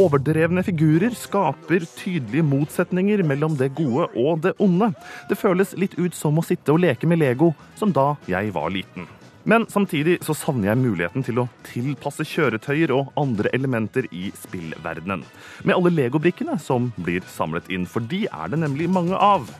Overdrevne 0.00 0.62
figurer 0.64 1.12
skaper 1.12 1.84
tydelige 1.98 2.46
motsetninger 2.48 3.20
mellom 3.28 3.58
det 3.60 3.74
gode 3.76 4.06
og 4.16 4.40
det 4.46 4.54
onde. 4.64 4.88
Det 5.28 5.36
føles 5.36 5.76
litt 5.76 5.98
ut 6.00 6.16
som 6.16 6.40
å 6.40 6.46
sitte 6.46 6.72
og 6.72 6.80
leke 6.86 7.10
med 7.10 7.20
Lego, 7.20 7.50
som 7.76 7.92
da 7.92 8.14
jeg 8.32 8.54
var 8.56 8.72
liten. 8.72 9.04
Men 9.44 9.68
samtidig 9.68 10.22
så 10.24 10.32
savner 10.32 10.70
jeg 10.70 10.80
muligheten 10.80 11.28
til 11.28 11.44
å 11.44 11.48
tilpasse 11.68 12.24
kjøretøyer 12.24 12.96
og 12.96 13.12
andre 13.20 13.52
elementer 13.52 14.08
i 14.08 14.30
spillverdenen. 14.40 15.20
Med 15.68 15.76
alle 15.76 15.92
legobrikkene 15.92 16.56
som 16.64 16.94
blir 16.96 17.20
samlet 17.36 17.68
inn, 17.68 17.84
for 17.84 18.00
de 18.08 18.24
er 18.24 18.56
det 18.56 18.64
nemlig 18.64 18.88
mange 18.88 19.20
av. 19.20 19.52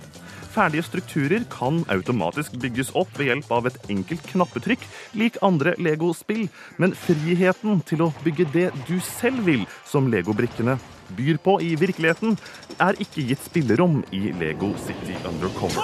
Ferdige 0.54 0.84
strukturer 0.86 1.42
kan 1.50 1.80
automatisk 1.90 2.54
bygges 2.62 2.92
opp 2.94 3.10
ved 3.18 3.26
hjelp 3.26 3.48
av 3.56 3.66
et 3.66 3.78
enkelt 3.90 4.22
knappetrykk, 4.30 4.84
lik 5.18 5.38
andre 5.42 5.72
Lego-spill, 5.82 6.44
men 6.78 6.94
friheten 6.94 7.80
til 7.88 8.04
å 8.06 8.12
bygge 8.22 8.46
det 8.54 8.68
du 8.86 9.00
selv 9.02 9.42
vil, 9.48 9.64
som 9.88 10.06
Lego-brikkene 10.12 10.76
byr 11.18 11.40
på 11.42 11.56
i 11.58 11.74
virkeligheten, 11.80 12.38
er 12.78 12.94
ikke 13.02 13.26
gitt 13.32 13.42
spillerom 13.48 14.04
i 14.14 14.28
Lego 14.38 14.70
City 14.86 15.18
Undercover. 15.26 15.82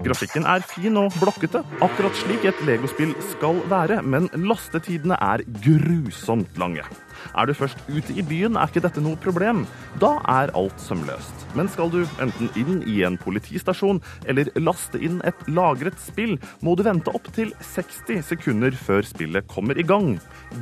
Grafikken 0.00 0.48
er 0.48 0.64
fin 0.64 0.96
og 0.96 1.12
blokkete, 1.20 1.60
akkurat 1.84 2.16
slik 2.16 2.48
et 2.48 2.64
Lego-spill 2.64 3.12
skal 3.34 3.60
være, 3.68 4.00
men 4.00 4.32
lastetidene 4.48 5.20
er 5.20 5.44
grusomt 5.60 6.56
lange. 6.56 6.88
Er 7.34 7.48
du 7.48 7.54
først 7.56 7.80
ute 7.88 8.14
i 8.16 8.24
byen, 8.26 8.56
er 8.56 8.70
ikke 8.70 8.84
dette 8.84 9.02
noe 9.04 9.18
problem. 9.20 9.64
Da 10.02 10.16
er 10.30 10.52
alt 10.58 10.80
sømløst. 10.82 11.46
Men 11.58 11.70
skal 11.72 11.92
du 11.92 12.02
enten 12.22 12.50
inn 12.58 12.82
i 12.88 13.00
en 13.06 13.18
politistasjon 13.20 14.02
eller 14.30 14.50
laste 14.60 15.00
inn 15.00 15.20
et 15.28 15.46
lagret 15.50 15.98
spill, 16.02 16.36
må 16.64 16.76
du 16.76 16.84
vente 16.86 17.12
opptil 17.16 17.52
60 17.74 18.22
sekunder 18.30 18.76
før 18.76 19.06
spillet 19.06 19.48
kommer 19.50 19.78
i 19.78 19.86
gang. 19.86 20.16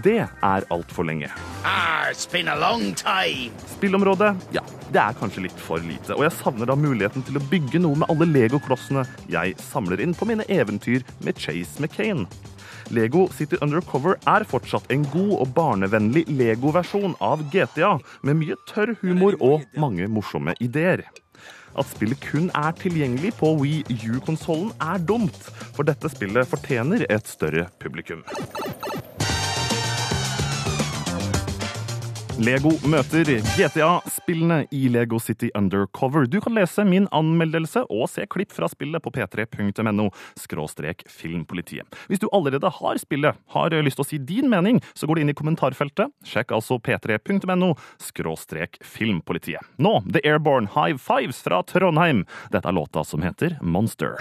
Det 0.04 0.20
er 0.24 0.68
altfor 0.74 1.08
lenge. 1.08 1.30
Ah. 1.64 1.88
Spillområdet, 3.74 4.30
ja, 4.56 4.62
det 4.92 5.00
er 5.02 5.16
kanskje 5.18 5.42
litt 5.44 5.60
for 5.60 5.82
lite, 5.84 6.14
og 6.16 6.24
jeg 6.24 6.32
savner 6.38 6.70
da 6.70 6.76
muligheten 6.78 7.24
til 7.26 7.36
å 7.36 7.42
bygge 7.50 7.82
noe 7.84 8.00
med 8.00 8.08
alle 8.08 8.28
legoklossene 8.30 9.04
jeg 9.28 9.56
samler 9.60 10.00
inn 10.00 10.14
på 10.16 10.28
mine 10.30 10.46
eventyr 10.48 11.04
med 11.26 11.36
Chase 11.36 11.82
McCain. 11.82 12.24
Lego 12.94 13.26
City 13.36 13.58
Undercover 13.64 14.16
er 14.30 14.44
fortsatt 14.48 14.88
en 14.92 15.04
god 15.12 15.34
og 15.42 15.52
barnevennlig 15.56 16.24
Lego-versjon 16.30 17.16
av 17.24 17.44
GTA, 17.52 17.96
med 18.22 18.40
mye 18.40 18.58
tørr 18.70 18.94
humor 19.02 19.36
og 19.44 19.66
mange 19.78 20.08
morsomme 20.08 20.56
ideer. 20.64 21.04
At 21.78 21.90
spillet 21.92 22.18
kun 22.24 22.48
er 22.56 22.74
tilgjengelig 22.80 23.34
på 23.38 23.52
Wii 23.60 23.84
U-konsollen 24.14 24.72
er 24.82 24.98
dumt, 24.98 25.38
for 25.76 25.86
dette 25.86 26.10
spillet 26.10 26.48
fortjener 26.48 27.06
et 27.10 27.30
større 27.30 27.68
publikum. 27.82 28.24
Lego 32.38 32.70
møter 32.86 33.26
GTA-spillene 33.56 34.60
i 34.70 34.84
Lego 34.92 35.18
City 35.18 35.48
Undercover. 35.58 36.28
Du 36.30 36.36
kan 36.40 36.54
lese 36.54 36.84
min 36.86 37.08
anmeldelse 37.10 37.82
og 37.90 38.06
se 38.12 38.28
klipp 38.30 38.54
fra 38.54 38.68
spillet 38.70 39.02
på 39.02 39.10
p3.no 39.10 40.06
skråstrek 40.38 41.02
filmpolitiet. 41.10 41.98
Hvis 42.06 42.22
du 42.22 42.28
allerede 42.30 42.70
har 42.76 43.00
spillet, 43.02 43.40
har 43.56 43.74
lyst 43.82 43.98
til 43.98 44.06
å 44.06 44.08
si 44.12 44.20
din 44.22 44.46
mening, 44.52 44.78
så 44.94 45.10
går 45.10 45.18
du 45.18 45.24
inn 45.24 45.34
i 45.34 45.36
kommentarfeltet. 45.40 46.14
Sjekk 46.22 46.54
altså 46.54 46.78
p3.no 46.78 47.72
skråstrek 48.06 48.78
filmpolitiet. 48.86 49.66
Nå 49.82 49.98
The 50.06 50.22
Airborne 50.22 50.70
High 50.76 50.94
Fives 51.02 51.42
fra 51.42 51.64
Trondheim. 51.66 52.22
Dette 52.54 52.70
er 52.70 52.78
låta 52.78 53.02
som 53.02 53.26
heter 53.26 53.58
Monster. 53.66 54.14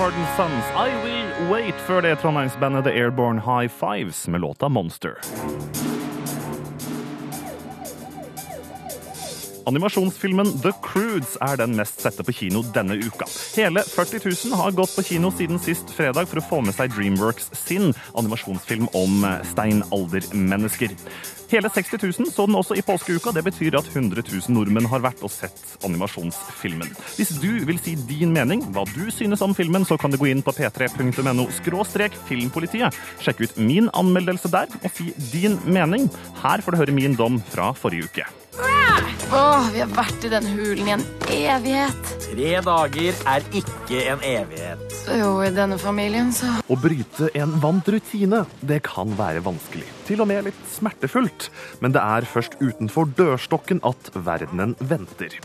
Pardon 0.00 0.26
Sons, 0.34 0.74
I 0.74 0.90
Will 1.06 1.50
Wait, 1.52 1.78
før 1.86 2.02
det 2.02 2.18
trondheimsbandet 2.24 2.90
The 2.90 2.98
Airborne 2.98 3.46
High 3.46 3.70
Fives 3.70 4.26
med 4.26 4.42
låta 4.42 4.72
Monster. 4.72 5.20
Animasjonsfilmen 9.66 10.48
The 10.62 10.72
Croods 10.82 11.36
er 11.40 11.58
den 11.60 11.76
mest 11.78 12.02
sette 12.02 12.24
på 12.26 12.34
kino 12.34 12.62
denne 12.74 12.96
uka. 12.98 13.28
Hele 13.56 13.84
40 13.86 14.24
000 14.50 14.56
har 14.58 14.74
gått 14.76 14.94
på 14.96 15.04
kino 15.06 15.30
siden 15.34 15.60
sist 15.62 15.92
fredag 15.94 16.30
for 16.30 16.40
å 16.40 16.46
få 16.48 16.62
med 16.66 16.74
seg 16.76 16.94
Dreamworks 16.96 17.52
sin 17.56 17.92
animasjonsfilm 18.18 18.90
om 18.98 19.22
steinaldermennesker. 19.52 20.96
Hele 21.52 21.68
60 21.68 22.00
000 22.00 22.30
så 22.32 22.46
den 22.48 22.56
også 22.56 22.74
i 22.80 22.82
påskeuka. 22.82 23.32
Det 23.36 23.44
betyr 23.44 23.76
at 23.76 23.88
100 23.92 24.24
000 24.24 24.54
nordmenn 24.56 24.88
har 24.88 25.02
vært 25.04 25.20
og 25.22 25.30
sett 25.30 25.60
animasjonsfilmen. 25.84 26.94
Hvis 27.18 27.34
du 27.42 27.50
vil 27.68 27.80
si 27.82 27.94
din 28.08 28.32
mening, 28.32 28.64
hva 28.72 28.86
du 28.88 29.04
synes 29.12 29.44
om 29.44 29.52
filmen, 29.54 29.84
så 29.84 29.98
kan 30.00 30.10
du 30.10 30.18
gå 30.20 30.30
inn 30.32 30.40
på 30.42 30.54
p3.no 30.56 31.48
skråstrek 31.60 32.16
filmpolitiet. 32.30 32.96
Sjekk 33.20 33.44
ut 33.44 33.60
min 33.60 33.92
anmeldelse 33.92 34.48
der 34.52 34.72
og 34.80 34.88
si 34.96 35.12
din 35.28 35.60
mening. 35.68 36.08
Her 36.40 36.64
får 36.64 36.72
du 36.72 36.82
høre 36.86 36.96
min 36.96 37.18
dom 37.20 37.42
fra 37.52 37.74
forrige 37.76 38.08
uke. 38.08 38.32
Åh, 39.32 39.68
vi 39.72 39.80
har 39.80 39.92
vært 39.96 40.24
i 40.26 40.28
den 40.28 40.44
hulen 40.44 40.88
i 40.90 40.92
en 40.92 41.02
evighet. 41.32 42.08
Tre 42.20 42.48
dager 42.66 43.20
er 43.32 43.44
ikke 43.56 44.00
en 44.12 44.24
evighet. 44.28 44.82
Jo, 45.08 45.30
i 45.40 45.48
denne 45.56 45.78
familien, 45.80 46.28
så 46.36 46.58
Å 46.60 46.76
bryte 46.76 47.30
en 47.40 47.54
vant 47.62 47.86
rutine, 47.88 48.42
det 48.60 48.82
kan 48.84 49.14
være 49.16 49.40
vanskelig. 49.46 49.86
Til 50.04 50.20
og 50.20 50.28
med 50.28 50.50
litt 50.50 50.58
smertefullt. 50.74 51.48
Men 51.80 51.96
det 51.96 52.02
er 52.04 52.28
først 52.28 52.58
utenfor 52.60 53.08
dørstokken 53.16 53.80
at 53.88 54.10
verdenen 54.12 54.74
venter. 54.84 55.38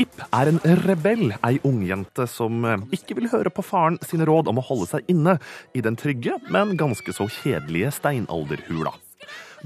Ip 0.00 0.22
er 0.30 0.48
en 0.48 0.62
rebell, 0.86 1.34
ei 1.44 1.58
ungjente 1.68 2.24
som 2.32 2.64
eh, 2.64 2.86
ikke 2.96 3.18
vil 3.18 3.28
høre 3.32 3.52
på 3.52 3.66
faren 3.66 3.98
sine 4.08 4.24
råd 4.28 4.48
om 4.48 4.62
å 4.62 4.64
holde 4.70 4.88
seg 4.94 5.12
inne 5.12 5.36
i 5.76 5.84
den 5.84 6.00
trygge, 6.00 6.38
men 6.54 6.78
ganske 6.80 7.12
så 7.12 7.28
kjedelige 7.40 7.92
steinalderhula. 7.98 8.94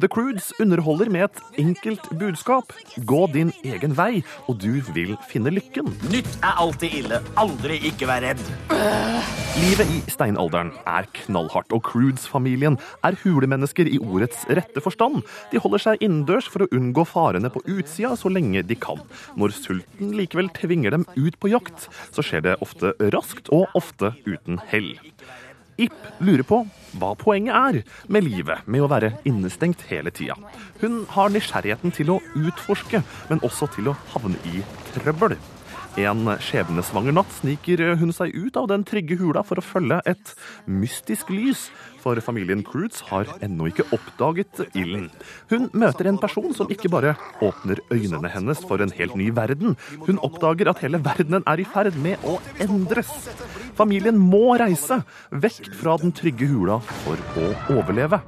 The 0.00 0.08
Croods 0.08 0.52
underholder 0.60 1.10
med 1.12 1.26
et 1.26 1.40
enkelt 1.60 2.06
budskap. 2.18 2.72
Gå 3.04 3.26
din 3.34 3.52
egen 3.64 3.92
vei, 3.96 4.22
og 4.48 4.56
du 4.62 4.80
vil 4.94 5.12
finne 5.28 5.52
lykken. 5.52 5.90
Nytt 6.12 6.30
er 6.40 6.60
alltid 6.62 6.96
ille. 7.02 7.20
Aldri 7.40 7.76
ikke 7.90 8.08
vær 8.08 8.24
redd. 8.24 8.40
Livet 9.60 9.92
i 9.92 10.00
steinalderen 10.10 10.72
er 10.88 11.08
knallhardt, 11.20 11.74
og 11.76 11.84
Croods-familien 11.90 12.78
er 13.04 13.18
hulemennesker 13.20 13.90
i 13.90 14.00
ordets 14.00 14.46
rette 14.48 14.80
forstand. 14.80 15.20
De 15.52 15.60
holder 15.60 15.84
seg 15.84 16.04
innendørs 16.04 16.48
for 16.48 16.64
å 16.64 16.70
unngå 16.72 17.04
farene 17.08 17.52
på 17.52 17.60
utsida 17.68 18.16
så 18.16 18.32
lenge 18.32 18.64
de 18.64 18.78
kan. 18.80 19.02
Når 19.36 19.56
sulten 19.58 20.16
likevel 20.16 20.48
tvinger 20.56 20.96
dem 20.96 21.04
ut 21.18 21.36
på 21.36 21.52
jakt, 21.52 21.90
så 22.16 22.24
skjer 22.24 22.48
det 22.48 22.60
ofte 22.64 22.96
raskt 23.12 23.52
og 23.52 23.68
ofte 23.76 24.14
uten 24.24 24.62
hell. 24.72 24.94
Ip 25.80 25.94
lurer 26.20 26.44
på 26.44 26.58
hva 27.00 27.14
poenget 27.16 27.56
er 27.56 27.78
med 28.12 28.26
livet, 28.26 28.66
med 28.68 28.84
å 28.84 28.90
være 28.92 29.14
innestengt 29.28 29.86
hele 29.88 30.12
tida. 30.12 30.36
Hun 30.82 31.02
har 31.14 31.32
nysgjerrigheten 31.32 31.94
til 31.96 32.12
å 32.12 32.20
utforske, 32.36 33.00
men 33.30 33.40
også 33.46 33.70
til 33.76 33.88
å 33.92 33.96
havne 34.12 34.36
i 34.52 34.60
trøbbel. 34.92 35.38
En 36.00 36.24
skjebnesvanger 36.40 37.12
natt 37.12 37.32
sniker 37.36 37.82
hun 38.00 38.14
seg 38.16 38.32
ut 38.32 38.56
av 38.56 38.70
den 38.70 38.84
trygge 38.88 39.18
hula 39.20 39.42
for 39.44 39.60
å 39.60 39.64
følge 39.64 39.98
et 40.08 40.30
mystisk 40.64 41.28
lys, 41.28 41.66
for 42.00 42.16
familien 42.24 42.64
Croods 42.64 43.02
har 43.10 43.28
ennå 43.44 43.68
ikke 43.68 43.84
oppdaget 43.92 44.62
ilden. 44.72 45.10
Hun 45.52 45.68
møter 45.76 46.08
en 46.08 46.18
person 46.22 46.48
som 46.56 46.72
ikke 46.72 46.90
bare 46.92 47.12
åpner 47.44 47.82
øynene 47.92 48.32
hennes 48.32 48.64
for 48.64 48.80
en 48.80 48.94
helt 48.96 49.18
ny 49.20 49.28
verden, 49.36 49.76
hun 50.06 50.22
oppdager 50.24 50.72
at 50.72 50.80
hele 50.82 51.02
verdenen 51.04 51.44
er 51.46 51.60
i 51.60 51.68
ferd 51.68 51.98
med 52.00 52.24
å 52.24 52.38
endres. 52.62 53.12
Familien 53.76 54.16
må 54.16 54.56
reise 54.60 55.02
vekk 55.44 55.74
fra 55.76 55.98
den 56.00 56.16
trygge 56.16 56.48
hula 56.48 56.80
for 57.04 57.20
å 57.36 57.52
overleve. 57.76 58.22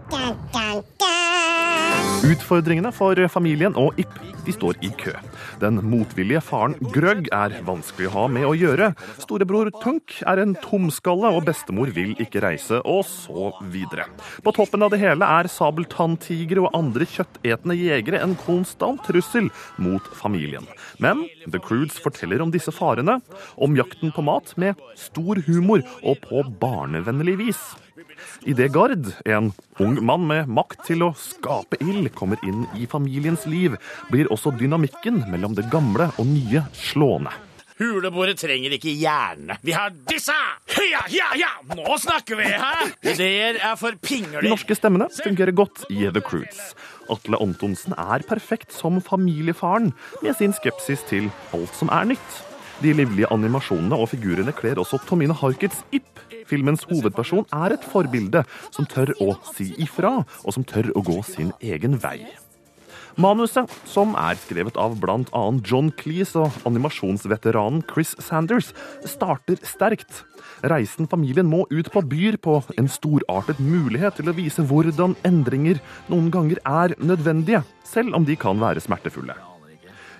Utfordringene 2.24 2.88
for 2.94 3.18
familien 3.28 3.74
og 3.76 3.98
Ip 4.00 4.12
de 4.46 4.52
står 4.52 4.78
i 4.84 4.90
kø. 5.00 5.12
Den 5.60 5.80
motvillige 5.84 6.40
faren 6.44 6.74
Grøgg 6.92 7.28
er 7.34 7.58
vanskelig 7.66 8.08
å 8.08 8.14
ha 8.14 8.24
med 8.32 8.46
å 8.48 8.54
gjøre. 8.56 8.90
Storebror 9.20 9.70
Tunk 9.82 10.18
er 10.28 10.40
en 10.40 10.54
tomskalle, 10.64 11.30
og 11.32 11.44
bestemor 11.48 11.92
vil 11.96 12.14
ikke 12.20 12.42
reise, 12.44 12.80
og 12.84 13.04
så 13.08 13.50
videre. 13.72 14.06
På 14.44 14.54
toppen 14.56 14.84
av 14.84 14.92
det 14.92 15.02
hele 15.02 15.28
er 15.38 15.50
sabeltanntigre 15.52 16.64
og 16.64 16.76
andre 16.76 17.08
kjøttetende 17.08 17.78
jegere 17.78 18.20
en 18.24 18.36
konstant 18.40 19.04
trussel 19.04 19.50
mot 19.76 20.12
familien. 20.16 20.68
Men 21.02 21.26
The 21.44 21.60
Croods 21.60 22.00
forteller 22.00 22.44
om 22.44 22.52
disse 22.54 22.72
farene, 22.74 23.20
om 23.56 23.76
jakten 23.76 24.12
på 24.14 24.24
mat, 24.24 24.56
med 24.60 24.80
stor 24.96 25.40
humor 25.48 25.84
og 26.02 26.20
på 26.24 26.44
barnevennlig 26.60 27.40
vis. 27.46 27.64
Idet 28.44 28.72
Gard, 28.74 29.06
en 29.24 29.52
ung 29.78 29.96
mann 30.04 30.26
med 30.26 30.48
makt 30.50 30.84
til 30.88 31.04
å 31.06 31.12
skape 31.18 31.78
ild, 31.84 32.10
kommer 32.16 32.40
inn 32.46 32.66
i 32.78 32.88
familiens 32.90 33.46
liv, 33.46 33.76
blir 34.10 34.30
også 34.34 34.52
dynamikken 34.58 35.22
mellom 35.30 35.54
det 35.56 35.68
gamle 35.72 36.10
og 36.18 36.26
nye 36.28 36.64
slående. 36.74 37.32
Huleboere 37.74 38.36
trenger 38.38 38.76
ikke 38.76 38.92
hjerne. 38.94 39.56
Vi 39.66 39.72
har 39.74 39.90
disse! 40.10 40.34
Ja, 40.84 41.00
ja, 41.10 41.32
ja! 41.38 41.48
Nå 41.74 41.96
snakker 41.98 42.38
vi, 42.38 42.46
hæ? 42.46 42.84
Ideer 43.14 43.58
er 43.58 43.74
for 43.80 43.96
De 43.96 43.98
pingler. 43.98 44.46
norske 44.46 44.76
stemmene 44.78 45.08
fungerer 45.10 45.50
godt 45.56 45.82
i 45.90 46.04
The 46.06 46.22
Croods. 46.22 46.74
Atle 47.10 47.40
Antonsen 47.42 47.96
er 47.98 48.22
perfekt 48.28 48.70
som 48.72 49.00
familiefaren, 49.02 49.90
med 50.22 50.38
sin 50.38 50.54
skepsis 50.54 51.02
til 51.10 51.30
alt 51.56 51.74
som 51.74 51.90
er 51.90 52.12
nytt. 52.14 52.38
De 52.82 52.94
livlige 52.94 53.30
animasjonene 53.34 53.98
og 53.98 54.10
figurene 54.12 54.54
kler 54.54 54.78
også 54.82 55.02
Tomine 55.08 55.34
Harkets 55.34 55.82
Ip. 55.94 56.06
Filmens 56.48 56.86
hovedperson 56.90 57.46
er 57.54 57.76
et 57.76 57.90
forbilde 57.90 58.44
som 58.70 58.88
tør 58.90 59.14
å 59.22 59.34
si 59.54 59.72
ifra, 59.82 60.20
og 60.44 60.56
som 60.56 60.66
tør 60.66 60.92
å 60.94 61.04
gå 61.04 61.20
sin 61.26 61.52
egen 61.64 61.98
vei. 62.02 62.20
Manuset, 63.14 63.70
som 63.86 64.16
er 64.18 64.34
skrevet 64.42 64.78
av 64.80 64.96
bl.a. 64.98 65.42
John 65.62 65.92
Cleese 65.94 66.40
og 66.42 66.66
animasjonsveteranen 66.66 67.84
Chris 67.86 68.16
Sanders, 68.18 68.72
starter 69.06 69.60
sterkt. 69.62 70.24
Reisen 70.66 71.06
familien 71.10 71.46
må 71.46 71.62
ut 71.70 71.92
på 71.94 72.02
byr 72.10 72.40
på 72.42 72.58
en 72.74 72.90
storartet 72.90 73.62
mulighet 73.62 74.18
til 74.18 74.30
å 74.30 74.36
vise 74.36 74.66
hvordan 74.66 75.14
endringer 75.26 75.82
noen 76.10 76.30
ganger 76.34 76.62
er 76.66 76.98
nødvendige, 76.98 77.62
selv 77.86 78.18
om 78.18 78.26
de 78.26 78.38
kan 78.40 78.58
være 78.58 78.82
smertefulle. 78.82 79.53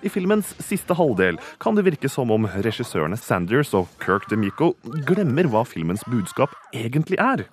I 0.04 0.10
filmens 0.12 0.50
siste 0.60 0.94
halvdel 0.98 1.38
kan 1.62 1.76
det 1.76 1.86
virke 1.86 2.10
som 2.12 2.32
om 2.34 2.44
regissørene 2.44 3.16
Sanders 3.16 3.72
og 3.76 3.88
Kirk 4.02 4.26
DeMico 4.28 4.74
glemmer 5.08 5.48
hva 5.48 5.64
filmens 5.64 6.04
budskap 6.04 6.52
egentlig 6.76 7.16
er. 7.22 7.46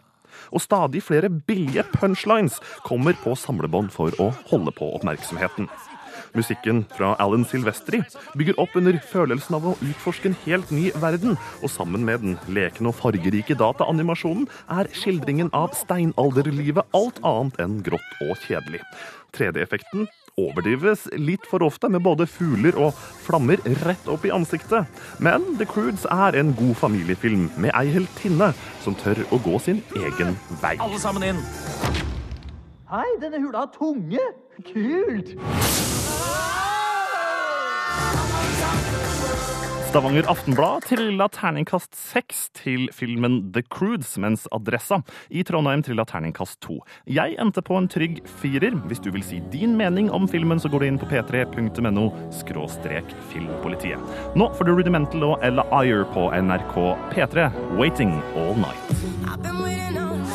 Og 0.51 0.63
stadig 0.63 1.03
flere 1.05 1.29
billige 1.31 1.85
punchlines 1.95 2.59
kommer 2.83 3.15
på 3.23 3.37
samlebånd 3.39 3.93
for 3.95 4.15
å 4.19 4.31
holde 4.51 4.75
på 4.75 4.91
oppmerksomheten. 4.97 5.69
Musikken 6.35 6.83
fra 6.95 7.13
Alan 7.19 7.43
Silvestri 7.47 8.01
bygger 8.39 8.59
opp 8.61 8.75
under 8.79 8.95
følelsen 9.11 9.57
av 9.57 9.67
å 9.67 9.73
utforske 9.83 10.31
en 10.31 10.37
helt 10.45 10.71
ny 10.71 10.89
verden, 11.03 11.35
og 11.59 11.71
sammen 11.71 12.05
med 12.07 12.23
den 12.23 12.37
lekne 12.51 12.91
og 12.91 12.97
fargerike 12.99 13.57
dataanimasjonen 13.59 14.47
er 14.71 14.91
skildringen 14.95 15.51
av 15.55 15.75
steinalderlivet 15.75 16.87
alt 16.95 17.19
annet 17.27 17.59
enn 17.63 17.79
grått 17.83 18.23
og 18.27 18.35
kjedelig. 18.47 18.83
3D-effekten 19.35 20.07
overdrives 20.39 21.07
litt 21.19 21.47
for 21.49 21.63
ofte 21.65 21.89
med 21.91 22.03
både 22.05 22.27
fugler 22.29 22.77
og 22.79 22.95
flammer 23.25 23.61
rett 23.85 24.07
opp 24.11 24.25
i 24.27 24.33
ansiktet. 24.33 24.87
Men 25.19 25.45
The 25.59 25.67
Croods 25.69 26.05
er 26.11 26.37
en 26.39 26.53
god 26.57 26.75
familiefilm 26.79 27.49
med 27.57 27.75
ei 27.77 27.87
heltinne 27.95 28.51
som 28.83 28.97
tør 28.99 29.23
å 29.31 29.41
gå 29.43 29.59
sin 29.63 29.83
egen 29.97 30.37
vei. 30.63 30.77
Alle 30.79 31.01
sammen 31.01 31.31
inn. 31.31 31.43
Hei, 32.91 33.07
denne 33.21 33.39
hula 33.39 33.65
har 33.65 33.71
tunge! 33.75 34.23
Kult! 34.67 35.35
Stavanger 39.91 40.23
Aftenblad 40.31 40.85
trilla 40.87 41.25
terningkast 41.27 41.97
seks 41.99 42.45
til 42.55 42.85
filmen 42.95 43.49
The 43.51 43.59
Croods, 43.75 44.13
mens 44.23 44.45
Adressa 44.55 45.01
i 45.27 45.43
Trondheim 45.43 45.83
trilla 45.83 46.05
terningkast 46.07 46.61
to. 46.63 46.77
Jeg 47.11 47.35
endte 47.43 47.59
på 47.59 47.75
en 47.75 47.89
trygg 47.91 48.21
firer. 48.39 48.77
Hvis 48.87 49.03
du 49.03 49.09
vil 49.11 49.25
si 49.27 49.41
din 49.51 49.75
mening 49.75 50.07
om 50.15 50.31
filmen, 50.31 50.63
så 50.63 50.71
går 50.71 50.85
du 50.85 50.87
inn 50.93 51.01
på 51.01 51.11
p3.no 51.11 52.07
skråstrek 52.39 53.11
filmpolitiet. 53.33 53.99
Nå 54.39 54.47
får 54.55 54.69
du 54.69 54.77
Rudimental 54.79 55.27
og 55.33 55.43
Ella 55.43 55.67
Ayer 55.75 56.07
på 56.15 56.29
NRK 56.39 56.77
P3, 57.11 57.51
Waiting 57.75 58.15
All 58.39 58.55
Night. 58.63 59.40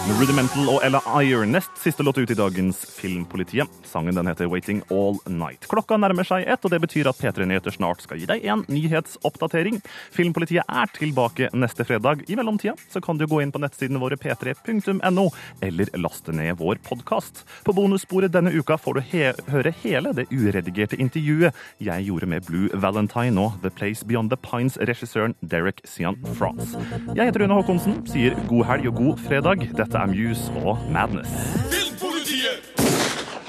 Rudimental 0.06 0.68
og 0.70 0.84
Ella 0.86 1.00
Ayer, 1.18 1.42
nest 1.50 1.80
siste 1.82 2.04
låt 2.06 2.18
ut 2.20 2.30
i 2.30 2.34
dagens 2.38 2.78
Filmpolitiet. 2.94 3.70
Sangen 3.84 4.14
den 4.14 4.28
heter 4.30 4.46
Waiting 4.46 4.78
All 4.94 5.16
Night. 5.26 5.66
Klokka 5.66 5.96
nærmer 5.98 6.22
seg 6.22 6.44
ett, 6.46 6.62
og 6.62 6.70
det 6.70 6.78
betyr 6.84 7.08
at 7.10 7.18
P3 7.18 7.42
Nyheter 7.50 7.74
snart 7.74 8.04
skal 8.04 8.20
gi 8.22 8.28
deg 8.30 8.44
en 8.46 8.62
nyhetsoppdatering. 8.70 9.80
Filmpolitiet 10.14 10.62
er 10.62 10.92
tilbake 10.94 11.48
neste 11.58 11.82
fredag. 11.88 12.22
I 12.30 12.36
mellomtida 12.38 12.76
så 12.92 13.02
kan 13.02 13.18
du 13.18 13.26
gå 13.26 13.40
inn 13.42 13.50
på 13.50 13.58
nettsidene 13.58 13.98
våre 13.98 14.14
p3.no, 14.14 15.26
eller 15.66 15.90
laste 15.98 16.36
ned 16.38 16.54
vår 16.62 16.78
podkast. 16.86 17.42
På 17.66 17.74
bonussporet 17.74 18.30
denne 18.36 18.54
uka 18.54 18.78
får 18.78 19.00
du 19.00 19.02
he 19.10 19.32
høre 19.50 19.74
hele 19.82 20.14
det 20.14 20.28
uredigerte 20.30 21.00
intervjuet 21.02 21.50
jeg 21.82 22.06
gjorde 22.06 22.30
med 22.30 22.46
Blue 22.46 22.70
Valentine 22.78 23.42
og 23.42 23.58
The 23.66 23.74
Place 23.74 24.06
Beyond 24.06 24.30
the 24.30 24.38
Pines-regissøren 24.38 25.34
Derek 25.42 25.82
Sian 25.82 26.22
France. 26.38 26.78
Jeg 27.10 27.26
heter 27.26 27.42
Rune 27.42 27.58
Håkonsen, 27.58 28.00
sier 28.06 28.38
god 28.46 28.68
helg 28.70 28.92
og 28.92 28.98
god 29.02 29.26
fredag. 29.26 29.66
Dette 29.74 29.95
er 29.96 30.10
Muse 30.10 30.52
og 30.62 30.80
Madness. 30.92 31.32
Filmpolitiet! 31.72 32.72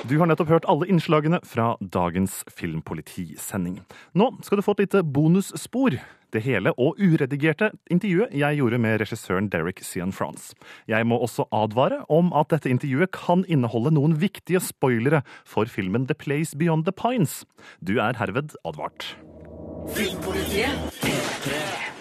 Du 0.07 0.15
har 0.21 0.29
nettopp 0.29 0.51
hørt 0.53 0.67
alle 0.71 0.87
innslagene 0.87 1.41
fra 1.43 1.73
dagens 1.81 2.39
Filmpolitisending. 2.55 3.81
Nå 4.15 4.29
skal 4.45 4.61
du 4.61 4.63
få 4.63 4.77
et 4.77 4.85
lite 4.85 5.01
bonusspor. 5.03 5.97
Det 6.31 6.41
hele 6.43 6.71
og 6.79 6.99
uredigerte 6.99 7.71
intervjuet 7.91 8.35
jeg 8.35 8.59
gjorde 8.59 8.79
med 8.83 8.99
regissøren 9.01 9.49
Derek 9.51 9.81
France. 10.11 10.55
Jeg 10.87 11.07
må 11.07 11.17
også 11.17 11.47
advare 11.51 12.05
om 12.09 12.31
at 12.33 12.49
dette 12.51 12.69
intervjuet 12.69 13.11
kan 13.11 13.43
inneholde 13.47 13.91
noen 13.91 14.19
viktige 14.19 14.59
spoilere 14.59 15.23
for 15.45 15.65
filmen 15.65 16.07
The 16.07 16.15
Place 16.15 16.55
Beyond 16.55 16.85
the 16.85 16.91
Pines. 16.91 17.45
Du 17.81 17.99
er 17.99 18.13
herved 18.15 18.55
advart. 18.63 19.15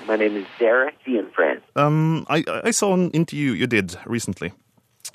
My 0.06 0.16
name 0.16 0.36
is 0.36 0.46
Derek 0.58 0.94
Ian 1.08 1.30
France. 1.34 1.62
Um, 1.74 2.26
I, 2.28 2.44
I 2.64 2.70
saw 2.70 2.94
an 2.94 3.10
interview 3.10 3.52
you 3.52 3.66
did 3.66 3.96
recently 4.06 4.52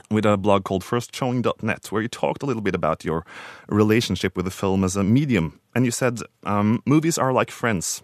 with 0.09 0.25
a 0.25 0.37
blog 0.37 0.65
called 0.65 0.83
firstshowing.net 0.83 1.91
where 1.91 2.01
you 2.01 2.07
talked 2.09 2.43
a 2.43 2.45
little 2.45 2.61
bit 2.61 2.75
about 2.75 3.05
your 3.05 3.25
relationship 3.69 4.35
with 4.35 4.45
the 4.45 4.51
film 4.51 4.83
as 4.83 4.97
a 4.97 5.03
medium. 5.03 5.59
And 5.73 5.85
you 5.85 5.91
said, 5.91 6.19
um, 6.43 6.81
movies 6.85 7.17
are 7.17 7.31
like 7.31 7.51
friends. 7.51 8.03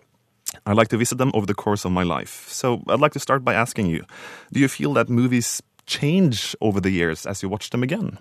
I 0.66 0.74
like 0.74 0.88
to 0.90 0.98
visit 0.98 1.18
them 1.18 1.32
over 1.34 1.46
the 1.46 1.54
course 1.54 1.84
of 1.84 1.92
my 1.92 2.04
life. 2.04 2.48
So 2.50 2.82
I'd 2.88 3.02
like 3.02 3.14
to 3.14 3.20
start 3.20 3.44
by 3.44 3.54
asking 3.54 3.88
you, 3.88 4.06
do 4.54 4.60
you 4.60 4.70
feel 4.70 4.94
that 4.94 5.10
movies 5.10 5.62
change 5.86 6.56
over 6.62 6.80
the 6.80 6.92
years 6.92 7.26
as 7.26 7.44
you 7.44 7.50
watch 7.50 7.70
them 7.70 7.84
again? 7.84 8.18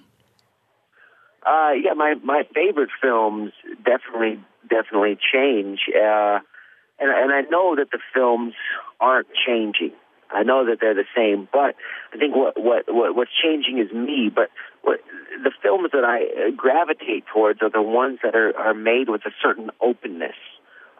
Uh, 1.44 1.70
yeah, 1.80 1.94
my 1.94 2.14
my 2.24 2.42
favorite 2.52 2.90
films 3.00 3.52
definitely 3.84 4.40
definitely 4.68 5.16
change, 5.32 5.78
uh, 5.94 6.40
and 6.98 7.10
and 7.10 7.32
I 7.32 7.42
know 7.50 7.76
that 7.76 7.90
the 7.90 7.98
films 8.14 8.54
aren't 9.00 9.28
changing. 9.46 9.92
I 10.30 10.42
know 10.42 10.66
that 10.66 10.78
they're 10.80 10.94
the 10.94 11.04
same, 11.14 11.48
but 11.52 11.76
I 12.12 12.18
think 12.18 12.34
what 12.34 12.60
what, 12.60 12.84
what 12.88 13.14
what's 13.16 13.30
changing 13.42 13.78
is 13.78 13.92
me. 13.92 14.30
But 14.34 14.50
what 14.82 15.00
the 15.42 15.52
films 15.62 15.90
that 15.92 16.04
I 16.04 16.24
uh, 16.24 16.50
gravitate 16.56 17.24
towards 17.32 17.62
are 17.62 17.70
the 17.70 17.82
ones 17.82 18.18
that 18.22 18.34
are 18.34 18.56
are 18.56 18.74
made 18.74 19.08
with 19.08 19.22
a 19.26 19.30
certain 19.42 19.70
openness. 19.80 20.36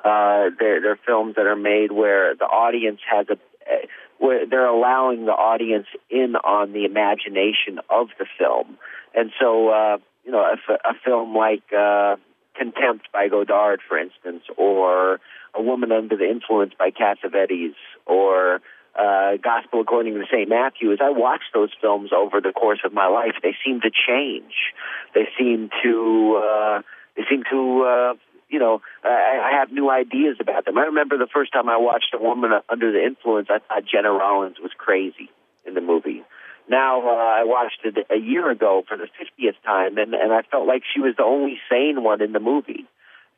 Uh, 0.05 0.51
they're 0.59 0.81
they're 0.81 0.99
films 1.05 1.35
that 1.37 1.47
are 1.47 1.57
made 1.57 1.91
where 1.91 2.35
the 2.37 2.45
audience 2.45 3.01
has 3.11 3.27
a 3.29 3.33
uh, 3.33 3.87
where 4.19 4.47
they're 4.47 4.67
allowing 4.67 5.27
the 5.27 5.33
audience 5.33 5.87
in 6.09 6.37
on 6.37 6.73
the 6.73 6.85
imagination 6.85 7.81
of 7.91 8.09
the 8.19 8.27
film, 8.39 8.79
and 9.15 9.33
so 9.41 9.69
uh, 9.69 9.99
you 10.25 10.31
know 10.31 10.41
a, 10.41 10.53
f- 10.53 10.81
a 10.85 10.95
film 11.05 11.35
like 11.35 11.65
uh, 11.77 12.17
Contempt 12.59 13.09
by 13.13 13.29
Godard, 13.29 13.81
for 13.87 13.99
instance, 13.99 14.45
or 14.57 15.21
A 15.55 15.63
Woman 15.63 15.93
Under 15.93 16.17
the 16.17 16.29
Influence 16.29 16.73
by 16.79 16.91
Cassavetes, 16.91 17.75
or 18.07 18.61
uh, 18.99 19.37
Gospel 19.43 19.81
According 19.81 20.15
to 20.15 20.25
St. 20.33 20.49
Matthew, 20.49 20.93
as 20.93 20.99
I 21.03 21.11
watch 21.11 21.43
those 21.53 21.71
films 21.81 22.11
over 22.17 22.41
the 22.41 22.53
course 22.53 22.81
of 22.85 22.93
my 22.93 23.07
life, 23.07 23.35
they 23.43 23.55
seem 23.65 23.81
to 23.83 23.91
change. 23.91 24.73
They 25.15 25.29
seem 25.39 25.71
to, 25.83 26.43
uh, 26.43 26.83
they 27.17 27.23
seem 27.29 27.43
to, 27.51 27.83
uh, 27.83 28.15
you 28.49 28.59
know, 28.59 28.81
I, 29.05 29.51
I 29.53 29.59
have 29.59 29.71
new 29.71 29.91
ideas 29.91 30.37
about 30.41 30.65
them. 30.65 30.79
I 30.79 30.83
remember 30.83 31.19
the 31.19 31.27
first 31.27 31.53
time 31.53 31.69
I 31.69 31.77
watched 31.77 32.15
A 32.15 32.19
Woman 32.19 32.53
Under 32.69 32.93
the 32.93 33.05
Influence, 33.05 33.49
I 33.51 33.59
thought 33.59 33.85
Jenna 33.85 34.13
Rollins 34.13 34.57
was 34.63 34.73
crazy 34.77 35.31
in 35.67 35.75
the 35.75 35.81
movie. 35.81 36.23
Now 36.69 37.01
uh, 37.01 37.13
I 37.13 37.45
watched 37.45 37.81
it 37.85 38.07
a 38.11 38.19
year 38.19 38.51
ago 38.51 38.83
for 38.89 38.97
the 38.97 39.05
50th 39.05 39.55
time, 39.65 39.99
and, 39.99 40.15
and 40.15 40.33
I 40.33 40.43
felt 40.43 40.67
like 40.67 40.83
she 40.93 41.01
was 41.01 41.15
the 41.17 41.25
only 41.25 41.59
sane 41.71 42.03
one 42.03 42.21
in 42.21 42.33
the 42.33 42.41
movie. 42.41 42.87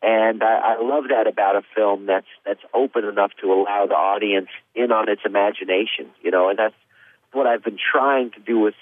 And 0.00 0.42
I, 0.42 0.76
I 0.76 0.82
love 0.82 1.04
that 1.10 1.26
about 1.26 1.56
a 1.56 1.62
film 1.74 2.06
that's 2.06 2.26
that's 2.46 2.60
open 2.72 3.04
enough 3.04 3.32
to 3.42 3.52
allow 3.52 3.86
the 3.86 3.94
audience 3.94 4.48
in 4.74 4.92
on 4.92 5.08
its 5.08 5.22
imagination, 5.24 6.06
you 6.22 6.30
know, 6.30 6.48
and 6.48 6.58
that's 6.58 6.74
what 7.32 7.46
I've 7.46 7.64
been 7.64 7.78
trying 7.78 8.30
to 8.30 8.40
do 8.40 8.60
with 8.60 8.76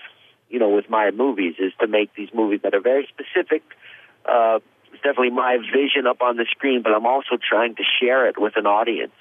you 0.50 0.58
know 0.58 0.68
with 0.68 0.90
my 0.90 1.10
movies 1.10 1.54
is 1.58 1.72
to 1.80 1.86
make 1.86 2.14
these 2.14 2.28
movies 2.34 2.60
that 2.62 2.74
are 2.74 2.80
very 2.80 3.08
specific. 3.08 3.62
Uh, 4.26 4.58
it's 4.92 5.02
definitely 5.02 5.30
my 5.30 5.56
vision 5.56 6.06
up 6.06 6.20
on 6.20 6.36
the 6.36 6.46
screen, 6.50 6.82
but 6.82 6.92
I'm 6.92 7.06
also 7.06 7.36
trying 7.36 7.76
to 7.76 7.82
share 8.00 8.28
it 8.28 8.38
with 8.38 8.56
an 8.56 8.66
audience 8.66 9.12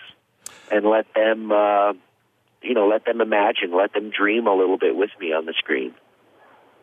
and 0.72 0.86
let 0.86 1.06
them 1.14 1.52
uh, 1.52 1.94
you 2.66 2.74
know 2.74 2.88
let 2.88 3.06
them 3.06 3.22
imagine, 3.22 3.76
let 3.76 3.94
them 3.94 4.10
dream 4.10 4.48
a 4.48 4.56
little 4.56 4.78
bit 4.78 4.96
with 4.96 5.12
me 5.20 5.34
on 5.34 5.46
the 5.46 5.54
screen. 5.58 5.94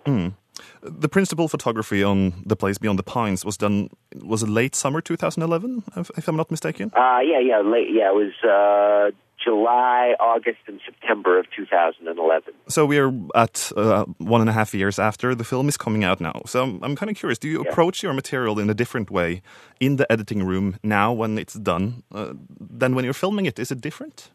Mm. 0.06 0.34
The 0.82 1.08
principal 1.08 1.48
photography 1.48 2.02
on 2.02 2.42
The 2.44 2.56
Place 2.56 2.76
Beyond 2.78 2.98
the 2.98 3.04
Pines 3.04 3.44
was 3.44 3.56
done, 3.56 3.88
was 4.16 4.42
it 4.42 4.48
late 4.48 4.74
summer 4.74 5.00
2011, 5.00 5.84
if, 5.96 6.10
if 6.16 6.28
I'm 6.28 6.36
not 6.36 6.50
mistaken? 6.50 6.90
Uh, 6.94 7.20
yeah, 7.20 7.38
yeah, 7.38 7.60
late. 7.60 7.88
Yeah, 7.90 8.10
it 8.10 8.14
was 8.14 8.32
uh, 8.44 9.16
July, 9.42 10.14
August, 10.20 10.58
and 10.66 10.80
September 10.84 11.38
of 11.38 11.46
2011. 11.56 12.54
So 12.68 12.84
we're 12.84 13.12
at 13.34 13.72
uh, 13.76 14.04
one 14.18 14.40
and 14.40 14.50
a 14.50 14.52
half 14.52 14.74
years 14.74 14.98
after 14.98 15.34
the 15.34 15.44
film 15.44 15.68
is 15.68 15.76
coming 15.76 16.04
out 16.04 16.20
now. 16.20 16.42
So 16.46 16.62
I'm, 16.62 16.82
I'm 16.82 16.96
kind 16.96 17.10
of 17.10 17.16
curious, 17.16 17.38
do 17.38 17.48
you 17.48 17.62
approach 17.62 18.02
your 18.02 18.12
material 18.12 18.58
in 18.58 18.68
a 18.68 18.74
different 18.74 19.10
way 19.10 19.42
in 19.80 19.96
the 19.96 20.10
editing 20.10 20.44
room 20.44 20.76
now 20.82 21.12
when 21.12 21.38
it's 21.38 21.54
done 21.54 22.02
uh, 22.12 22.34
than 22.60 22.94
when 22.94 23.04
you're 23.04 23.14
filming 23.14 23.46
it? 23.46 23.58
Is 23.58 23.70
it 23.70 23.80
different? 23.80 24.30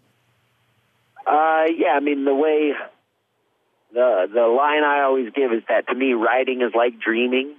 Uh, 1.27 1.65
yeah, 1.75 1.89
I 1.89 1.99
mean 1.99 2.23
the 2.23 2.33
way 2.33 2.71
the 3.93 4.27
the 4.33 4.47
line 4.47 4.83
I 4.83 5.01
always 5.01 5.31
give 5.33 5.51
is 5.51 5.63
that 5.67 5.87
to 5.89 5.95
me 5.95 6.13
writing 6.13 6.61
is 6.61 6.71
like 6.73 6.99
dreaming, 7.01 7.53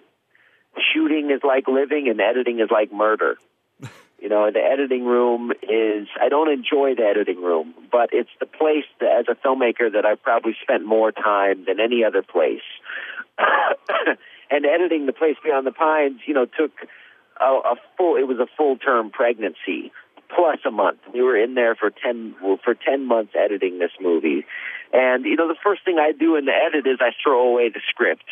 shooting 0.95 1.31
is 1.31 1.43
like 1.45 1.69
living, 1.69 2.09
and 2.09 2.19
editing 2.19 2.61
is 2.61 2.71
like 2.71 2.91
murder. 2.91 3.37
you 4.23 4.31
know, 4.31 4.51
the 4.51 4.61
editing 4.61 5.05
room 5.05 5.53
is 5.63 6.09
I 6.19 6.31
don't 6.31 6.51
enjoy 6.51 6.95
the 6.95 7.05
editing 7.05 7.43
room, 7.43 7.75
but 7.93 8.09
it's 8.13 8.31
the 8.41 8.47
place 8.47 8.87
that, 9.01 9.21
as 9.21 9.27
a 9.29 9.35
filmmaker 9.47 9.93
that 9.93 10.07
I've 10.07 10.23
probably 10.23 10.57
spent 10.63 10.87
more 10.87 11.13
time 11.13 11.67
than 11.67 11.79
any 11.79 12.05
other 12.05 12.23
place. 12.23 12.65
and 14.51 14.65
editing 14.65 15.05
the 15.05 15.13
place 15.13 15.37
beyond 15.45 15.67
the 15.67 15.73
pines, 15.73 16.21
you 16.27 16.33
know, 16.33 16.47
took 16.47 16.73
a, 17.39 17.45
a 17.45 17.75
full 17.99 18.17
it 18.17 18.27
was 18.27 18.39
a 18.39 18.49
full 18.57 18.79
term 18.79 19.11
pregnancy 19.11 19.93
plus 20.35 20.59
a 20.67 20.71
month. 20.71 20.99
We 21.13 21.23
were 21.23 21.37
in 21.37 21.55
there 21.55 21.75
for 21.75 21.91
ten 21.91 22.35
for 22.65 22.75
ten 22.75 23.07
months 23.07 23.33
editing 23.39 23.79
this 23.79 23.93
movie, 24.01 24.45
and 24.93 25.25
you 25.25 25.37
know 25.37 25.49
the 25.49 25.59
first 25.63 25.85
thing 25.85 25.99
I 25.99 26.13
do 26.13 26.37
in 26.37 26.45
the 26.45 26.53
edit 26.53 26.87
is 26.87 26.99
I 27.01 27.11
throw 27.23 27.49
away 27.49 27.69
the 27.71 27.81
script 27.89 28.25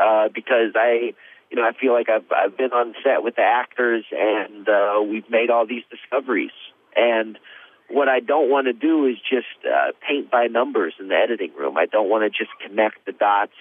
uh, 0.00 0.28
because 0.34 0.72
I 0.74 1.14
you 1.50 1.56
know 1.56 1.62
I 1.64 1.72
feel 1.78 1.92
like 1.92 2.08
I've 2.08 2.30
I've 2.32 2.56
been 2.56 2.72
on 2.72 2.94
set 3.02 3.22
with 3.22 3.36
the 3.36 3.42
actors 3.42 4.04
and 4.12 4.68
uh, 4.68 5.02
we've 5.02 5.28
made 5.30 5.50
all 5.50 5.66
these 5.66 5.84
discoveries 5.90 6.56
and. 6.96 7.38
What 7.90 8.06
I 8.06 8.20
don't 8.20 8.50
want 8.50 8.66
to 8.66 8.74
do 8.74 9.06
is 9.06 9.16
just 9.16 9.64
uh, 9.64 9.92
paint 10.06 10.30
by 10.30 10.46
numbers 10.46 10.92
in 11.00 11.08
the 11.08 11.14
editing 11.14 11.54
room. 11.58 11.78
I 11.78 11.86
don't 11.86 12.10
want 12.10 12.22
to 12.22 12.28
just 12.28 12.50
connect 12.60 13.06
the 13.06 13.12
dots. 13.12 13.56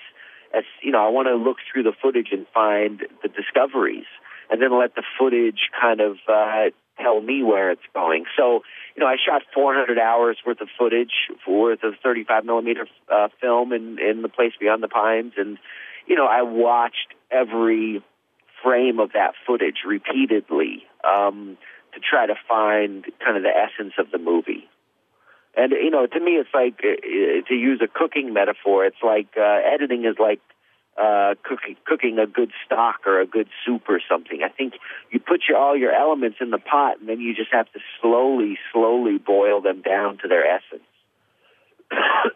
As 0.54 0.66
you 0.84 0.92
know, 0.92 1.00
I 1.00 1.08
want 1.08 1.30
to 1.30 1.36
look 1.36 1.56
through 1.72 1.84
the 1.84 1.94
footage 2.02 2.34
and 2.34 2.46
find 2.54 3.04
the 3.24 3.30
discoveries 3.30 4.04
and 4.50 4.62
then 4.62 4.78
let 4.78 4.96
the 4.96 5.04
footage 5.18 5.70
kind 5.80 6.02
of 6.02 6.18
uh, 6.28 6.72
tell 6.98 7.22
me 7.22 7.44
where 7.44 7.72
it's 7.72 7.82
going. 7.94 8.26
So, 8.38 8.62
you 8.96 9.04
know, 9.04 9.08
I 9.08 9.16
shot 9.24 9.44
400 9.54 10.00
hours 10.00 10.38
worth 10.46 10.62
of 10.62 10.70
footage, 10.78 11.30
worth 11.48 11.84
of 11.84 11.94
35 12.04 12.46
millimeter 12.46 12.88
uh, 13.12 13.30
film 13.40 13.74
in 13.74 14.00
in 14.00 14.22
the 14.22 14.30
place 14.30 14.54
beyond 14.60 14.84
the 14.84 14.88
pines, 14.88 15.34
and 15.38 15.58
you 16.08 16.16
know, 16.16 16.26
I 16.26 16.42
watched 16.42 17.14
every 17.30 18.02
frame 18.64 19.00
of 19.00 19.14
that 19.14 19.34
footage 19.46 19.84
repeatedly 19.86 20.86
um, 21.04 21.58
to 21.94 22.00
try 22.00 22.26
to 22.26 22.36
find 22.48 23.06
kind 23.24 23.38
of 23.38 23.44
the 23.44 23.50
essence 23.50 23.94
of 23.98 24.10
the 24.12 24.18
movie. 24.18 24.68
And 25.56 25.72
you 25.72 25.90
know, 25.90 26.06
to 26.06 26.20
me, 26.20 26.34
it's 26.34 26.50
like 26.54 26.78
to 26.80 27.54
use 27.54 27.82
a 27.84 27.88
cooking 27.88 28.34
metaphor. 28.34 28.86
It's 28.86 29.04
like 29.04 29.28
uh, 29.38 29.60
editing 29.74 30.06
is 30.06 30.16
like 30.20 30.40
uh, 30.98 31.36
cooking 31.44 31.76
cooking 31.86 32.18
a 32.20 32.26
good 32.28 32.52
stock 32.66 33.02
or 33.06 33.20
a 33.22 33.26
good 33.28 33.48
soup 33.66 33.84
or 33.90 34.00
something. 34.10 34.42
I 34.44 34.50
think 34.50 34.74
you 35.12 35.20
put 35.20 35.42
your, 35.48 35.58
all 35.58 35.76
your 35.78 35.92
elements 35.94 36.38
in 36.42 36.50
the 36.50 36.58
pot, 36.58 37.00
and 37.00 37.08
then 37.08 37.20
you 37.20 37.36
just 37.36 37.52
have 37.52 37.72
to 37.74 37.80
slowly, 38.02 38.58
slowly 38.74 39.18
boil 39.18 39.62
them 39.62 39.82
down 39.82 40.18
to 40.24 40.28
their 40.28 40.46
essence. 40.46 40.84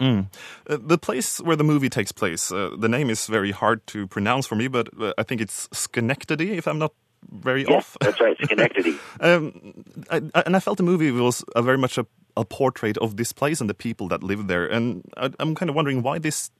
Mm. 0.00 0.26
Uh, 0.70 0.78
the 0.80 0.96
place 0.96 1.40
where 1.40 1.56
the 1.56 1.64
movie 1.64 1.88
takes 1.88 2.12
place, 2.12 2.52
uh, 2.52 2.70
the 2.78 2.88
name 2.88 3.10
is 3.10 3.26
very 3.26 3.50
hard 3.50 3.84
to 3.88 4.06
pronounce 4.06 4.46
for 4.46 4.54
me, 4.54 4.68
but 4.68 4.88
uh, 5.02 5.12
I 5.18 5.24
think 5.24 5.40
it's 5.40 5.68
Schenectady, 5.72 6.52
if 6.56 6.68
I'm 6.68 6.78
not 6.78 6.92
very 7.32 7.62
Yes, 7.66 7.78
off. 7.78 7.96
that's 8.00 8.20
right, 8.20 8.36
Schenectady. 8.44 8.96
um, 9.20 9.74
I, 10.08 10.22
I- 10.36 10.42
and 10.46 10.54
I 10.54 10.60
felt 10.60 10.76
the 10.76 10.84
movie 10.84 11.10
was 11.10 11.44
a 11.56 11.62
very 11.62 11.78
much 11.78 11.98
a, 11.98 12.06
a 12.36 12.44
portrait 12.44 12.96
of 12.98 13.16
this 13.16 13.32
place 13.32 13.60
and 13.60 13.68
the 13.68 13.74
people 13.74 14.06
that 14.08 14.22
live 14.22 14.46
there. 14.46 14.66
And 14.66 15.02
I, 15.16 15.30
I'm 15.40 15.56
kind 15.56 15.68
of 15.68 15.74
wondering 15.74 16.02
why 16.02 16.20
this 16.20 16.52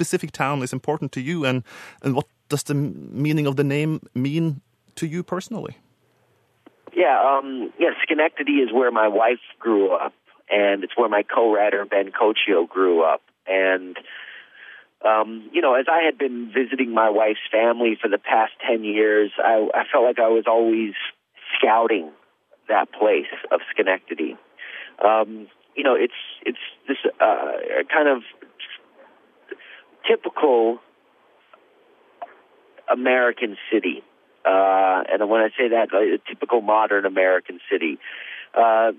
specific 0.00 0.32
town 0.32 0.62
is 0.62 0.72
important 0.72 1.12
to 1.12 1.20
you, 1.20 1.44
and 1.44 1.62
and 2.02 2.14
what 2.14 2.26
does 2.48 2.62
the 2.64 2.74
meaning 2.74 3.46
of 3.46 3.56
the 3.56 3.64
name 3.64 4.00
mean 4.14 4.62
to 4.94 5.06
you 5.06 5.22
personally? 5.22 5.76
Yeah, 6.96 7.20
um, 7.20 7.72
yeah, 7.78 7.90
Schenectady 8.02 8.56
is 8.64 8.72
where 8.72 8.90
my 8.90 9.08
wife 9.08 9.44
grew 9.58 9.92
up, 9.94 10.14
and 10.48 10.82
it's 10.84 10.96
where 10.96 11.08
my 11.08 11.22
co-writer 11.22 11.84
Ben 11.84 12.10
Cochio 12.10 12.66
grew 12.66 13.04
up. 13.04 13.20
And 13.46 13.96
um, 15.06 15.50
you 15.52 15.60
know, 15.60 15.74
as 15.74 15.86
I 15.88 16.00
had 16.02 16.16
been 16.16 16.50
visiting 16.52 16.94
my 16.94 17.10
wife's 17.10 17.46
family 17.52 17.98
for 18.00 18.08
the 18.08 18.18
past 18.18 18.52
ten 18.66 18.84
years, 18.84 19.30
I, 19.38 19.68
I 19.74 19.82
felt 19.92 20.04
like 20.04 20.18
I 20.18 20.28
was 20.28 20.44
always 20.46 20.94
scouting 21.56 22.10
that 22.68 22.90
place 22.92 23.32
of 23.52 23.60
Schenectady. 23.70 24.36
Um, 25.04 25.46
you 25.76 25.84
know, 25.84 25.94
it's 25.94 26.20
it's 26.44 26.64
this 26.88 26.98
uh, 27.20 27.84
kind 27.92 28.08
of 28.08 28.22
typical 30.10 30.78
American 32.90 33.56
city. 33.72 34.02
Uh, 34.44 35.02
and 35.10 35.28
when 35.28 35.42
I 35.42 35.48
say 35.50 35.68
that, 35.68 35.92
a 35.94 36.18
typical 36.28 36.60
modern 36.60 37.04
American 37.06 37.60
city. 37.70 37.98
Uh, 38.54 38.92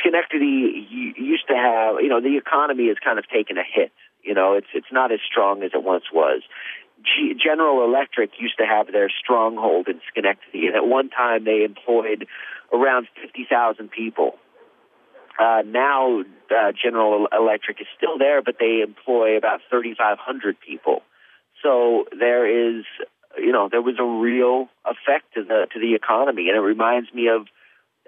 Schenectady 0.00 0.86
used 1.16 1.46
to 1.48 1.54
have, 1.54 1.96
you 2.02 2.08
know, 2.08 2.20
the 2.20 2.36
economy 2.36 2.88
has 2.88 2.96
kind 3.02 3.18
of 3.18 3.26
taken 3.28 3.56
a 3.56 3.62
hit. 3.62 3.92
You 4.22 4.34
know, 4.34 4.54
it's 4.54 4.66
it's 4.74 4.92
not 4.92 5.12
as 5.12 5.20
strong 5.30 5.62
as 5.62 5.70
it 5.72 5.82
once 5.82 6.04
was. 6.12 6.42
G- 7.02 7.34
General 7.42 7.84
Electric 7.84 8.30
used 8.38 8.58
to 8.58 8.66
have 8.66 8.90
their 8.92 9.10
stronghold 9.10 9.88
in 9.88 10.00
Schenectady, 10.10 10.66
and 10.66 10.76
at 10.76 10.86
one 10.86 11.10
time 11.10 11.44
they 11.44 11.62
employed 11.64 12.26
around 12.72 13.06
fifty 13.20 13.46
thousand 13.48 13.90
people. 13.90 14.36
Uh, 15.38 15.62
now 15.66 16.20
uh, 16.50 16.72
General 16.72 17.26
Electric 17.32 17.80
is 17.80 17.86
still 17.96 18.18
there, 18.18 18.42
but 18.42 18.56
they 18.60 18.82
employ 18.82 19.36
about 19.36 19.60
3,500 19.70 20.56
people. 20.60 21.02
So 21.62 22.04
there 22.16 22.46
is, 22.78 22.84
you 23.38 23.52
know, 23.52 23.68
there 23.70 23.82
was 23.82 23.96
a 23.98 24.04
real 24.04 24.68
effect 24.84 25.34
to 25.34 25.42
the 25.42 25.66
to 25.72 25.80
the 25.80 25.94
economy, 25.94 26.48
and 26.48 26.56
it 26.56 26.60
reminds 26.60 27.12
me 27.12 27.28
of 27.28 27.46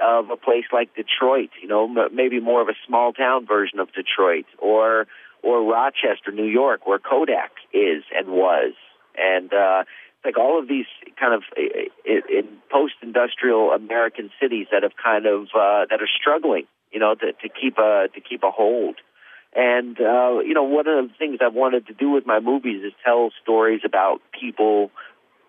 of 0.01 0.31
a 0.31 0.37
place 0.37 0.67
like 0.73 0.95
Detroit. 0.95 1.51
You 1.61 1.69
know, 1.69 1.85
m- 1.85 2.15
maybe 2.15 2.39
more 2.39 2.61
of 2.61 2.69
a 2.69 2.77
small 2.87 3.13
town 3.13 3.47
version 3.47 3.81
of 3.81 3.89
Detroit, 3.93 4.45
or 4.59 5.07
or 5.43 5.63
Rochester, 5.65 6.33
New 6.33 6.45
York, 6.47 6.87
where 6.87 6.99
Kodak 6.99 7.53
is 7.73 8.05
and 8.15 8.29
was, 8.29 8.75
and 9.17 9.53
uh, 9.53 9.85
like 10.25 10.37
all 10.37 10.59
of 10.59 10.69
these 10.69 10.87
kind 11.19 11.35
of 11.35 11.43
in 12.05 12.49
post-industrial 12.71 13.71
American 13.71 14.31
cities 14.41 14.67
that 14.71 14.83
have 14.83 14.93
kind 15.03 15.25
of 15.25 15.45
uh, 15.55 15.87
that 15.89 16.03
are 16.03 16.11
struggling, 16.21 16.67
you 16.93 17.01
know, 17.01 17.15
to, 17.15 17.33
to 17.33 17.49
keep 17.49 17.79
a 17.79 18.09
to 18.15 18.21
keep 18.21 18.43
a 18.43 18.51
hold. 18.51 18.97
And 19.55 19.99
uh, 20.01 20.41
you 20.41 20.55
know, 20.55 20.65
one 20.65 20.87
of 20.87 21.09
the 21.09 21.15
things 21.19 21.39
I've 21.41 21.55
wanted 21.55 21.87
to 21.87 21.95
do 21.95 22.11
with 22.11 22.27
my 22.27 22.41
movies 22.41 22.85
is 22.85 22.93
tell 23.05 23.31
stories 23.43 23.81
about 23.85 24.21
people 24.39 24.91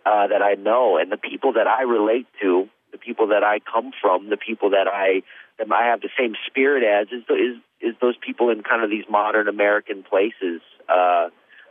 uh, 0.05 0.27
that 0.27 0.41
I 0.41 0.53
know 0.53 0.97
and 0.97 1.11
the 1.11 1.17
people 1.17 1.53
that 1.53 1.67
I 1.67 1.81
relate 1.81 2.27
to, 2.41 2.69
the 2.91 2.97
people 2.97 3.27
that 3.27 3.43
I 3.43 3.59
come 3.59 3.91
from, 4.01 4.29
the 4.29 4.37
people 4.37 4.69
that 4.71 4.87
I 4.87 5.23
that 5.59 5.71
I 5.71 5.87
have 5.87 6.01
the 6.01 6.09
same 6.17 6.35
spirit 6.47 6.83
as 6.83 7.07
is 7.11 7.23
is 7.29 7.57
is 7.81 7.95
those 8.01 8.15
people 8.17 8.49
in 8.49 8.63
kind 8.63 8.83
of 8.83 8.89
these 8.89 9.05
modern 9.09 9.47
American 9.47 10.03
places 10.03 10.61
uh, 10.89 11.29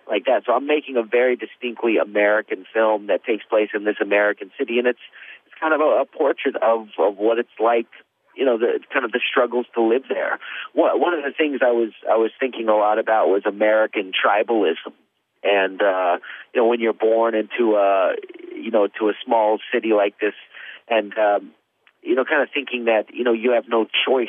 like 0.08 0.26
that. 0.26 0.42
So 0.46 0.52
I'm 0.52 0.66
making 0.66 0.96
a 0.96 1.02
very 1.02 1.36
distinctly 1.36 1.96
American 1.96 2.64
film 2.72 3.06
that 3.08 3.24
takes 3.24 3.44
place 3.44 3.70
in 3.74 3.84
this 3.84 3.96
American 4.00 4.50
city, 4.58 4.78
and 4.78 4.86
it's 4.86 5.00
it's 5.46 5.54
kind 5.58 5.74
of 5.74 5.80
a, 5.80 6.02
a 6.02 6.04
portrait 6.04 6.56
of 6.56 6.88
of 6.98 7.16
what 7.16 7.38
it's 7.38 7.58
like 7.58 7.88
you 8.36 8.44
know 8.44 8.58
the 8.58 8.80
kind 8.92 9.04
of 9.04 9.12
the 9.12 9.20
struggles 9.28 9.66
to 9.74 9.82
live 9.82 10.04
there. 10.08 10.38
One 10.74 11.00
one 11.00 11.14
of 11.14 11.24
the 11.24 11.32
things 11.36 11.60
I 11.62 11.72
was 11.72 11.90
I 12.10 12.16
was 12.16 12.30
thinking 12.38 12.68
a 12.68 12.76
lot 12.76 12.98
about 12.98 13.28
was 13.28 13.42
American 13.46 14.12
tribalism, 14.12 14.92
and 15.42 15.80
uh, 15.82 16.18
you 16.54 16.60
know 16.60 16.68
when 16.68 16.80
you're 16.80 16.92
born 16.92 17.34
into 17.34 17.76
a 17.76 18.14
you 18.54 18.70
know 18.70 18.88
to 18.98 19.08
a 19.08 19.12
small 19.24 19.58
city 19.72 19.92
like 19.92 20.18
this, 20.20 20.34
and 20.88 21.12
um, 21.18 21.52
you 22.02 22.14
know 22.14 22.24
kind 22.24 22.42
of 22.42 22.48
thinking 22.52 22.84
that 22.84 23.06
you 23.12 23.24
know 23.24 23.32
you 23.32 23.52
have 23.52 23.64
no 23.68 23.86
choice 24.06 24.28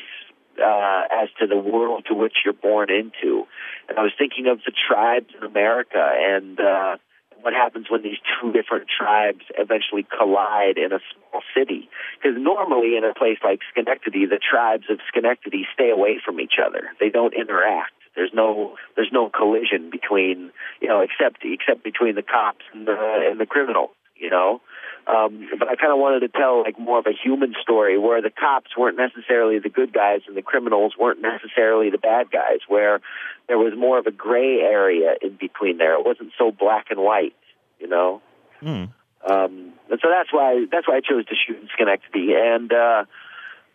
uh, 0.64 1.02
as 1.12 1.30
to 1.40 1.48
the 1.48 1.58
world 1.58 2.06
to 2.08 2.14
which 2.14 2.34
you're 2.44 2.54
born 2.54 2.90
into. 2.90 3.46
And 3.90 3.98
I 3.98 4.02
was 4.02 4.12
thinking 4.18 4.48
of 4.48 4.60
the 4.66 4.72
tribes 4.72 5.28
in 5.38 5.46
America 5.46 6.00
and 6.00 6.60
uh, 6.60 6.98
what 7.42 7.54
happens 7.54 7.88
when 7.90 8.02
these 8.02 8.18
two 8.42 8.52
different 8.52 8.88
tribes 8.88 9.46
eventually 9.58 10.06
collide 10.06 10.78
in 10.78 10.92
a 10.92 11.00
small 11.14 11.42
city. 11.56 11.90
Because 12.18 12.38
normally 12.40 12.98
in 12.98 13.04
a 13.04 13.14
place 13.14 13.38
like 13.44 13.60
Schenectady, 13.72 14.26
the 14.26 14.40
tribes 14.40 14.86
of 14.90 15.00
Schenectady 15.08 15.68
stay 15.74 15.90
away 15.90 16.20
from 16.24 16.40
each 16.40 16.56
other. 16.64 16.90
They 17.00 17.10
don't 17.10 17.34
interact. 17.34 17.94
There's 18.16 18.32
no 18.34 18.76
there's 18.96 19.12
no 19.12 19.30
collision 19.30 19.92
between 19.92 20.52
you 20.82 20.88
know 20.88 21.02
except 21.02 21.46
except 21.46 21.84
between 21.84 22.16
the 22.16 22.24
cops 22.24 22.66
and 22.74 22.88
the 22.88 22.98
and 23.30 23.40
the 23.40 23.46
criminals. 23.46 23.92
You 24.16 24.32
know, 24.32 24.62
um, 25.08 25.48
but 25.58 25.70
I 25.70 25.76
kind 25.76 25.94
of 25.94 26.00
wanted 26.00 26.20
to 26.22 26.28
tell 26.28 26.64
like 26.64 26.78
more 26.78 27.00
of 27.00 27.06
a 27.06 27.14
human 27.14 27.56
story 27.62 27.98
where 27.98 28.22
the 28.22 28.30
cops 28.30 28.76
weren't 28.78 28.98
necessarily 28.98 29.60
the 29.60 29.70
good 29.70 29.94
guys 29.94 30.22
and 30.28 30.36
the 30.36 30.42
criminals 30.42 30.94
weren't 31.00 31.22
necessarily 31.22 31.90
the 31.90 31.98
bad 31.98 32.30
guys. 32.30 32.60
Where 32.68 33.00
there 33.48 33.58
was 33.58 33.74
more 33.78 33.98
of 34.00 34.06
a 34.06 34.12
gray 34.12 34.60
area 34.60 35.16
in 35.22 35.38
between 35.40 35.78
there. 35.78 35.98
It 35.98 36.06
wasn't 36.06 36.32
so 36.38 36.52
black 36.52 36.88
and 36.90 37.00
white. 37.00 37.36
You 37.80 37.88
know. 37.88 38.22
Mm. 38.62 38.90
Um, 39.30 39.74
and 39.90 40.00
so 40.02 40.10
that's 40.10 40.32
why 40.32 40.66
that's 40.72 40.88
why 40.88 40.98
I 40.98 41.02
chose 41.02 41.26
to 41.26 41.36
shoot 41.36 41.58
in 41.58 41.70
Schenectady, 41.74 42.34
and 42.36 42.72
uh, 42.72 43.06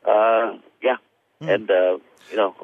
uh, 0.09 0.59
yeah, 0.83 0.97
and 1.41 1.71
uh, 1.71 1.99
you 2.31 2.37
know, 2.37 2.55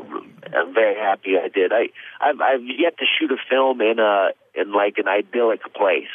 I'm 0.55 0.75
very 0.75 0.95
happy 0.95 1.37
I 1.43 1.49
did. 1.49 1.73
I 1.73 1.89
I've, 2.21 2.41
I've 2.41 2.63
yet 2.65 2.99
to 2.99 3.05
shoot 3.19 3.31
a 3.31 3.37
film 3.51 3.81
in 3.81 3.99
a 3.99 4.31
in 4.55 4.73
like 4.73 4.99
an 4.99 5.09
idyllic 5.09 5.63
place. 5.75 6.07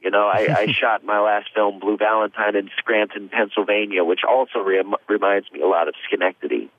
You 0.00 0.10
know, 0.10 0.26
I, 0.26 0.48
I 0.56 0.72
shot 0.80 1.04
my 1.04 1.20
last 1.20 1.48
film, 1.54 1.80
Blue 1.80 1.96
Valentine, 1.96 2.56
in 2.56 2.70
Scranton, 2.78 3.28
Pennsylvania, 3.28 4.04
which 4.04 4.20
also 4.28 4.60
rem- 4.60 4.94
reminds 5.08 5.50
me 5.52 5.60
a 5.60 5.66
lot 5.66 5.88
of 5.88 5.94
Schenectady. 6.06 6.70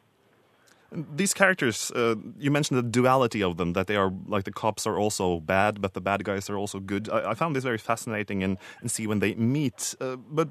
These 0.92 1.36
characters, 1.36 1.92
uh, 1.92 2.16
you 2.40 2.50
mentioned 2.50 2.80
the 2.80 2.84
duality 2.84 3.44
of 3.44 3.58
them, 3.58 3.74
that 3.74 3.86
they 3.86 3.96
are 3.96 4.12
like 4.26 4.46
the 4.46 4.52
cops 4.52 4.88
are 4.88 4.98
also 4.98 5.40
bad, 5.40 5.82
but 5.82 5.94
the 5.94 6.02
bad 6.02 6.24
guys 6.24 6.50
are 6.50 6.58
also 6.58 6.80
good. 6.80 7.10
I, 7.10 7.32
I 7.32 7.34
found 7.36 7.56
this 7.56 7.64
very 7.64 7.78
fascinating 7.78 8.42
and, 8.44 8.58
and 8.82 8.90
see 8.90 9.06
when 9.06 9.20
they 9.20 9.36
meet. 9.36 9.94
Uh, 10.02 10.16
but 10.16 10.50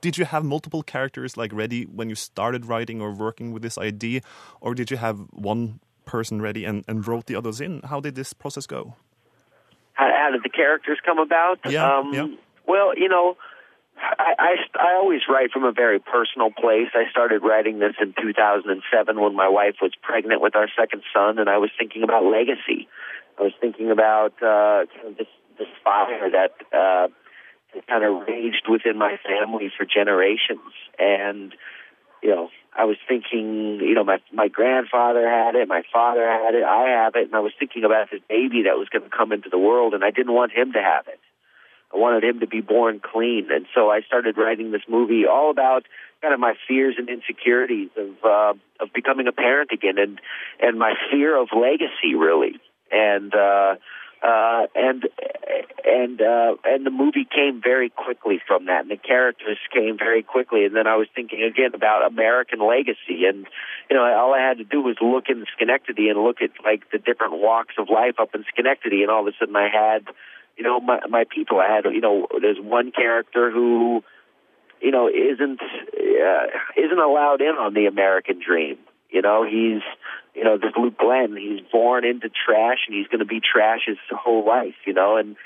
did 0.00 0.18
you 0.18 0.24
have 0.24 0.44
multiple 0.44 0.82
characters 0.82 1.36
like 1.36 1.52
ready 1.52 1.84
when 1.84 2.08
you 2.08 2.16
started 2.16 2.66
writing 2.66 3.00
or 3.00 3.12
working 3.12 3.52
with 3.52 3.62
this 3.62 3.78
idea, 3.78 4.22
or 4.60 4.74
did 4.74 4.90
you 4.90 4.96
have 4.96 5.20
one 5.30 5.78
person 6.04 6.42
ready 6.42 6.64
and, 6.64 6.84
and 6.88 7.06
wrote 7.06 7.26
the 7.26 7.36
others 7.36 7.60
in? 7.60 7.80
How 7.82 8.00
did 8.00 8.16
this 8.16 8.32
process 8.32 8.66
go? 8.66 8.96
How, 10.00 10.08
how 10.16 10.30
did 10.32 10.42
the 10.42 10.48
characters 10.48 10.98
come 11.04 11.18
about? 11.18 11.60
Yeah, 11.68 11.84
um, 11.84 12.14
yeah. 12.14 12.26
Well, 12.66 12.96
you 12.96 13.08
know, 13.08 13.36
I, 13.98 14.32
I, 14.38 14.56
I 14.80 14.94
always 14.94 15.20
write 15.28 15.50
from 15.52 15.64
a 15.64 15.72
very 15.72 16.00
personal 16.00 16.50
place. 16.50 16.88
I 16.94 17.04
started 17.10 17.42
writing 17.42 17.80
this 17.80 17.92
in 18.00 18.14
2007 18.16 19.20
when 19.20 19.36
my 19.36 19.48
wife 19.48 19.76
was 19.82 19.92
pregnant 20.00 20.40
with 20.40 20.56
our 20.56 20.68
second 20.78 21.02
son, 21.12 21.38
and 21.38 21.50
I 21.50 21.58
was 21.58 21.68
thinking 21.78 22.02
about 22.02 22.24
legacy. 22.24 22.88
I 23.38 23.42
was 23.42 23.52
thinking 23.60 23.90
about 23.90 24.32
uh, 24.42 24.88
kind 24.88 25.08
of 25.08 25.18
this, 25.18 25.28
this 25.58 25.68
fire 25.84 26.30
that 26.30 26.52
uh, 26.72 27.08
kind 27.86 28.04
of 28.04 28.26
raged 28.26 28.68
within 28.70 28.96
my 28.96 29.18
family 29.22 29.70
for 29.76 29.84
generations. 29.84 30.72
And, 30.98 31.54
you 32.22 32.30
know, 32.30 32.48
I 32.76 32.84
was 32.84 32.96
thinking, 33.08 33.80
you 33.80 33.94
know, 33.94 34.04
my 34.04 34.18
my 34.32 34.48
grandfather 34.48 35.28
had 35.28 35.54
it, 35.54 35.68
my 35.68 35.82
father 35.92 36.26
had 36.26 36.54
it, 36.54 36.64
I 36.64 37.02
have 37.02 37.14
it, 37.16 37.26
and 37.26 37.34
I 37.34 37.40
was 37.40 37.52
thinking 37.58 37.84
about 37.84 38.10
this 38.10 38.20
baby 38.28 38.62
that 38.64 38.78
was 38.78 38.88
going 38.88 39.04
to 39.04 39.10
come 39.10 39.32
into 39.32 39.48
the 39.50 39.58
world, 39.58 39.94
and 39.94 40.04
I 40.04 40.10
didn't 40.10 40.32
want 40.32 40.52
him 40.52 40.72
to 40.72 40.82
have 40.82 41.08
it. 41.08 41.20
I 41.92 41.98
wanted 41.98 42.22
him 42.22 42.40
to 42.40 42.46
be 42.46 42.60
born 42.60 43.00
clean, 43.00 43.48
and 43.50 43.66
so 43.74 43.90
I 43.90 44.02
started 44.02 44.38
writing 44.38 44.70
this 44.70 44.82
movie 44.88 45.26
all 45.26 45.50
about 45.50 45.84
kind 46.22 46.32
of 46.32 46.38
my 46.38 46.54
fears 46.68 46.94
and 46.96 47.08
insecurities 47.08 47.90
of 47.96 48.24
uh, 48.24 48.54
of 48.78 48.92
becoming 48.94 49.26
a 49.26 49.32
parent 49.32 49.70
again, 49.72 49.98
and 49.98 50.20
and 50.60 50.78
my 50.78 50.94
fear 51.10 51.36
of 51.36 51.48
legacy, 51.54 52.14
really, 52.14 52.60
and. 52.92 53.34
uh 53.34 53.76
uh, 54.22 54.66
and 54.74 55.08
and 56.00 56.20
uh, 56.20 56.54
and 56.64 56.86
the 56.86 56.90
movie 56.90 57.26
came 57.26 57.60
very 57.62 57.90
quickly 57.90 58.40
from 58.46 58.66
that, 58.66 58.82
and 58.82 58.90
the 58.90 58.96
characters 58.96 59.58
came 59.72 59.98
very 59.98 60.22
quickly. 60.22 60.64
And 60.64 60.74
then 60.74 60.86
I 60.86 60.96
was 60.96 61.08
thinking 61.14 61.42
again 61.42 61.72
about 61.74 62.10
American 62.10 62.60
legacy, 62.60 63.26
and 63.28 63.46
you 63.90 63.96
know, 63.96 64.02
all 64.02 64.34
I 64.34 64.40
had 64.40 64.58
to 64.58 64.64
do 64.64 64.80
was 64.80 64.96
look 65.00 65.24
in 65.28 65.44
Schenectady 65.54 66.08
and 66.08 66.22
look 66.22 66.42
at 66.42 66.50
like 66.64 66.90
the 66.90 66.98
different 66.98 67.34
walks 67.34 67.74
of 67.78 67.88
life 67.88 68.14
up 68.18 68.34
in 68.34 68.44
Schenectady, 68.52 69.02
and 69.02 69.10
all 69.10 69.26
of 69.26 69.32
a 69.32 69.36
sudden 69.38 69.56
I 69.56 69.68
had, 69.68 70.06
you 70.56 70.64
know, 70.64 70.80
my 70.80 71.00
my 71.08 71.24
people. 71.24 71.60
I 71.60 71.74
had, 71.74 71.84
you 71.92 72.00
know, 72.00 72.26
there's 72.40 72.58
one 72.60 72.92
character 72.92 73.50
who, 73.50 74.02
you 74.80 74.90
know, 74.90 75.08
isn't 75.08 75.60
uh, 75.60 76.46
isn't 76.76 76.98
allowed 76.98 77.40
in 77.40 77.56
on 77.56 77.74
the 77.74 77.86
American 77.86 78.40
dream. 78.44 78.78
You 79.10 79.22
know, 79.22 79.44
he's 79.44 79.82
you 80.34 80.44
know, 80.44 80.56
this 80.56 80.72
Luke 80.76 80.98
Glenn, 80.98 81.36
he's 81.36 81.60
born 81.72 82.04
into 82.04 82.28
trash 82.28 82.78
and 82.86 82.96
he's 82.96 83.08
going 83.08 83.18
to 83.18 83.24
be 83.24 83.40
trash 83.40 83.80
his 83.86 83.98
whole 84.10 84.46
life, 84.46 84.74
you 84.86 84.92
know, 84.92 85.16
and 85.16 85.36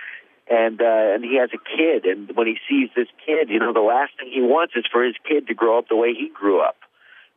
and 0.49 0.81
uh, 0.81 1.15
and 1.15 1.25
he 1.25 1.39
has 1.39 1.51
a 1.55 1.77
kid, 1.77 2.05
and 2.05 2.37
when 2.37 2.47
he 2.47 2.57
sees 2.69 2.91
this 2.95 3.09
kid, 3.25 3.49
you 3.49 3.59
know, 3.59 3.73
the 3.73 3.81
last 3.81 4.13
thing 4.19 4.31
he 4.33 4.43
wants 4.43 4.75
is 4.77 4.85
for 4.91 5.03
his 5.03 5.15
kid 5.27 5.47
to 5.47 5.55
grow 5.55 5.79
up 5.79 5.89
the 5.89 5.97
way 5.97 6.13
he 6.13 6.29
grew 6.29 6.61
up, 6.61 6.77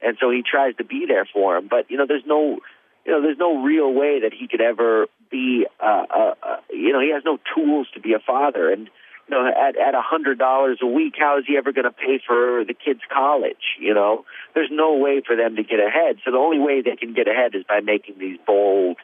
and 0.02 0.18
so 0.20 0.30
he 0.30 0.44
tries 0.44 0.76
to 0.76 0.84
be 0.84 1.06
there 1.08 1.26
for 1.26 1.56
him. 1.56 1.68
But 1.70 1.90
you 1.90 1.98
know, 1.98 2.06
there's 2.06 2.26
no, 2.26 2.60
you 3.06 3.12
know, 3.12 3.22
there's 3.22 3.38
no 3.38 3.64
real 3.64 3.94
way 3.94 4.22
that 4.22 4.34
he 4.34 4.48
could 4.48 4.62
ever 4.62 5.08
be, 5.32 5.66
uh, 5.80 6.06
uh, 6.10 6.34
uh, 6.44 6.58
you 6.70 6.92
know, 6.92 7.00
he 7.00 7.12
has 7.14 7.24
no 7.26 7.40
tools 7.56 7.88
to 7.94 8.02
be 8.02 8.14
a 8.14 8.20
father, 8.20 8.72
and 8.72 8.90
you 9.30 9.36
know, 9.36 9.48
at 9.48 9.78
at 9.78 9.96
a 9.96 10.02
hundred 10.02 10.38
dollars 10.38 10.80
a 10.82 10.88
week, 10.88 11.14
how 11.18 11.38
is 11.40 11.46
he 11.48 11.56
ever 11.58 11.72
going 11.72 11.86
to 11.86 11.92
pay 11.92 12.20
for 12.26 12.66
the 12.66 12.74
kid's 12.74 13.02
college? 13.10 13.80
You 13.80 13.94
know, 13.94 14.26
there's 14.54 14.70
no 14.70 14.98
way 14.98 15.22
for 15.26 15.38
them 15.38 15.56
to 15.56 15.64
get 15.64 15.80
ahead. 15.80 16.18
So 16.26 16.32
the 16.32 16.38
only 16.38 16.60
way 16.60 16.82
they 16.82 16.98
can 16.98 17.14
get 17.14 17.30
ahead 17.30 17.56
is 17.56 17.64
by 17.64 17.80
making 17.80 18.20
these 18.20 18.38
bold 18.46 18.98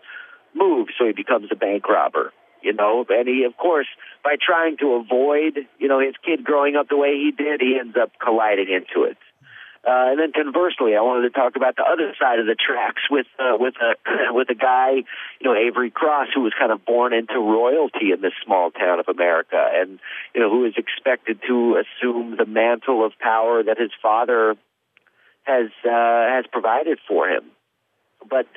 moves. 0.53 0.91
So 0.97 1.05
he 1.05 1.13
becomes 1.13 1.47
a 1.51 1.55
bank 1.55 1.87
robber. 1.87 2.33
You 2.64 2.74
know, 2.74 3.05
and 3.09 3.28
he, 3.28 3.43
of 3.43 3.57
course, 3.57 3.88
by 4.24 4.36
trying 4.41 4.78
to 4.78 4.93
avoid, 4.93 5.68
you 5.80 5.88
know, 5.88 5.99
his 5.99 6.16
kid 6.26 6.43
growing 6.43 6.76
up 6.76 6.88
the 6.89 6.97
way 6.97 7.14
he 7.14 7.32
did, 7.32 7.59
he 7.61 7.78
ends 7.80 7.95
up 8.01 8.11
colliding 8.24 8.70
into 8.70 9.05
it. 9.05 9.18
Uh, 9.86 10.16
and 10.16 10.20
then 10.20 10.32
conversely, 10.32 10.95
I 10.95 11.01
wanted 11.01 11.28
to 11.28 11.36
talk 11.38 11.57
about 11.57 11.76
the 11.76 11.84
other 11.84 12.16
side 12.18 12.39
of 12.39 12.45
the 12.45 12.55
tracks 12.55 13.01
with 13.11 13.28
uh, 13.38 13.57
with 13.59 13.74
a 13.84 13.99
with 14.34 14.49
a 14.49 14.55
guy, 14.55 15.03
you 15.41 15.43
know, 15.43 15.53
Avery 15.53 15.91
Cross, 15.91 16.30
who 16.34 16.41
was 16.41 16.53
kind 16.57 16.72
of 16.72 16.86
born 16.86 17.11
into 17.11 17.36
royalty 17.36 18.16
in 18.16 18.22
this 18.22 18.32
small 18.45 18.72
town 18.72 19.01
of 19.01 19.09
America, 19.09 19.59
and 19.59 19.99
you 20.34 20.39
know, 20.39 20.49
who 20.49 20.64
is 20.64 20.76
expected 20.78 21.41
to 21.49 21.84
assume 21.84 22.38
the 22.38 22.45
mantle 22.45 23.05
of 23.05 23.11
power 23.20 23.61
that 23.61 23.78
his 23.78 23.91
father 24.01 24.55
has 25.43 25.68
uh, 25.84 26.32
has 26.32 26.45
provided 26.49 26.99
for 27.05 27.28
him. 27.28 27.43
But 28.30 28.47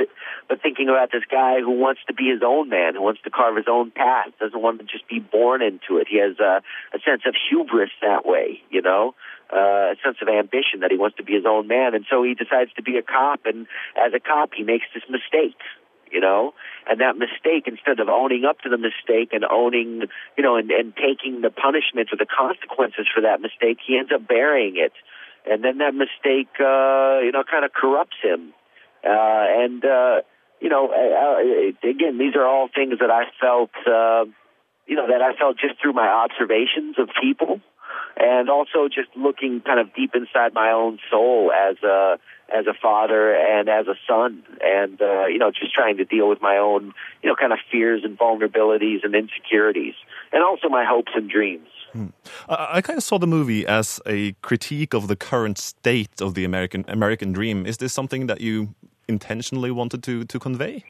but 0.49 0.62
thinking 0.62 0.89
about 0.89 1.11
this 1.12 1.25
guy 1.31 1.61
who 1.61 1.71
wants 1.71 2.01
to 2.07 2.14
be 2.14 2.31
his 2.31 2.43
own 2.45 2.69
man, 2.69 2.95
who 2.95 3.03
wants 3.03 3.21
to 3.23 3.31
carve 3.31 3.57
his 3.57 3.67
own 3.69 3.91
path, 3.91 4.29
doesn't 4.41 4.61
want 4.61 4.79
to 4.81 4.85
just 4.85 5.09
be 5.09 5.19
born 5.19 5.62
into 5.62 5.99
it. 5.99 6.07
He 6.09 6.19
has 6.19 6.39
a, 6.39 6.62
a 6.95 6.99
sense 7.05 7.23
of 7.27 7.35
hubris 7.49 7.91
that 8.03 8.25
way, 8.25 8.62
you 8.71 8.83
know, 8.83 9.14
uh, 9.53 9.93
a 9.93 9.97
sense 10.05 10.19
of 10.23 10.29
ambition 10.29 10.81
that 10.81 10.91
he 10.91 10.97
wants 10.97 11.17
to 11.17 11.25
be 11.25 11.35
his 11.35 11.47
own 11.47 11.67
man, 11.67 11.95
and 11.95 12.05
so 12.09 12.23
he 12.23 12.35
decides 12.35 12.73
to 12.75 12.83
be 12.83 12.97
a 12.99 13.03
cop. 13.03 13.41
And 13.45 13.67
as 13.97 14.12
a 14.14 14.21
cop, 14.21 14.51
he 14.55 14.62
makes 14.62 14.87
this 14.95 15.05
mistake, 15.09 15.59
you 16.11 16.21
know, 16.21 16.55
and 16.89 17.01
that 17.01 17.17
mistake, 17.17 17.67
instead 17.67 18.01
of 18.01 18.09
owning 18.09 18.45
up 18.45 18.61
to 18.61 18.69
the 18.69 18.79
mistake 18.79 19.31
and 19.33 19.45
owning, 19.45 20.07
you 20.37 20.43
know, 20.43 20.57
and, 20.57 20.71
and 20.71 20.95
taking 20.97 21.41
the 21.41 21.51
punishment 21.51 22.11
or 22.12 22.17
the 22.17 22.27
consequences 22.27 23.07
for 23.12 23.23
that 23.23 23.41
mistake, 23.41 23.79
he 23.87 23.99
ends 23.99 24.12
up 24.14 24.27
burying 24.27 24.77
it 24.77 24.93
and 25.47 25.62
then 25.62 25.79
that 25.79 25.95
mistake, 25.95 26.51
uh, 26.61 27.21
you 27.23 27.31
know, 27.33 27.45
kind 27.49 27.64
of 27.64 27.73
corrupts 27.73 28.17
him. 28.23 28.53
Uh, 29.07 29.45
and 29.63 29.85
uh, 29.85 30.21
you 30.61 30.69
know, 30.69 30.91
again, 31.83 32.19
these 32.19 32.35
are 32.35 32.47
all 32.47 32.69
things 32.75 32.99
that 33.01 33.11
I 33.11 33.25
felt, 33.41 33.71
uh, 33.87 34.25
you 34.87 34.97
know, 34.97 35.07
that 35.09 35.23
I 35.23 35.37
felt 35.37 35.59
just 35.59 35.81
through 35.81 35.93
my 35.93 36.09
observations 36.09 36.97
of 36.99 37.09
people, 37.21 37.61
and 38.17 38.49
also 38.49 38.89
just 38.89 39.09
looking 39.17 39.61
kind 39.61 39.79
of 39.79 39.95
deep 39.95 40.13
inside 40.15 40.55
my 40.55 40.71
own 40.71 40.99
soul 41.11 41.53
as 41.53 41.77
a 41.83 42.19
as 42.49 42.67
a 42.67 42.75
father 42.81 43.35
and 43.35 43.69
as 43.69 43.87
a 43.87 43.95
son, 44.09 44.43
and 44.63 45.01
uh, 45.03 45.27
you 45.27 45.39
know, 45.39 45.51
just 45.51 45.75
trying 45.75 45.97
to 45.99 46.05
deal 46.05 46.29
with 46.29 46.41
my 46.41 46.57
own, 46.57 46.95
you 47.23 47.29
know, 47.29 47.37
kind 47.37 47.53
of 47.53 47.59
fears 47.71 48.03
and 48.05 48.19
vulnerabilities 48.19 49.05
and 49.05 49.15
insecurities, 49.15 49.95
and 50.33 50.43
also 50.43 50.69
my 50.69 50.85
hopes 50.85 51.13
and 51.15 51.29
dreams. 51.29 51.69
Hmm. 51.93 52.07
I, 52.49 52.69
I 52.75 52.81
kind 52.81 52.97
of 52.97 53.03
saw 53.03 53.19
the 53.19 53.27
movie 53.27 53.67
as 53.67 54.01
a 54.07 54.33
critique 54.43 54.95
of 54.95 55.09
the 55.09 55.17
current 55.17 55.59
state 55.59 56.21
of 56.21 56.35
the 56.35 56.45
American 56.45 56.85
American 56.89 57.33
dream. 57.33 57.67
Is 57.67 57.77
this 57.79 57.93
something 57.93 58.27
that 58.29 58.41
you 58.41 58.75
intentionally 59.09 59.71
wanted 59.71 60.03
to 60.05 60.25
to 60.25 60.39
convey? 60.39 60.85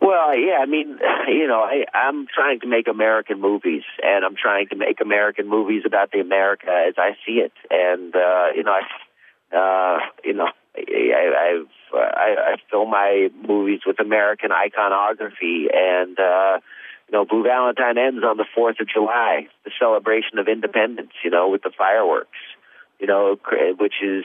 Well, 0.00 0.34
yeah, 0.36 0.58
I 0.60 0.66
mean, 0.66 0.98
you 1.28 1.46
know, 1.46 1.60
I, 1.60 1.84
I'm 1.94 2.26
trying 2.26 2.60
to 2.60 2.66
make 2.66 2.88
American 2.88 3.40
movies, 3.40 3.82
and 4.02 4.24
I'm 4.24 4.34
trying 4.34 4.68
to 4.68 4.76
make 4.76 5.00
American 5.00 5.46
movies 5.48 5.82
about 5.86 6.10
the 6.10 6.20
America 6.20 6.70
as 6.88 6.94
I 6.96 7.16
see 7.26 7.34
it, 7.34 7.52
and 7.70 8.14
uh, 8.14 8.46
you 8.54 8.64
know, 8.64 8.72
I, 8.72 9.56
uh, 9.56 9.98
you 10.24 10.32
know, 10.32 10.48
I, 10.76 11.60
I've 11.60 11.68
I, 11.94 12.34
I 12.38 12.56
film 12.70 12.90
my 12.90 13.28
movies 13.46 13.80
with 13.86 14.00
American 14.00 14.52
iconography, 14.52 15.68
and 15.72 16.18
uh, 16.18 16.60
you 17.08 17.12
know, 17.12 17.24
Blue 17.24 17.42
Valentine 17.42 17.98
ends 17.98 18.24
on 18.24 18.36
the 18.36 18.46
Fourth 18.54 18.80
of 18.80 18.88
July, 18.88 19.48
the 19.64 19.70
celebration 19.78 20.38
of 20.38 20.48
independence. 20.48 21.12
You 21.22 21.30
know, 21.30 21.48
with 21.48 21.62
the 21.62 21.72
fireworks. 21.76 22.38
You 22.98 23.06
know, 23.06 23.38
which 23.78 23.94
is 24.02 24.24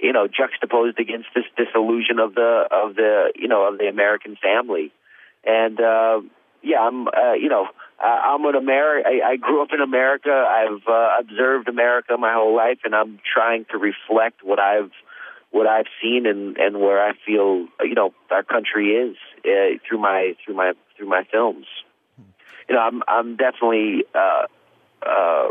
you 0.00 0.12
know 0.12 0.26
juxtaposed 0.26 0.98
against 0.98 1.28
this 1.34 1.44
disillusion 1.56 2.18
of 2.18 2.34
the 2.34 2.68
of 2.70 2.96
the 2.96 3.32
you 3.34 3.48
know 3.48 3.68
of 3.68 3.78
the 3.78 3.86
American 3.86 4.36
family, 4.36 4.92
and 5.44 5.80
uh, 5.80 6.20
yeah, 6.62 6.80
I'm 6.80 7.08
uh, 7.08 7.32
you 7.32 7.48
know 7.48 7.68
I'm 8.00 8.44
an 8.44 8.54
American. 8.54 9.20
I 9.24 9.36
grew 9.36 9.62
up 9.62 9.68
in 9.72 9.80
America. 9.80 10.30
I've 10.30 10.86
uh, 10.86 11.08
observed 11.20 11.68
America 11.68 12.16
my 12.18 12.32
whole 12.32 12.54
life, 12.54 12.78
and 12.84 12.94
I'm 12.94 13.18
trying 13.32 13.64
to 13.70 13.78
reflect 13.78 14.42
what 14.42 14.58
I've 14.58 14.92
what 15.50 15.66
I've 15.66 15.86
seen 16.02 16.26
and 16.26 16.56
and 16.56 16.80
where 16.80 17.02
I 17.02 17.12
feel 17.24 17.66
you 17.80 17.94
know 17.94 18.12
our 18.30 18.42
country 18.42 18.90
is 18.90 19.16
uh, 19.44 19.78
through 19.88 19.98
my 19.98 20.34
through 20.44 20.54
my 20.54 20.72
through 20.96 21.08
my 21.08 21.24
films 21.30 21.66
you 22.68 22.74
know, 22.74 22.80
I'm 22.80 23.02
I'm 23.06 23.36
definitely, 23.36 24.04
uh, 24.14 24.46
uh, 25.02 25.50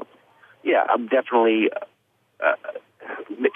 yeah, 0.63 0.83
I'm 0.89 1.07
definitely 1.07 1.69
uh, 2.43 2.55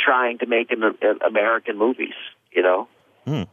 trying 0.04 0.38
to 0.40 0.46
make 0.46 0.72
an, 0.72 0.84
uh, 0.84 1.28
American 1.28 1.78
movies. 1.78 2.14
You 2.52 2.64
know. 2.64 2.88
Hmm. 3.26 3.44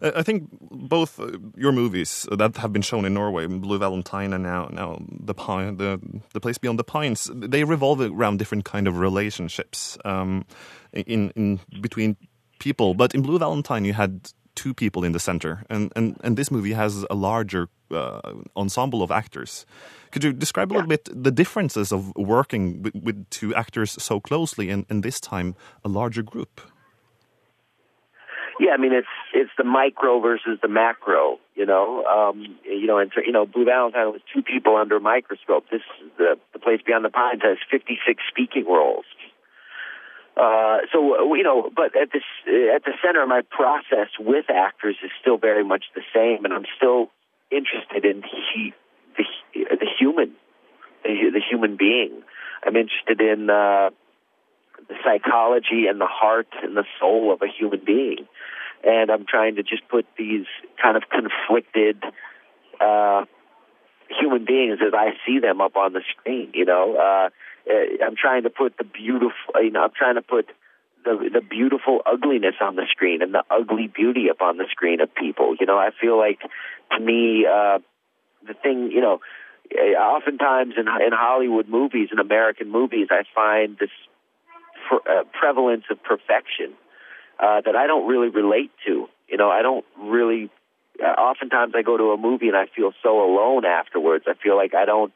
I 0.00 0.22
think 0.22 0.48
both 0.60 1.18
uh, 1.18 1.38
your 1.56 1.72
movies 1.72 2.28
that 2.30 2.56
have 2.58 2.72
been 2.72 2.82
shown 2.82 3.04
in 3.04 3.14
Norway, 3.14 3.46
Blue 3.46 3.78
Valentine, 3.78 4.32
and 4.32 4.42
now 4.42 4.68
now 4.70 5.02
the 5.10 5.34
Pine, 5.34 5.76
the 5.76 6.00
the 6.32 6.40
Place 6.40 6.58
Beyond 6.58 6.78
the 6.78 6.84
Pines, 6.84 7.30
they 7.34 7.64
revolve 7.64 8.00
around 8.00 8.38
different 8.38 8.64
kind 8.64 8.86
of 8.86 8.98
relationships 8.98 9.98
um, 10.04 10.44
in 10.92 11.30
in 11.30 11.60
between 11.80 12.16
people. 12.58 12.94
But 12.94 13.14
in 13.14 13.22
Blue 13.22 13.38
Valentine, 13.38 13.84
you 13.84 13.94
had 13.94 14.32
two 14.56 14.74
people 14.74 15.04
in 15.04 15.12
the 15.12 15.20
center, 15.20 15.64
and 15.70 15.92
and 15.94 16.16
and 16.24 16.36
this 16.36 16.50
movie 16.50 16.72
has 16.72 17.06
a 17.08 17.14
larger 17.14 17.68
uh, 17.90 18.20
ensemble 18.56 19.02
of 19.02 19.10
actors. 19.10 19.66
Could 20.10 20.24
you 20.24 20.32
describe 20.32 20.72
a 20.72 20.74
little 20.74 20.88
bit 20.88 21.08
the 21.12 21.30
differences 21.30 21.92
of 21.92 22.12
working 22.16 22.82
with, 22.82 22.94
with 22.94 23.30
two 23.30 23.54
actors 23.54 23.90
so 24.02 24.18
closely, 24.18 24.70
and, 24.70 24.86
and 24.88 25.02
this 25.02 25.20
time 25.20 25.54
a 25.84 25.88
larger 25.88 26.22
group? 26.22 26.60
Yeah, 28.58 28.72
I 28.72 28.78
mean 28.78 28.92
it's 28.92 29.14
it's 29.34 29.50
the 29.58 29.64
micro 29.64 30.20
versus 30.20 30.58
the 30.62 30.68
macro. 30.68 31.38
You 31.54 31.66
know, 31.66 32.04
um, 32.04 32.56
you 32.64 32.86
know, 32.86 32.98
and 32.98 33.10
you 33.24 33.32
know, 33.32 33.46
Blue 33.46 33.64
Valentine 33.64 34.12
was 34.12 34.22
two 34.32 34.42
people 34.42 34.76
under 34.76 34.96
a 34.96 35.00
microscope. 35.00 35.64
This 35.70 35.82
the 36.16 36.38
the 36.52 36.58
place 36.58 36.80
beyond 36.84 37.04
the 37.04 37.10
pines 37.10 37.42
has 37.42 37.58
fifty 37.70 37.98
six 38.06 38.22
speaking 38.28 38.64
roles. 38.66 39.04
Uh, 40.36 40.78
so 40.92 41.34
you 41.34 41.42
know, 41.42 41.70
but 41.74 41.96
at 41.96 42.12
this 42.12 42.22
at 42.46 42.84
the 42.84 42.92
center 43.02 43.22
of 43.22 43.28
my 43.28 43.40
process 43.48 44.08
with 44.18 44.50
actors 44.50 44.96
is 45.02 45.10
still 45.20 45.38
very 45.38 45.64
much 45.64 45.84
the 45.94 46.02
same, 46.14 46.44
and 46.44 46.52
I'm 46.52 46.66
still 46.76 47.10
interested 47.50 48.04
in 48.04 48.22
he, 48.22 48.74
the 49.16 49.24
the 49.54 49.86
human, 49.98 50.32
the, 51.04 51.30
the 51.32 51.40
human 51.40 51.76
being. 51.76 52.22
I'm 52.66 52.76
interested 52.76 53.20
in 53.20 53.48
uh, 53.48 53.90
the 54.88 54.94
psychology 55.02 55.86
and 55.88 55.98
the 55.98 56.06
heart 56.06 56.48
and 56.62 56.76
the 56.76 56.84
soul 57.00 57.32
of 57.32 57.40
a 57.40 57.48
human 57.48 57.80
being, 57.84 58.28
and 58.84 59.10
I'm 59.10 59.24
trying 59.26 59.56
to 59.56 59.62
just 59.62 59.88
put 59.88 60.04
these 60.18 60.46
kind 60.82 60.98
of 60.98 61.04
conflicted. 61.08 62.02
Uh, 62.78 63.24
human 64.08 64.44
beings 64.44 64.78
as 64.86 64.94
I 64.94 65.14
see 65.26 65.40
them 65.40 65.60
up 65.60 65.76
on 65.76 65.92
the 65.92 66.02
screen. 66.12 66.52
You 66.54 66.64
know, 66.64 66.94
uh, 66.94 67.30
uh, 67.68 68.04
I'm 68.04 68.16
trying 68.16 68.44
to 68.44 68.50
put 68.50 68.76
the 68.78 68.84
beautiful, 68.84 69.54
you 69.56 69.70
know, 69.70 69.82
I'm 69.82 69.92
trying 69.96 70.14
to 70.14 70.22
put 70.22 70.46
the 71.04 71.30
the 71.32 71.40
beautiful 71.40 72.00
ugliness 72.04 72.56
on 72.60 72.76
the 72.76 72.86
screen 72.90 73.22
and 73.22 73.32
the 73.32 73.44
ugly 73.50 73.86
beauty 73.86 74.28
up 74.30 74.42
on 74.42 74.56
the 74.56 74.66
screen 74.70 75.00
of 75.00 75.14
people. 75.14 75.56
You 75.58 75.66
know, 75.66 75.78
I 75.78 75.90
feel 75.98 76.18
like 76.18 76.40
to 76.92 77.00
me, 77.00 77.46
uh, 77.46 77.78
the 78.46 78.54
thing, 78.54 78.90
you 78.92 79.00
know, 79.00 79.20
uh, 79.74 79.98
oftentimes 79.98 80.74
in 80.76 80.86
in 80.88 81.12
Hollywood 81.12 81.68
movies 81.68 82.08
and 82.10 82.20
American 82.20 82.70
movies, 82.70 83.08
I 83.10 83.22
find 83.34 83.76
this 83.78 83.90
pr- 84.88 85.08
uh, 85.08 85.24
prevalence 85.38 85.84
of 85.90 86.02
perfection 86.02 86.74
uh, 87.38 87.60
that 87.64 87.76
I 87.76 87.86
don't 87.86 88.08
really 88.08 88.28
relate 88.28 88.70
to. 88.86 89.08
You 89.28 89.36
know, 89.36 89.50
I 89.50 89.62
don't 89.62 89.84
really. 89.98 90.50
Uh, 91.02 91.08
oftentimes, 91.08 91.74
I 91.76 91.82
go 91.82 91.96
to 91.96 92.12
a 92.12 92.16
movie 92.16 92.48
and 92.48 92.56
I 92.56 92.66
feel 92.74 92.92
so 93.02 93.20
alone 93.22 93.64
afterwards. 93.66 94.24
I 94.26 94.32
feel 94.42 94.56
like 94.56 94.74
I 94.74 94.86
don't 94.86 95.12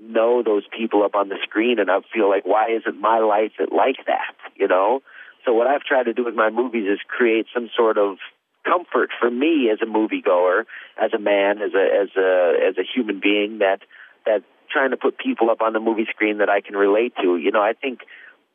know 0.00 0.42
those 0.42 0.64
people 0.76 1.02
up 1.02 1.14
on 1.14 1.28
the 1.28 1.36
screen, 1.42 1.78
and 1.78 1.90
I 1.90 2.00
feel 2.12 2.28
like, 2.28 2.46
why 2.46 2.68
isn't 2.70 3.00
my 3.00 3.18
life 3.18 3.52
like 3.58 4.06
that? 4.06 4.34
You 4.56 4.68
know. 4.68 5.02
So 5.44 5.52
what 5.52 5.66
I've 5.66 5.82
tried 5.82 6.04
to 6.04 6.12
do 6.12 6.24
with 6.24 6.34
my 6.34 6.50
movies 6.50 6.86
is 6.90 6.98
create 7.08 7.46
some 7.54 7.70
sort 7.74 7.96
of 7.96 8.18
comfort 8.64 9.10
for 9.18 9.30
me 9.30 9.70
as 9.72 9.78
a 9.82 9.86
moviegoer, 9.86 10.64
as 11.02 11.12
a 11.14 11.18
man, 11.18 11.62
as 11.62 11.72
a 11.74 12.02
as 12.02 12.08
a 12.16 12.68
as 12.68 12.74
a 12.78 12.84
human 12.84 13.20
being 13.20 13.58
that 13.58 13.80
that 14.26 14.42
trying 14.70 14.90
to 14.90 14.96
put 14.96 15.18
people 15.18 15.50
up 15.50 15.62
on 15.62 15.72
the 15.72 15.80
movie 15.80 16.06
screen 16.10 16.38
that 16.38 16.48
I 16.48 16.60
can 16.60 16.76
relate 16.76 17.14
to. 17.22 17.36
You 17.36 17.50
know, 17.50 17.62
I 17.62 17.72
think 17.72 18.00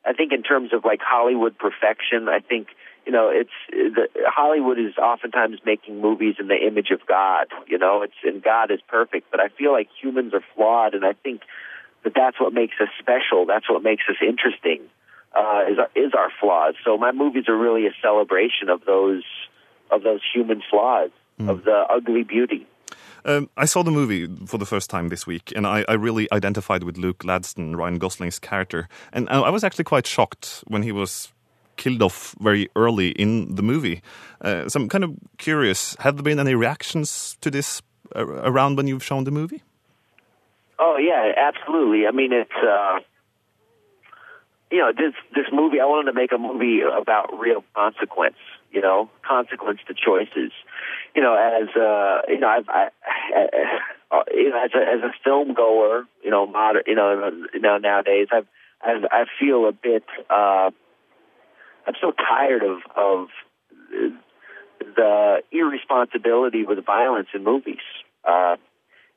I 0.06 0.14
think 0.14 0.32
in 0.32 0.44
terms 0.44 0.74
of 0.74 0.86
like 0.86 1.00
Hollywood 1.02 1.58
perfection, 1.58 2.28
I 2.30 2.40
think 2.40 2.68
you 3.06 3.12
know 3.12 3.30
it's 3.30 3.52
the, 3.70 4.08
Hollywood 4.28 4.80
is 4.80 4.98
oftentimes 4.98 5.60
making 5.66 6.02
movies 6.02 6.36
in 6.40 6.48
the 6.48 6.56
image 6.56 6.90
of 6.92 7.06
God. 7.06 7.48
You 7.68 7.78
know, 7.78 8.02
it's 8.02 8.14
and 8.24 8.42
God 8.42 8.72
is 8.72 8.80
perfect, 8.88 9.32
but 9.32 9.40
I 9.40 9.50
feel 9.50 9.72
like 9.72 9.90
humans 10.02 10.34
are 10.34 10.44
flawed, 10.56 10.94
and 10.94 11.06
I 11.06 11.14
think 11.14 11.42
that 12.04 12.14
that's 12.16 12.40
what 12.40 12.54
makes 12.54 12.76
us 12.82 12.90
special. 13.00 13.46
That's 13.46 13.70
what 13.70 13.84
makes 13.84 14.04
us 14.10 14.18
interesting. 14.22 14.82
Uh, 15.36 15.64
is 15.68 15.80
our, 15.80 15.90
is 15.96 16.14
our 16.14 16.30
flaws. 16.40 16.76
So 16.86 16.96
my 16.96 17.12
movies 17.12 17.46
are 17.48 17.58
really 17.58 17.88
a 17.88 17.94
celebration 18.04 18.70
of 18.70 18.86
those 18.86 19.24
of 19.90 20.04
those 20.04 20.22
human 20.34 20.62
flaws, 20.70 21.10
of 21.40 21.64
the 21.64 21.86
ugly 21.90 22.24
beauty. 22.24 22.68
Um, 23.26 23.50
I 23.58 23.66
saw 23.66 23.84
the 23.84 23.92
movie 23.92 24.28
for 24.46 24.58
the 24.58 24.66
first 24.66 24.90
time 24.90 25.10
this 25.10 25.26
week, 25.26 25.54
and 25.56 25.66
I, 25.66 25.86
I 25.88 25.94
really 25.94 26.32
identified 26.32 26.84
with 26.84 26.98
Luke 26.98 27.20
Ladston, 27.20 27.76
Ryan 27.76 27.98
Gosling's 27.98 28.38
character. 28.38 28.88
And 29.12 29.30
I 29.30 29.40
I 29.40 29.50
was 29.50 29.64
actually 29.64 29.86
quite 29.86 30.06
shocked 30.06 30.64
when 30.68 30.84
he 30.84 30.92
was 30.92 31.34
killed 31.78 32.02
off 32.02 32.36
very 32.40 32.70
early 32.76 33.10
in 33.12 33.56
the 33.56 33.64
movie. 33.64 34.02
Uh, 34.42 34.68
so 34.70 34.80
I'm 34.80 34.90
kind 34.90 35.04
of 35.04 35.12
curious, 35.38 35.96
have 36.00 36.16
there 36.16 36.24
been 36.24 36.40
any 36.40 36.56
reactions 36.56 37.38
to 37.42 37.50
this 37.50 37.82
uh, 38.16 38.26
around 38.26 38.78
when 38.78 38.88
you've 38.88 39.04
shown 39.04 39.24
the 39.24 39.32
movie? 39.32 39.62
Oh 40.80 40.98
yeah, 40.98 41.32
absolutely. 41.38 42.08
I 42.08 42.12
mean, 42.12 42.34
it's 42.34 42.52
uh, 42.52 43.00
you 44.72 44.80
know 44.80 44.92
this 44.92 45.14
this 45.36 45.46
movie. 45.52 45.80
I 45.80 45.86
wanted 45.86 46.12
to 46.12 46.14
make 46.14 46.32
a 46.32 46.38
movie 46.38 46.82
about 46.82 47.40
real 47.40 47.64
consequence. 47.76 48.36
You 48.72 48.82
know, 48.82 49.10
consequence 49.22 49.80
to 49.88 49.94
choices. 49.94 50.52
You 51.16 51.22
know, 51.22 51.36
as 51.36 51.70
uh, 51.76 52.22
you 52.28 52.40
know, 52.40 52.48
I've, 52.48 52.68
I, 52.68 52.90
uh, 54.12 54.24
you 54.34 54.50
know, 54.50 54.64
as 54.64 54.72
a 54.74 54.80
as 54.80 55.02
a 55.04 55.14
film 55.24 55.54
goer, 55.54 56.06
you 56.24 56.32
know, 56.32 56.48
modern, 56.48 56.84
you 56.88 56.96
know, 56.96 57.32
you 57.54 57.60
know, 57.60 57.78
nowadays, 57.78 58.28
I've, 58.32 58.48
I've 58.84 59.06
I 59.12 59.26
feel 59.40 59.68
a 59.68 59.72
bit. 59.72 60.04
Uh, 60.30 60.72
I'm 61.88 61.96
so 62.00 62.12
tired 62.12 62.64
of 62.64 62.80
of 62.96 63.28
the 64.96 65.42
irresponsibility 65.52 66.64
with 66.66 66.84
violence 66.86 67.30
in 67.34 67.44
movies. 67.44 67.84
Uh, 68.28 68.58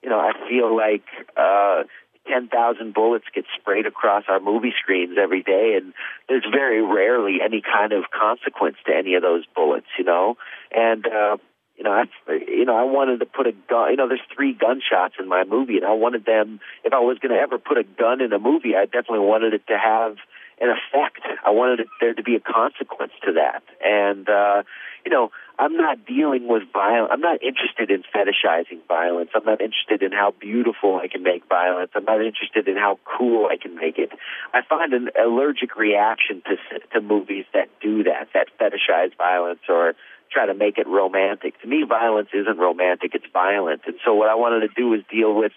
you 0.03 0.11
know, 0.11 0.19
I 0.19 0.33
feel 0.49 0.75
like 0.77 1.05
uh, 1.37 1.85
10,000 2.29 2.95
bullets 2.95 3.25
get 3.35 3.45
sprayed 3.59 3.87
across 3.87 4.25
our 4.29 4.41
movie 4.41 4.73
screens 4.81 5.17
every 5.21 5.43
day, 5.43 5.79
and 5.81 5.93
there's 6.29 6.45
very 6.51 6.83
rarely 6.83 7.39
any 7.45 7.63
kind 7.63 7.93
of 7.93 8.05
consequence 8.11 8.77
to 8.87 8.95
any 8.95 9.15
of 9.15 9.23
those 9.23 9.45
bullets, 9.55 9.87
you 9.99 10.05
know? 10.05 10.37
And, 10.73 11.07
uh, 11.07 11.37
you 11.77 11.85
know, 11.85 11.93
I, 11.93 12.05
you 12.49 12.65
know, 12.65 12.77
I 12.77 12.85
wanted 12.85 13.21
to 13.21 13.27
put 13.27 13.47
a 13.47 13.53
gun. 13.53 13.91
You 13.91 13.97
know, 13.97 14.09
there's 14.09 14.21
three 14.35 14.55
gunshots 14.55 15.15
in 15.19 15.29
my 15.29 15.45
movie, 15.45 15.77
and 15.77 15.85
I 15.85 15.93
wanted 15.93 16.25
them. 16.25 16.61
If 16.85 16.93
I 16.93 17.01
was 17.01 17.19
going 17.19 17.35
to 17.35 17.41
ever 17.41 17.59
put 17.59 17.77
a 17.77 17.85
gun 17.85 18.21
in 18.21 18.33
a 18.33 18.39
movie, 18.39 18.75
I 18.77 18.87
definitely 18.87 19.27
wanted 19.27 19.53
it 19.53 19.67
to 19.67 19.77
have 19.77 20.17
an 20.61 20.71
effect. 20.71 21.21
I 21.45 21.51
wanted 21.51 21.87
there 22.01 22.15
to 22.15 22.23
be 22.23 22.35
a 22.37 22.41
consequence 22.41 23.13
to 23.25 23.33
that. 23.35 23.63
And 23.85 24.29
uh, 24.29 24.63
you 25.05 25.13
know, 25.13 25.31
I'm 25.59 25.77
not 25.77 26.05
dealing 26.05 26.49
with 26.49 26.65
violence. 26.73 27.11
I'm 27.13 27.21
not 27.21 27.43
interested 27.43 27.91
in 27.91 28.03
fetishizing 28.15 28.87
violence. 28.89 29.31
I'm 29.35 29.45
not 29.45 29.61
interested 29.61 30.03
in 30.03 30.13
how 30.13 30.35
beautiful 30.41 30.97
I 30.97 31.09
can 31.09 31.23
make 31.23 31.49
violence. 31.49 31.93
I'm 31.95 32.05
not 32.05 32.21
interested 32.21 32.67
in 32.67 32.77
how 32.77 32.99
cool 33.05 33.47
I 33.47 33.57
can 33.57 33.77
make 33.77 33.99
it. 33.99 34.11
I 34.53 34.63
find 34.69 34.93
an 34.93 35.11
allergic 35.19 35.77
reaction 35.77 36.43
to 36.47 36.57
to 36.95 37.01
movies 37.01 37.45
that 37.55 37.69
do 37.81 38.03
that, 38.05 38.29
that 38.35 38.49
fetishize 38.59 39.17
violence 39.17 39.61
or 39.69 39.95
try 40.33 40.47
to 40.47 40.55
make 40.55 40.77
it 40.79 40.87
romantic. 40.87 41.61
To 41.63 41.69
me, 41.69 41.85
violence 41.89 42.29
isn't 42.35 42.59
romantic; 42.59 43.15
it's 43.15 43.31
violent. 43.33 43.83
And 43.87 43.97
so, 44.05 44.15
what 44.15 44.29
I 44.29 44.35
wanted 44.35 44.61
to 44.67 44.75
do 44.75 44.89
was 44.89 45.01
deal 45.11 45.35
with 45.35 45.53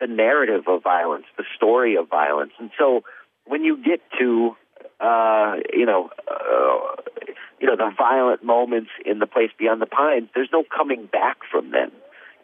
the 0.00 0.06
narrative 0.06 0.64
of 0.66 0.82
violence, 0.82 1.24
the 1.36 1.44
story 1.56 1.96
of 1.96 2.08
violence. 2.08 2.52
And 2.58 2.70
so, 2.78 3.02
when 3.50 3.64
you 3.64 3.76
get 3.82 4.00
to 4.18 4.56
uh, 5.00 5.54
you 5.72 5.86
know, 5.86 6.10
uh, 6.28 7.02
you 7.58 7.66
know, 7.66 7.76
the 7.76 7.90
violent 7.96 8.44
moments 8.44 8.90
in 9.04 9.18
the 9.18 9.26
place 9.26 9.50
beyond 9.58 9.80
the 9.80 9.86
pines, 9.86 10.28
there's 10.34 10.50
no 10.52 10.62
coming 10.62 11.06
back 11.06 11.38
from 11.50 11.70
them. 11.70 11.90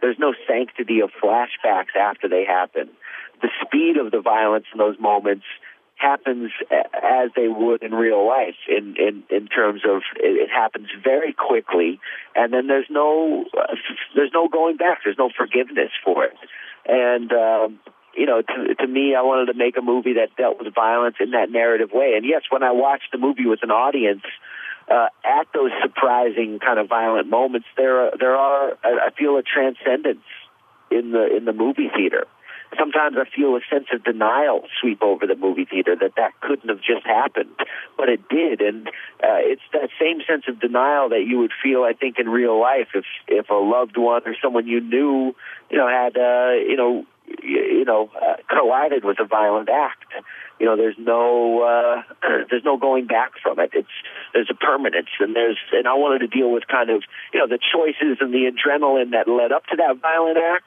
There's 0.00 0.18
no 0.18 0.34
sanctity 0.46 1.00
of 1.00 1.10
flashbacks 1.22 1.94
after 1.98 2.28
they 2.28 2.44
happen. 2.44 2.88
The 3.42 3.48
speed 3.64 3.96
of 3.98 4.10
the 4.10 4.20
violence 4.20 4.66
in 4.72 4.78
those 4.78 4.98
moments 4.98 5.44
happens 5.96 6.50
as 6.70 7.30
they 7.34 7.48
would 7.48 7.82
in 7.82 7.92
real 7.92 8.26
life 8.26 8.56
in 8.68 8.96
in 8.98 9.22
in 9.30 9.48
terms 9.48 9.80
of 9.88 10.02
it, 10.16 10.50
happens 10.50 10.88
very 11.02 11.32
quickly 11.32 11.98
and 12.34 12.52
then 12.52 12.66
there's 12.66 12.90
no 12.90 13.46
uh, 13.58 13.74
there's 14.14 14.30
no 14.34 14.46
going 14.46 14.76
back 14.76 14.98
there's 15.04 15.16
no 15.16 15.30
forgiveness 15.34 15.90
for 16.04 16.22
it 16.24 16.36
and 16.84 17.32
um 17.32 17.80
you 18.16 18.26
know, 18.26 18.42
to, 18.42 18.74
to 18.74 18.86
me, 18.86 19.14
I 19.14 19.22
wanted 19.22 19.52
to 19.52 19.58
make 19.58 19.76
a 19.76 19.82
movie 19.82 20.14
that 20.14 20.34
dealt 20.36 20.58
with 20.58 20.74
violence 20.74 21.16
in 21.20 21.32
that 21.32 21.50
narrative 21.50 21.90
way. 21.92 22.14
And 22.16 22.24
yes, 22.24 22.42
when 22.50 22.62
I 22.62 22.72
watched 22.72 23.12
the 23.12 23.18
movie 23.18 23.46
with 23.46 23.62
an 23.62 23.70
audience, 23.70 24.22
uh, 24.90 25.08
at 25.24 25.46
those 25.52 25.70
surprising 25.82 26.58
kind 26.58 26.78
of 26.78 26.88
violent 26.88 27.28
moments, 27.28 27.66
there 27.76 28.06
are, 28.06 28.16
there 28.18 28.36
are 28.36 28.78
I 28.84 29.10
feel 29.16 29.36
a 29.36 29.42
transcendence 29.42 30.24
in 30.90 31.10
the 31.12 31.36
in 31.36 31.44
the 31.44 31.52
movie 31.52 31.90
theater. 31.94 32.26
Sometimes 32.78 33.16
I 33.16 33.24
feel 33.28 33.56
a 33.56 33.60
sense 33.70 33.86
of 33.92 34.04
denial 34.04 34.62
sweep 34.80 35.02
over 35.02 35.26
the 35.26 35.36
movie 35.36 35.64
theater 35.64 35.96
that 36.00 36.12
that 36.16 36.32
couldn't 36.40 36.68
have 36.68 36.80
just 36.80 37.06
happened, 37.06 37.50
but 37.96 38.08
it 38.08 38.28
did, 38.28 38.60
and 38.60 38.88
uh, 38.88 39.38
it's 39.42 39.62
that 39.72 39.88
same 40.00 40.20
sense 40.26 40.44
of 40.48 40.60
denial 40.60 41.08
that 41.10 41.24
you 41.26 41.38
would 41.38 41.52
feel, 41.62 41.82
I 41.82 41.92
think, 41.92 42.18
in 42.18 42.28
real 42.28 42.60
life 42.60 42.88
if 42.94 43.04
if 43.28 43.50
a 43.50 43.54
loved 43.54 43.96
one 43.96 44.22
or 44.24 44.34
someone 44.42 44.66
you 44.66 44.80
knew, 44.80 45.34
you 45.70 45.78
know, 45.78 45.88
had 45.88 46.16
uh, 46.16 46.52
you 46.52 46.76
know 46.76 47.06
you 47.42 47.84
know 47.84 48.10
uh, 48.20 48.36
collided 48.48 49.04
with 49.04 49.18
a 49.20 49.24
violent 49.24 49.68
act. 49.68 50.12
You 50.58 50.66
know 50.66 50.76
there's 50.76 50.96
no 50.98 51.62
uh 51.62 52.02
there's 52.50 52.64
no 52.64 52.76
going 52.76 53.06
back 53.06 53.32
from 53.42 53.58
it. 53.60 53.70
It's 53.72 53.88
there's 54.32 54.50
a 54.50 54.54
permanence 54.54 55.08
and 55.20 55.34
there's 55.34 55.58
and 55.72 55.86
I 55.86 55.94
wanted 55.94 56.20
to 56.20 56.28
deal 56.28 56.50
with 56.50 56.66
kind 56.68 56.90
of 56.90 57.02
you 57.32 57.40
know 57.40 57.46
the 57.46 57.58
choices 57.58 58.18
and 58.20 58.32
the 58.32 58.50
adrenaline 58.50 59.12
that 59.12 59.28
led 59.28 59.52
up 59.52 59.66
to 59.66 59.76
that 59.76 60.00
violent 60.00 60.38
act 60.38 60.64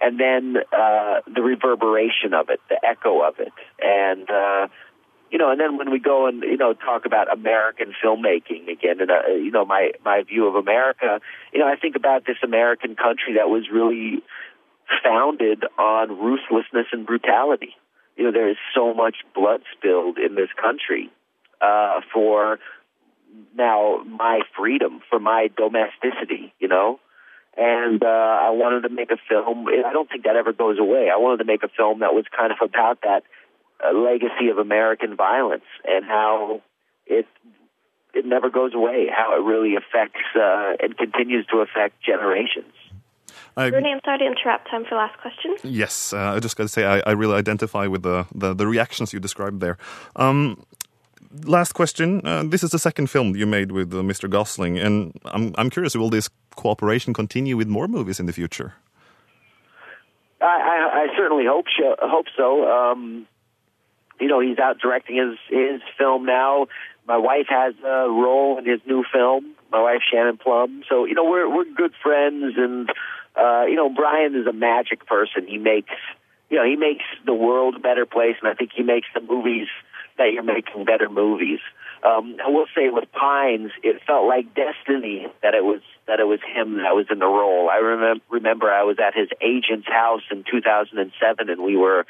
and 0.00 0.18
then 0.18 0.56
uh 0.72 1.20
the 1.32 1.42
reverberation 1.42 2.34
of 2.34 2.50
it 2.50 2.60
the 2.68 2.78
echo 2.84 3.22
of 3.22 3.38
it. 3.38 3.52
And 3.80 4.28
uh 4.30 4.68
you 5.30 5.38
know, 5.38 5.50
and 5.50 5.60
then 5.60 5.78
when 5.78 5.90
we 5.90 6.00
go 6.00 6.26
and 6.26 6.42
you 6.42 6.56
know 6.56 6.74
talk 6.74 7.06
about 7.06 7.32
American 7.32 7.94
filmmaking 8.04 8.68
again, 8.68 9.00
and 9.00 9.10
uh, 9.10 9.28
you 9.28 9.50
know 9.50 9.64
my 9.64 9.92
my 10.04 10.22
view 10.22 10.48
of 10.48 10.56
America, 10.56 11.20
you 11.52 11.60
know, 11.60 11.68
I 11.68 11.76
think 11.76 11.94
about 11.94 12.26
this 12.26 12.38
American 12.42 12.96
country 12.96 13.34
that 13.36 13.48
was 13.48 13.68
really 13.72 14.22
founded 15.04 15.64
on 15.78 16.18
ruthlessness 16.18 16.86
and 16.92 17.06
brutality. 17.06 17.74
You 18.16 18.24
know, 18.24 18.32
there 18.32 18.50
is 18.50 18.56
so 18.74 18.92
much 18.94 19.16
blood 19.34 19.62
spilled 19.76 20.18
in 20.18 20.34
this 20.34 20.50
country 20.60 21.10
uh, 21.60 22.00
for 22.12 22.58
now 23.56 24.02
my 24.04 24.40
freedom, 24.56 25.00
for 25.08 25.18
my 25.18 25.48
domesticity, 25.56 26.52
you 26.58 26.68
know. 26.68 27.00
And 27.56 28.02
uh, 28.02 28.06
I 28.06 28.50
wanted 28.50 28.82
to 28.82 28.94
make 28.94 29.10
a 29.10 29.16
film. 29.28 29.66
I 29.68 29.92
don't 29.92 30.08
think 30.08 30.24
that 30.24 30.36
ever 30.36 30.52
goes 30.52 30.78
away. 30.78 31.10
I 31.12 31.16
wanted 31.16 31.38
to 31.38 31.44
make 31.44 31.62
a 31.62 31.68
film 31.68 32.00
that 32.00 32.14
was 32.14 32.24
kind 32.36 32.52
of 32.52 32.58
about 32.62 33.00
that 33.02 33.22
uh, 33.84 33.96
legacy 33.96 34.48
of 34.50 34.58
American 34.58 35.16
violence 35.16 35.64
and 35.84 36.04
how 36.04 36.62
it 37.06 37.26
it 38.14 38.24
never 38.24 38.50
goes 38.50 38.72
away. 38.74 39.08
How 39.10 39.36
it 39.36 39.44
really 39.44 39.76
affects 39.76 40.20
uh, 40.36 40.72
and 40.80 40.96
continues 40.96 41.46
to 41.46 41.58
affect 41.58 42.02
generations. 42.02 42.72
I, 43.56 43.66
Rooney, 43.66 43.92
I'm 43.92 44.00
sorry 44.04 44.18
to 44.18 44.26
interrupt. 44.26 44.70
Time 44.70 44.84
for 44.84 44.96
last 44.96 45.18
question. 45.20 45.56
Yes, 45.62 46.12
uh, 46.12 46.34
I 46.36 46.40
just 46.40 46.56
got 46.56 46.64
to 46.64 46.68
say 46.68 46.84
I, 46.84 47.00
I, 47.06 47.12
really 47.12 47.34
identify 47.34 47.86
with 47.86 48.02
the, 48.02 48.26
the, 48.34 48.54
the 48.54 48.66
reactions 48.66 49.12
you 49.12 49.20
described 49.20 49.60
there. 49.60 49.78
Um, 50.16 50.64
last 51.44 51.72
question. 51.72 52.26
Uh, 52.26 52.44
this 52.44 52.62
is 52.62 52.70
the 52.70 52.78
second 52.78 53.08
film 53.08 53.36
you 53.36 53.46
made 53.46 53.72
with 53.72 53.92
uh, 53.92 53.98
Mr. 53.98 54.28
Gosling, 54.28 54.78
and 54.78 55.18
I'm 55.24 55.54
I'm 55.56 55.70
curious, 55.70 55.94
will 55.94 56.10
this 56.10 56.28
cooperation 56.56 57.14
continue 57.14 57.56
with 57.56 57.68
more 57.68 57.88
movies 57.88 58.20
in 58.20 58.26
the 58.26 58.32
future? 58.32 58.74
I, 60.40 60.44
I, 60.46 61.00
I 61.02 61.06
certainly 61.16 61.44
hope 61.46 61.66
so, 61.78 61.96
hope 62.00 62.26
so. 62.36 62.66
Um, 62.70 63.26
you 64.18 64.28
know, 64.28 64.40
he's 64.40 64.58
out 64.58 64.78
directing 64.78 65.16
his 65.16 65.38
his 65.48 65.80
film 65.98 66.24
now. 66.26 66.66
My 67.06 67.16
wife 67.16 67.46
has 67.48 67.74
a 67.84 68.08
role 68.08 68.58
in 68.58 68.66
his 68.66 68.80
new 68.86 69.04
film. 69.12 69.54
My 69.72 69.82
wife 69.82 70.00
Shannon 70.10 70.36
Plum. 70.36 70.82
So 70.88 71.04
you 71.04 71.14
know, 71.14 71.24
we're 71.24 71.48
we're 71.48 71.64
good 71.64 71.92
friends 72.02 72.54
and 72.56 72.90
uh, 73.36 73.64
you 73.66 73.76
know, 73.76 73.88
Brian 73.88 74.34
is 74.34 74.46
a 74.46 74.52
magic 74.52 75.06
person. 75.06 75.46
He 75.46 75.58
makes 75.58 75.92
you 76.50 76.56
know, 76.56 76.64
he 76.64 76.76
makes 76.76 77.04
the 77.24 77.34
world 77.34 77.76
a 77.76 77.78
better 77.78 78.04
place, 78.04 78.34
and 78.42 78.50
I 78.50 78.54
think 78.54 78.72
he 78.74 78.82
makes 78.82 79.06
the 79.14 79.20
movies 79.20 79.68
that 80.18 80.32
you're 80.32 80.42
making 80.42 80.84
better 80.84 81.08
movies. 81.08 81.60
Um, 82.04 82.36
I 82.44 82.48
will 82.48 82.66
say 82.74 82.88
with 82.90 83.10
Pines, 83.12 83.70
it 83.82 84.00
felt 84.06 84.26
like 84.26 84.54
destiny 84.54 85.26
that 85.42 85.54
it 85.54 85.62
was 85.62 85.80
that 86.06 86.18
it 86.18 86.26
was 86.26 86.40
him 86.42 86.78
that 86.78 86.94
was 86.94 87.06
in 87.10 87.20
the 87.20 87.26
role. 87.26 87.68
I 87.70 87.76
remember 87.76 88.24
remember 88.30 88.70
I 88.70 88.82
was 88.82 88.96
at 88.98 89.14
his 89.14 89.28
agent's 89.40 89.86
house 89.86 90.22
in 90.30 90.44
2007, 90.50 91.50
and 91.50 91.62
we 91.62 91.76
were 91.76 92.04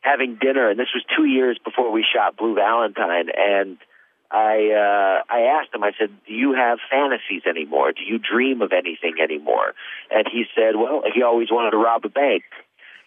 having 0.00 0.36
dinner, 0.40 0.70
and 0.70 0.78
this 0.78 0.92
was 0.94 1.04
two 1.16 1.24
years 1.24 1.58
before 1.62 1.90
we 1.90 2.04
shot 2.04 2.36
Blue 2.36 2.54
Valentine, 2.54 3.28
and 3.36 3.76
I 4.34 4.74
uh, 4.74 5.22
I 5.32 5.42
asked 5.54 5.72
him. 5.72 5.84
I 5.84 5.92
said, 5.96 6.10
"Do 6.26 6.34
you 6.34 6.54
have 6.54 6.78
fantasies 6.90 7.46
anymore? 7.46 7.92
Do 7.92 8.02
you 8.02 8.18
dream 8.18 8.62
of 8.62 8.72
anything 8.72 9.14
anymore?" 9.22 9.74
And 10.10 10.26
he 10.26 10.44
said, 10.56 10.74
"Well, 10.74 11.04
he 11.14 11.22
always 11.22 11.52
wanted 11.52 11.70
to 11.70 11.76
rob 11.76 12.04
a 12.04 12.08
bank." 12.08 12.42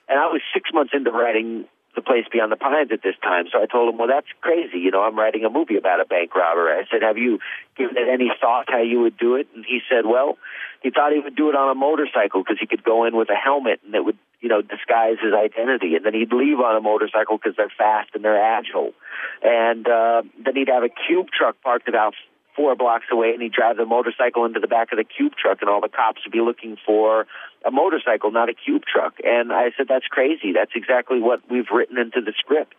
And 0.08 0.18
I 0.18 0.28
was 0.28 0.42
six 0.54 0.72
months 0.74 0.94
into 0.96 1.12
writing 1.12 1.66
The 1.96 2.02
Place 2.02 2.24
Beyond 2.32 2.50
the 2.54 2.56
Pines 2.56 2.92
at 2.94 3.04
this 3.04 3.16
time, 3.22 3.48
so 3.52 3.62
I 3.62 3.66
told 3.66 3.92
him, 3.92 3.98
"Well, 3.98 4.08
that's 4.08 4.32
crazy. 4.40 4.80
You 4.80 4.92
know, 4.92 5.04
I'm 5.04 5.20
writing 5.20 5.44
a 5.44 5.50
movie 5.50 5.76
about 5.76 6.00
a 6.00 6.06
bank 6.06 6.34
robber." 6.34 6.72
I 6.72 6.86
said, 6.90 7.02
"Have 7.04 7.18
you 7.18 7.40
given 7.76 7.98
it 7.98 8.08
any 8.08 8.32
thought 8.40 8.70
how 8.70 8.82
you 8.82 9.02
would 9.02 9.18
do 9.18 9.36
it?" 9.36 9.48
And 9.54 9.66
he 9.66 9.82
said, 9.90 10.06
"Well, 10.06 10.38
he 10.82 10.92
thought 10.92 11.12
he 11.12 11.20
would 11.20 11.36
do 11.36 11.50
it 11.50 11.56
on 11.56 11.70
a 11.70 11.76
motorcycle 11.76 12.42
because 12.42 12.58
he 12.58 12.68
could 12.68 12.84
go 12.86 13.04
in 13.04 13.18
with 13.18 13.30
a 13.30 13.36
helmet 13.36 13.82
and 13.86 13.94
it 13.96 14.06
would, 14.06 14.18
you 14.42 14.50
know, 14.50 14.62
disguise 14.62 15.18
his 15.22 15.34
identity, 15.34 15.96
and 15.96 16.06
then 16.06 16.14
he'd 16.14 16.34
leave 16.34 16.60
on 16.60 16.76
a 16.76 16.82
motorcycle 16.82 17.38
because 17.38 17.56
they're 17.58 17.74
fast 17.78 18.10
and 18.14 18.24
they're 18.24 18.42
agile." 18.42 18.94
and 19.42 19.88
uh, 19.88 20.22
then 20.44 20.56
he'd 20.56 20.70
have 20.70 20.84
a 20.84 20.90
cube 20.90 21.28
truck 21.36 21.56
parked 21.62 21.88
about 21.88 22.14
four 22.56 22.76
blocks 22.76 23.06
away, 23.12 23.32
and 23.34 23.42
he'd 23.42 23.52
drive 23.52 23.78
the 23.78 23.86
motorcycle 23.86 24.46
into 24.46 24.60
the 24.60 24.68
back 24.68 24.92
of 24.92 24.98
the 24.98 25.04
cube 25.04 25.34
truck, 25.40 25.60
and 25.62 25.70
all 25.70 25.80
the 25.80 25.90
cops 25.90 26.22
would 26.26 26.32
be 26.32 26.42
looking 26.42 26.76
for 26.86 27.28
a 27.64 27.70
motorcycle, 27.70 28.32
not 28.32 28.50
a 28.50 28.54
cube 28.54 28.84
truck. 28.92 29.14
And 29.24 29.54
I 29.54 29.72
said, 29.78 29.88
"That's 29.88 30.08
crazy. 30.08 30.54
That's 30.54 30.72
exactly 30.76 31.20
what 31.20 31.42
we've 31.50 31.70
written 31.72 31.98
into 31.98 32.22
the 32.22 32.34
script." 32.38 32.76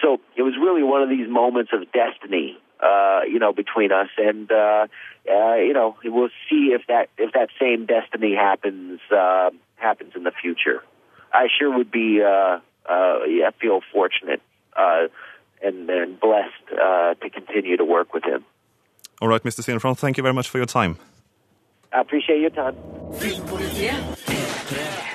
So 0.00 0.20
it 0.36 0.42
was 0.42 0.54
really 0.56 0.82
one 0.82 1.02
of 1.02 1.10
these 1.10 1.28
moments 1.28 1.72
of 1.74 1.92
destiny, 1.92 2.58
uh, 2.82 3.20
you 3.26 3.38
know, 3.38 3.52
between 3.52 3.92
us, 3.92 4.08
and 4.18 4.50
uh, 4.50 4.86
uh, 5.30 5.54
you 5.54 5.72
know, 5.72 5.96
we'll 6.04 6.30
see 6.50 6.74
if 6.74 6.82
that 6.88 7.08
if 7.18 7.32
that 7.32 7.48
same 7.60 7.86
destiny 7.86 8.34
happens 8.34 9.00
uh, 9.10 9.50
happens 9.76 10.12
in 10.16 10.24
the 10.24 10.32
future. 10.32 10.82
I 11.32 11.48
sure 11.58 11.76
would 11.76 11.90
be. 11.90 12.22
Uh, 12.22 12.58
uh, 12.88 13.20
yeah, 13.28 13.50
feel 13.60 13.80
fortunate. 13.92 14.42
Uh, 14.76 15.08
and, 15.62 15.88
and 15.88 16.18
blessed 16.18 16.72
uh, 16.72 17.14
to 17.14 17.30
continue 17.30 17.76
to 17.76 17.84
work 17.84 18.12
with 18.12 18.24
him. 18.24 18.44
All 19.20 19.28
right, 19.28 19.42
Mr. 19.42 19.60
Cinephron, 19.60 19.96
thank 19.96 20.16
you 20.16 20.22
very 20.22 20.34
much 20.34 20.48
for 20.48 20.58
your 20.58 20.66
time. 20.66 20.98
I 21.92 22.00
appreciate 22.00 22.40
your 22.40 22.50
time. 22.50 22.74
Filmpolitiet 23.12 25.08